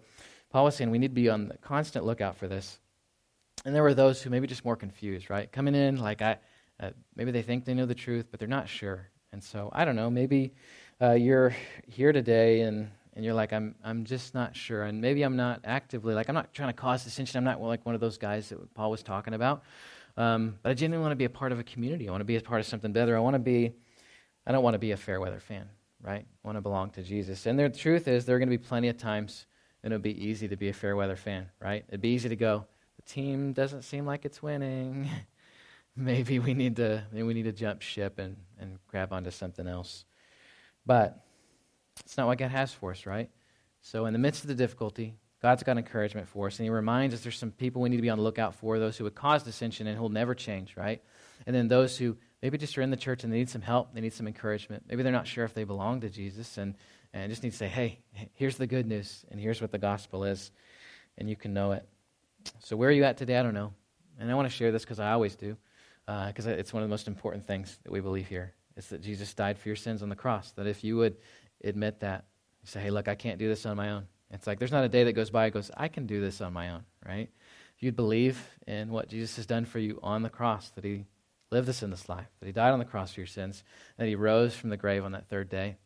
Paul 0.49 0.65
was 0.65 0.75
saying 0.75 0.91
we 0.91 0.97
need 0.97 1.09
to 1.09 1.21
be 1.21 1.29
on 1.29 1.49
the 1.49 1.57
constant 1.57 2.05
lookout 2.05 2.37
for 2.37 2.47
this. 2.47 2.79
And 3.63 3.75
there 3.75 3.83
were 3.83 3.93
those 3.93 4.21
who 4.21 4.29
maybe 4.29 4.47
just 4.47 4.65
more 4.65 4.75
confused, 4.75 5.29
right? 5.29 5.51
Coming 5.51 5.75
in 5.75 5.97
like 5.97 6.21
I, 6.21 6.37
uh, 6.79 6.91
maybe 7.15 7.31
they 7.31 7.43
think 7.43 7.65
they 7.65 7.75
know 7.75 7.85
the 7.85 7.93
truth, 7.93 8.27
but 8.31 8.39
they're 8.39 8.49
not 8.49 8.67
sure. 8.67 9.10
And 9.33 9.43
so 9.43 9.69
I 9.73 9.85
don't 9.85 9.95
know, 9.95 10.09
maybe 10.09 10.53
uh, 11.01 11.13
you're 11.13 11.55
here 11.87 12.11
today 12.11 12.61
and, 12.61 12.89
and 13.15 13.23
you're 13.25 13.33
like, 13.33 13.53
I'm, 13.53 13.75
I'm 13.83 14.05
just 14.05 14.33
not 14.33 14.55
sure. 14.55 14.83
And 14.83 15.01
maybe 15.01 15.23
I'm 15.23 15.35
not 15.35 15.61
actively, 15.63 16.13
like, 16.13 16.29
I'm 16.29 16.35
not 16.35 16.53
trying 16.53 16.69
to 16.69 16.73
cause 16.73 17.03
dissension. 17.03 17.37
I'm 17.37 17.43
not 17.43 17.61
like 17.61 17.85
one 17.85 17.95
of 17.95 18.01
those 18.01 18.17
guys 18.17 18.49
that 18.49 18.73
Paul 18.73 18.91
was 18.91 19.03
talking 19.03 19.33
about. 19.33 19.63
Um, 20.17 20.57
but 20.61 20.69
I 20.69 20.73
genuinely 20.73 21.03
want 21.03 21.13
to 21.13 21.17
be 21.17 21.25
a 21.25 21.29
part 21.29 21.51
of 21.51 21.59
a 21.59 21.63
community. 21.63 22.07
I 22.07 22.11
want 22.11 22.21
to 22.21 22.25
be 22.25 22.35
a 22.35 22.41
part 22.41 22.59
of 22.59 22.67
something 22.67 22.91
better. 22.91 23.15
I 23.15 23.19
want 23.19 23.35
to 23.35 23.39
be, 23.39 23.73
I 24.45 24.51
don't 24.51 24.63
want 24.63 24.75
to 24.75 24.79
be 24.79 24.91
a 24.91 24.97
fair 24.97 25.21
weather 25.21 25.39
fan, 25.39 25.69
right? 26.01 26.25
I 26.25 26.47
want 26.47 26.57
to 26.57 26.61
belong 26.61 26.89
to 26.91 27.03
Jesus. 27.03 27.45
And 27.45 27.57
the 27.57 27.69
truth 27.69 28.07
is, 28.07 28.25
there 28.25 28.35
are 28.35 28.39
going 28.39 28.49
to 28.49 28.57
be 28.57 28.63
plenty 28.63 28.89
of 28.89 28.97
times 28.97 29.45
and 29.83 29.93
it'll 29.93 30.03
be 30.03 30.25
easy 30.25 30.47
to 30.47 30.55
be 30.55 30.69
a 30.69 30.73
fair 30.73 30.95
weather 30.95 31.15
fan, 31.15 31.49
right? 31.59 31.83
It'd 31.87 32.01
be 32.01 32.09
easy 32.09 32.29
to 32.29 32.35
go, 32.35 32.65
the 32.97 33.01
team 33.03 33.53
doesn't 33.53 33.83
seem 33.83 34.05
like 34.05 34.25
it's 34.25 34.43
winning. 34.43 35.09
maybe 35.95 36.39
we 36.39 36.53
need 36.53 36.77
to 36.77 37.03
maybe 37.11 37.23
we 37.23 37.33
need 37.33 37.43
to 37.43 37.51
jump 37.51 37.81
ship 37.81 38.19
and, 38.19 38.37
and 38.59 38.79
grab 38.87 39.11
onto 39.13 39.31
something 39.31 39.67
else. 39.67 40.05
But 40.85 41.19
it's 41.99 42.17
not 42.17 42.27
what 42.27 42.37
God 42.37 42.51
has 42.51 42.73
for 42.73 42.91
us, 42.91 43.05
right? 43.05 43.29
So 43.81 44.05
in 44.05 44.13
the 44.13 44.19
midst 44.19 44.43
of 44.43 44.47
the 44.47 44.55
difficulty, 44.55 45.15
God's 45.41 45.63
got 45.63 45.77
encouragement 45.77 46.27
for 46.27 46.47
us, 46.47 46.59
and 46.59 46.65
He 46.65 46.69
reminds 46.69 47.15
us 47.15 47.21
there's 47.21 47.37
some 47.37 47.51
people 47.51 47.81
we 47.81 47.89
need 47.89 47.97
to 47.97 48.01
be 48.01 48.09
on 48.09 48.17
the 48.17 48.23
lookout 48.23 48.55
for, 48.55 48.77
those 48.79 48.97
who 48.97 49.03
would 49.05 49.15
cause 49.15 49.43
dissension 49.43 49.87
and 49.87 49.97
who'll 49.97 50.09
never 50.09 50.35
change, 50.35 50.77
right? 50.77 51.01
And 51.47 51.55
then 51.55 51.67
those 51.67 51.97
who 51.97 52.15
maybe 52.41 52.57
just 52.57 52.77
are 52.77 52.81
in 52.81 52.91
the 52.91 52.97
church 52.97 53.23
and 53.23 53.33
they 53.33 53.37
need 53.37 53.49
some 53.49 53.61
help, 53.61 53.93
they 53.93 54.01
need 54.01 54.13
some 54.13 54.27
encouragement. 54.27 54.83
Maybe 54.87 55.01
they're 55.01 55.11
not 55.11 55.27
sure 55.27 55.43
if 55.43 55.55
they 55.55 55.63
belong 55.63 56.01
to 56.01 56.09
Jesus 56.09 56.57
and, 56.59 56.75
and 57.13 57.31
just 57.31 57.41
need 57.41 57.51
to 57.51 57.57
say, 57.57 57.67
hey, 57.67 57.99
here's 58.35 58.57
the 58.57 58.67
good 58.67 58.85
news, 58.85 59.25
and 59.31 59.39
here's 59.39 59.61
what 59.61 59.71
the 59.71 59.79
gospel 59.79 60.23
is, 60.23 60.51
and 61.17 61.27
you 61.27 61.35
can 61.35 61.53
know 61.53 61.71
it. 61.71 61.87
So 62.59 62.75
where 62.75 62.89
are 62.89 62.93
you 62.93 63.03
at 63.03 63.17
today? 63.17 63.37
I 63.37 63.43
don't 63.43 63.55
know. 63.55 63.73
And 64.19 64.29
I 64.29 64.35
want 64.35 64.47
to 64.47 64.55
share 64.55 64.71
this 64.71 64.83
because 64.83 64.99
I 64.99 65.11
always 65.11 65.35
do 65.35 65.57
because 66.27 66.47
uh, 66.47 66.51
it's 66.51 66.73
one 66.73 66.83
of 66.83 66.89
the 66.89 66.93
most 66.93 67.07
important 67.07 67.45
things 67.45 67.77
that 67.83 67.91
we 67.91 67.99
believe 67.99 68.27
here. 68.27 68.53
It's 68.75 68.87
that 68.87 69.01
Jesus 69.01 69.33
died 69.33 69.57
for 69.57 69.69
your 69.69 69.75
sins 69.75 70.01
on 70.01 70.09
the 70.09 70.15
cross. 70.15 70.51
That 70.51 70.67
if 70.67 70.83
you 70.83 70.97
would 70.97 71.17
admit 71.63 71.99
that, 71.99 72.25
say, 72.63 72.81
hey, 72.81 72.89
look, 72.89 73.07
I 73.07 73.15
can't 73.15 73.37
do 73.37 73.47
this 73.47 73.65
on 73.65 73.77
my 73.77 73.91
own. 73.91 74.07
It's 74.31 74.47
like 74.47 74.59
there's 74.59 74.71
not 74.71 74.83
a 74.83 74.89
day 74.89 75.03
that 75.03 75.13
goes 75.13 75.29
by 75.29 75.45
that 75.45 75.53
goes, 75.53 75.71
I 75.75 75.87
can 75.87 76.05
do 76.05 76.21
this 76.21 76.41
on 76.41 76.53
my 76.53 76.69
own, 76.69 76.83
right? 77.05 77.29
If 77.75 77.83
you'd 77.83 77.95
believe 77.95 78.39
in 78.67 78.89
what 78.89 79.09
Jesus 79.09 79.35
has 79.35 79.45
done 79.45 79.65
for 79.65 79.79
you 79.79 79.99
on 80.01 80.21
the 80.21 80.29
cross, 80.29 80.69
that 80.71 80.83
he 80.83 81.05
lived 81.51 81.67
this 81.67 81.83
in 81.83 81.89
this 81.89 82.07
life, 82.07 82.27
that 82.39 82.45
he 82.45 82.51
died 82.51 82.71
on 82.71 82.79
the 82.79 82.85
cross 82.85 83.13
for 83.13 83.19
your 83.19 83.27
sins, 83.27 83.63
that 83.97 84.07
he 84.07 84.15
rose 84.15 84.55
from 84.55 84.69
the 84.69 84.77
grave 84.77 85.03
on 85.03 85.11
that 85.11 85.27
third 85.27 85.49
day. 85.49 85.77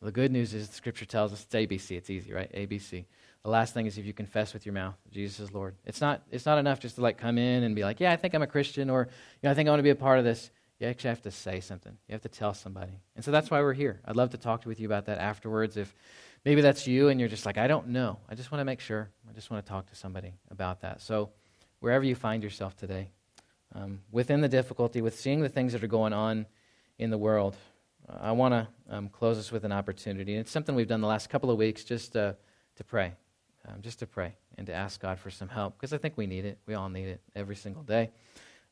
Well, 0.00 0.06
the 0.06 0.12
good 0.12 0.32
news 0.32 0.52
is 0.52 0.68
the 0.68 0.74
scripture 0.74 1.06
tells 1.06 1.32
us 1.32 1.44
it's 1.44 1.54
ABC. 1.54 1.96
It's 1.96 2.10
easy, 2.10 2.32
right? 2.32 2.52
ABC. 2.52 3.06
The 3.44 3.50
last 3.50 3.74
thing 3.74 3.84
is 3.84 3.98
if 3.98 4.06
you 4.06 4.14
confess 4.14 4.54
with 4.54 4.64
your 4.64 4.72
mouth 4.72 4.94
Jesus 5.10 5.38
is 5.38 5.52
Lord. 5.52 5.76
It's 5.84 6.00
not, 6.00 6.22
it's 6.30 6.46
not 6.46 6.58
enough 6.58 6.80
just 6.80 6.96
to 6.96 7.02
like 7.02 7.18
come 7.18 7.36
in 7.36 7.62
and 7.62 7.76
be 7.76 7.84
like, 7.84 8.00
yeah, 8.00 8.10
I 8.10 8.16
think 8.16 8.34
I'm 8.34 8.42
a 8.42 8.46
Christian 8.46 8.88
or 8.88 9.02
you 9.02 9.46
know, 9.46 9.50
I 9.50 9.54
think 9.54 9.68
I 9.68 9.70
want 9.70 9.80
to 9.80 9.84
be 9.84 9.90
a 9.90 9.94
part 9.94 10.18
of 10.18 10.24
this. 10.24 10.50
You 10.80 10.88
actually 10.88 11.10
have 11.10 11.22
to 11.22 11.30
say 11.30 11.60
something. 11.60 11.96
You 12.08 12.12
have 12.12 12.22
to 12.22 12.28
tell 12.28 12.54
somebody. 12.54 12.98
And 13.14 13.24
so 13.24 13.30
that's 13.30 13.50
why 13.50 13.60
we're 13.60 13.74
here. 13.74 14.00
I'd 14.06 14.16
love 14.16 14.30
to 14.30 14.38
talk 14.38 14.64
with 14.64 14.80
you 14.80 14.86
about 14.86 15.06
that 15.06 15.18
afterwards. 15.18 15.76
If 15.76 15.94
maybe 16.44 16.62
that's 16.62 16.86
you 16.86 17.08
and 17.08 17.20
you're 17.20 17.28
just 17.28 17.44
like, 17.44 17.58
I 17.58 17.66
don't 17.68 17.88
know. 17.88 18.18
I 18.30 18.34
just 18.34 18.50
want 18.50 18.60
to 18.60 18.64
make 18.64 18.80
sure. 18.80 19.10
I 19.28 19.32
just 19.34 19.50
want 19.50 19.64
to 19.64 19.68
talk 19.68 19.88
to 19.90 19.94
somebody 19.94 20.32
about 20.50 20.80
that. 20.80 21.02
So 21.02 21.30
wherever 21.80 22.04
you 22.04 22.14
find 22.14 22.42
yourself 22.42 22.76
today, 22.76 23.10
um, 23.74 24.00
within 24.10 24.40
the 24.40 24.48
difficulty, 24.48 25.02
with 25.02 25.18
seeing 25.18 25.42
the 25.42 25.48
things 25.50 25.72
that 25.74 25.84
are 25.84 25.88
going 25.88 26.14
on 26.14 26.46
in 26.98 27.10
the 27.10 27.18
world, 27.18 27.56
uh, 28.08 28.16
I 28.22 28.32
want 28.32 28.52
to 28.52 28.68
um, 28.88 29.10
close 29.10 29.38
us 29.38 29.52
with 29.52 29.64
an 29.64 29.72
opportunity. 29.72 30.32
And 30.32 30.40
it's 30.40 30.50
something 30.50 30.74
we've 30.74 30.88
done 30.88 31.02
the 31.02 31.08
last 31.08 31.28
couple 31.28 31.50
of 31.50 31.58
weeks 31.58 31.84
just 31.84 32.16
uh, 32.16 32.32
to 32.76 32.84
pray 32.84 33.12
um, 33.68 33.82
just 33.82 33.98
to 34.00 34.06
pray 34.06 34.34
and 34.56 34.66
to 34.66 34.72
ask 34.72 35.00
God 35.00 35.18
for 35.18 35.30
some 35.30 35.48
help 35.48 35.76
because 35.76 35.92
I 35.92 35.98
think 35.98 36.16
we 36.16 36.26
need 36.26 36.44
it. 36.44 36.58
We 36.66 36.74
all 36.74 36.88
need 36.88 37.08
it 37.08 37.20
every 37.34 37.56
single 37.56 37.82
day. 37.82 38.10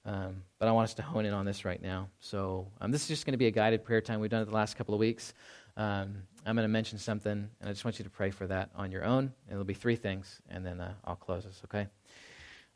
Um, 0.04 0.42
but 0.58 0.68
I 0.68 0.72
want 0.72 0.84
us 0.84 0.94
to 0.94 1.02
hone 1.02 1.24
in 1.24 1.32
on 1.32 1.44
this 1.44 1.64
right 1.64 1.80
now. 1.80 2.08
So 2.20 2.66
um, 2.80 2.90
this 2.90 3.02
is 3.02 3.08
just 3.08 3.26
going 3.26 3.32
to 3.32 3.38
be 3.38 3.46
a 3.46 3.52
guided 3.52 3.84
prayer 3.84 4.00
time. 4.00 4.20
We've 4.20 4.30
done 4.30 4.42
it 4.42 4.46
the 4.46 4.54
last 4.54 4.76
couple 4.76 4.94
of 4.94 5.00
weeks. 5.00 5.32
Um, 5.76 6.16
I'm 6.44 6.56
going 6.56 6.64
to 6.64 6.68
mention 6.68 6.98
something, 6.98 7.32
and 7.32 7.68
I 7.68 7.72
just 7.72 7.84
want 7.84 7.98
you 7.98 8.04
to 8.04 8.10
pray 8.10 8.30
for 8.30 8.46
that 8.48 8.70
on 8.74 8.90
your 8.90 9.04
own. 9.04 9.32
It'll 9.50 9.64
be 9.64 9.74
three 9.74 9.96
things, 9.96 10.40
and 10.50 10.66
then 10.66 10.80
uh, 10.80 10.92
I'll 11.04 11.16
close 11.16 11.44
this, 11.44 11.62
okay? 11.66 11.86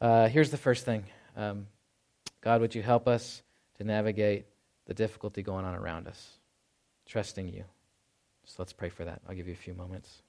Uh, 0.01 0.29
here's 0.29 0.51
the 0.51 0.57
first 0.57 0.85
thing 0.85 1.05
um, 1.37 1.67
God, 2.41 2.61
would 2.61 2.75
you 2.75 2.83
help 2.83 3.09
us 3.09 3.43
to 3.79 3.85
navigate 3.85 4.47
the 4.87 4.95
difficulty 4.95 5.43
going 5.43 5.65
on 5.65 5.75
around 5.75 6.07
us? 6.07 6.39
Trusting 7.07 7.49
you. 7.49 7.65
So 8.45 8.55
let's 8.59 8.73
pray 8.73 8.89
for 8.89 9.05
that. 9.05 9.21
I'll 9.29 9.35
give 9.35 9.49
you 9.49 9.53
a 9.53 9.57
few 9.57 9.75
moments. 9.75 10.23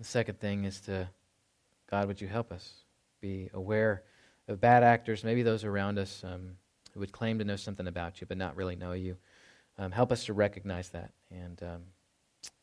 The 0.00 0.06
second 0.06 0.40
thing 0.40 0.64
is 0.64 0.80
to, 0.82 1.10
God, 1.90 2.08
would 2.08 2.22
you 2.22 2.26
help 2.26 2.52
us 2.52 2.72
be 3.20 3.50
aware 3.52 4.02
of 4.48 4.58
bad 4.58 4.82
actors, 4.82 5.24
maybe 5.24 5.42
those 5.42 5.62
around 5.62 5.98
us 5.98 6.24
um, 6.24 6.52
who 6.94 7.00
would 7.00 7.12
claim 7.12 7.38
to 7.38 7.44
know 7.44 7.56
something 7.56 7.86
about 7.86 8.18
you 8.18 8.26
but 8.26 8.38
not 8.38 8.56
really 8.56 8.76
know 8.76 8.92
you. 8.92 9.18
Um, 9.76 9.92
help 9.92 10.10
us 10.10 10.24
to 10.24 10.32
recognize 10.32 10.88
that 10.88 11.10
and 11.30 11.62
um, 11.62 11.82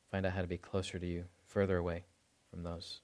find 0.09 0.25
out 0.25 0.33
how 0.33 0.41
to 0.41 0.47
be 0.47 0.57
closer 0.57 0.97
to 0.97 1.05
you, 1.05 1.25
further 1.45 1.77
away 1.77 2.05
from 2.49 2.63
those. 2.63 3.01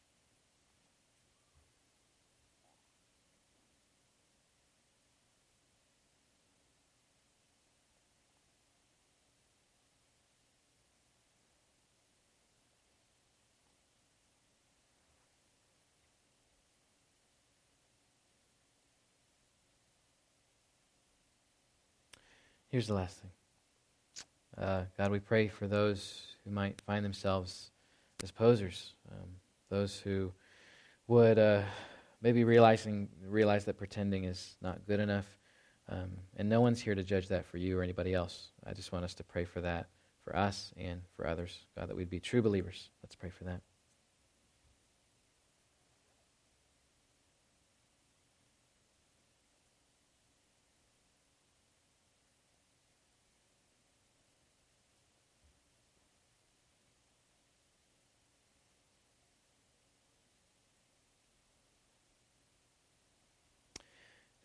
Here's 22.74 22.88
the 22.88 22.96
last 22.96 23.20
thing. 23.20 23.30
Uh, 24.58 24.86
God, 24.98 25.12
we 25.12 25.20
pray 25.20 25.48
for 25.48 25.68
those 25.68 26.24
who 26.44 26.50
might 26.50 26.82
find 26.82 27.06
themselves 27.06 27.70
as 28.24 28.32
posers, 28.32 28.96
um, 29.12 29.28
those 29.70 30.00
who 30.00 30.32
would 31.06 31.38
uh, 31.38 31.62
maybe 32.24 32.44
realizing 32.44 33.10
realize 33.28 33.66
that 33.66 33.78
pretending 33.78 34.24
is 34.24 34.56
not 34.60 34.88
good 34.88 35.00
enough. 35.00 35.28
Um, 35.88 36.14
and 36.36 36.50
no 36.50 36.62
one's 36.62 36.82
here 36.82 36.96
to 36.96 37.04
judge 37.04 37.28
that 37.28 37.46
for 37.46 37.58
you 37.58 37.78
or 37.78 37.84
anybody 37.84 38.16
else. 38.16 38.48
I 38.66 38.74
just 38.74 38.92
want 38.92 39.06
us 39.06 39.14
to 39.14 39.24
pray 39.24 39.46
for 39.46 39.62
that 39.62 39.86
for 40.24 40.36
us 40.36 40.74
and 40.76 41.04
for 41.16 41.28
others. 41.28 41.56
God, 41.78 41.90
that 41.90 41.96
we'd 41.96 42.10
be 42.10 42.20
true 42.20 42.42
believers. 42.42 42.90
Let's 43.04 43.14
pray 43.14 43.30
for 43.30 43.44
that. 43.44 43.62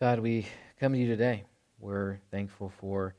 God, 0.01 0.21
we 0.21 0.47
come 0.79 0.93
to 0.93 0.99
you 0.99 1.09
today. 1.09 1.43
We're 1.81 2.21
thankful 2.31 2.69
for 2.69 3.17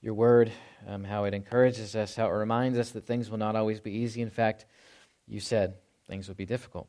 your 0.00 0.14
word, 0.14 0.50
um, 0.88 1.04
how 1.04 1.22
it 1.22 1.34
encourages 1.34 1.94
us, 1.94 2.16
how 2.16 2.26
it 2.26 2.32
reminds 2.32 2.80
us 2.80 2.90
that 2.90 3.06
things 3.06 3.30
will 3.30 3.38
not 3.38 3.54
always 3.54 3.78
be 3.78 3.92
easy. 3.92 4.22
In 4.22 4.30
fact, 4.30 4.66
you 5.28 5.38
said 5.38 5.74
things 6.08 6.26
would 6.26 6.36
be 6.36 6.44
difficult. 6.44 6.88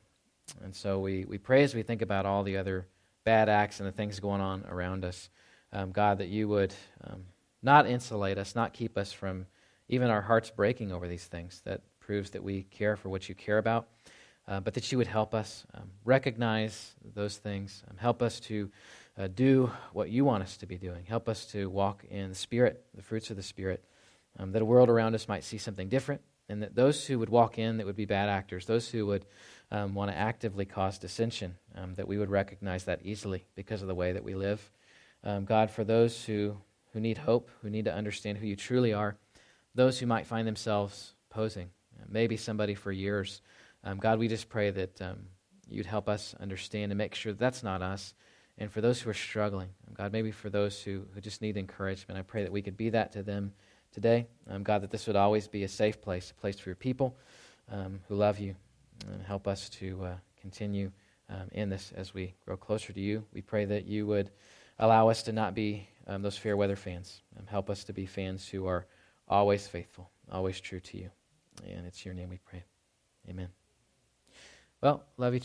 And 0.64 0.76
so 0.76 0.98
we, 0.98 1.26
we 1.26 1.38
pray 1.38 1.62
as 1.62 1.76
we 1.76 1.84
think 1.84 2.02
about 2.02 2.26
all 2.26 2.42
the 2.42 2.58
other 2.58 2.88
bad 3.26 3.48
acts 3.48 3.80
and 3.80 3.88
the 3.88 3.92
things 3.92 4.20
going 4.20 4.42
on 4.42 4.66
around 4.68 5.06
us, 5.06 5.30
um, 5.72 5.92
God, 5.92 6.18
that 6.18 6.30
you 6.30 6.48
would 6.48 6.74
um, 7.04 7.26
not 7.62 7.86
insulate 7.86 8.40
us, 8.40 8.56
not 8.56 8.74
keep 8.74 8.98
us 8.98 9.14
from 9.14 9.46
even 9.88 10.10
our 10.10 10.24
hearts 10.24 10.50
breaking 10.50 10.92
over 10.92 11.08
these 11.08 11.26
things. 11.26 11.62
That 11.64 11.82
proves 12.00 12.32
that 12.32 12.42
we 12.42 12.64
care 12.64 12.96
for 12.96 13.10
what 13.10 13.30
you 13.30 13.36
care 13.36 13.60
about. 13.60 13.88
Uh, 14.48 14.62
but 14.62 14.74
that 14.74 14.94
you 14.94 14.98
would 14.98 15.08
help 15.08 15.36
us 15.36 15.66
um, 15.74 15.92
recognize 16.06 16.96
those 17.14 17.36
things, 17.36 17.84
um, 17.92 17.98
help 17.98 18.22
us 18.22 18.40
to 18.40 18.72
uh, 19.18 19.28
do 19.28 19.72
what 19.94 20.10
you 20.10 20.24
want 20.24 20.44
us 20.44 20.58
to 20.58 20.66
be 20.66 20.78
doing. 20.78 21.06
Help 21.06 21.28
us 21.28 21.46
to 21.48 21.70
walk 21.70 22.04
in 22.10 22.30
the 22.30 22.36
Spirit, 22.36 22.86
the 22.94 23.02
fruits 23.02 23.30
of 23.30 23.36
the 23.36 23.44
Spirit, 23.44 23.84
um, 24.38 24.52
that 24.52 24.62
a 24.62 24.66
world 24.66 24.90
around 24.90 25.16
us 25.16 25.28
might 25.28 25.44
see 25.44 25.58
something 25.58 25.90
different, 25.90 26.22
and 26.50 26.62
that 26.62 26.76
those 26.76 27.06
who 27.06 27.18
would 27.20 27.30
walk 27.30 27.58
in 27.58 27.78
that 27.78 27.86
would 27.86 27.96
be 27.96 28.06
bad 28.06 28.30
actors, 28.30 28.66
those 28.66 28.90
who 28.90 29.06
would 29.08 29.26
um, 29.72 29.96
want 29.96 30.12
to 30.12 30.18
actively 30.18 30.66
cause 30.66 30.98
dissension, 30.98 31.56
um, 31.76 31.96
that 31.96 32.08
we 32.08 32.18
would 32.18 32.30
recognize 32.30 32.84
that 32.86 33.02
easily 33.04 33.46
because 33.56 33.82
of 33.82 33.88
the 33.88 33.96
way 33.96 34.14
that 34.14 34.24
we 34.24 34.36
live. 34.36 34.72
Um, 35.24 35.46
God, 35.46 35.72
for 35.72 35.84
those 35.84 36.24
who, 36.26 36.58
who 36.94 37.00
need 37.00 37.18
hope, 37.18 37.50
who 37.62 37.70
need 37.70 37.86
to 37.86 37.94
understand 37.94 38.38
who 38.38 38.48
you 38.48 38.56
truly 38.56 38.94
are, 38.94 39.18
those 39.74 40.00
who 40.00 40.06
might 40.06 40.28
find 40.28 40.48
themselves 40.48 41.14
posing, 41.30 41.70
uh, 42.00 42.06
maybe 42.08 42.38
somebody 42.38 42.76
for 42.76 42.92
years, 42.92 43.42
um, 43.84 43.98
God, 43.98 44.20
we 44.20 44.28
just 44.28 44.48
pray 44.48 44.70
that 44.70 45.02
um, 45.02 45.18
you'd 45.68 45.86
help 45.86 46.08
us 46.08 46.36
understand 46.40 46.92
and 46.92 46.98
make 46.98 47.16
sure 47.16 47.32
that 47.32 47.40
that's 47.40 47.64
not 47.64 47.82
us 47.82 48.14
and 48.58 48.72
for 48.72 48.82
those 48.82 49.02
who 49.02 49.10
are 49.10 49.16
struggling, 49.16 49.70
God, 49.94 50.12
maybe 50.12 50.32
for 50.32 50.50
those 50.50 50.82
who, 50.82 51.04
who 51.14 51.22
just 51.22 51.42
need 51.42 51.58
encouragement, 51.58 52.20
I 52.20 52.24
pray 52.24 52.44
that 52.44 52.52
we 52.52 52.62
could 52.62 52.78
be 52.78 52.90
that 52.90 53.12
to 53.14 53.24
them 53.24 53.54
today. 53.92 54.28
Um, 54.50 54.64
God, 54.64 54.82
that 54.82 54.92
this 54.92 55.08
would 55.08 55.16
always 55.16 55.48
be 55.48 55.64
a 55.64 55.68
safe 55.68 56.02
place, 56.02 56.32
a 56.32 56.40
place 56.40 56.60
for 56.60 56.70
your 56.70 56.76
people 56.76 57.16
um, 57.72 58.00
who 58.08 58.16
love 58.16 58.40
you, 58.40 58.56
and 59.12 59.24
help 59.24 59.48
us 59.48 59.70
to 59.70 60.04
uh, 60.06 60.16
continue 60.42 60.92
um, 61.30 61.50
in 61.52 61.70
this 61.70 61.92
as 61.96 62.14
we 62.14 62.34
grow 62.46 62.58
closer 62.58 62.94
to 62.94 63.00
you. 63.00 63.24
We 63.34 63.42
pray 63.42 63.66
that 63.66 63.86
you 63.86 64.08
would 64.08 64.32
allow 64.80 65.10
us 65.10 65.24
to 65.24 65.32
not 65.32 65.54
be 65.54 65.88
um, 66.08 66.22
those 66.22 66.38
fair 66.38 66.58
weather 66.58 66.76
fans. 66.76 67.22
Um, 67.38 67.46
help 67.46 67.70
us 67.70 67.84
to 67.86 67.94
be 67.94 68.06
fans 68.06 68.48
who 68.48 68.66
are 68.66 68.86
always 69.28 69.68
faithful, 69.68 70.10
always 70.32 70.60
true 70.60 70.80
to 70.80 70.98
you. 70.98 71.10
And 71.68 71.86
it's 71.86 72.06
your 72.06 72.14
name 72.14 72.30
we 72.30 72.40
pray. 72.46 72.64
Amen. 73.30 73.50
Well, 74.82 75.04
love 75.18 75.34
you. 75.34 75.36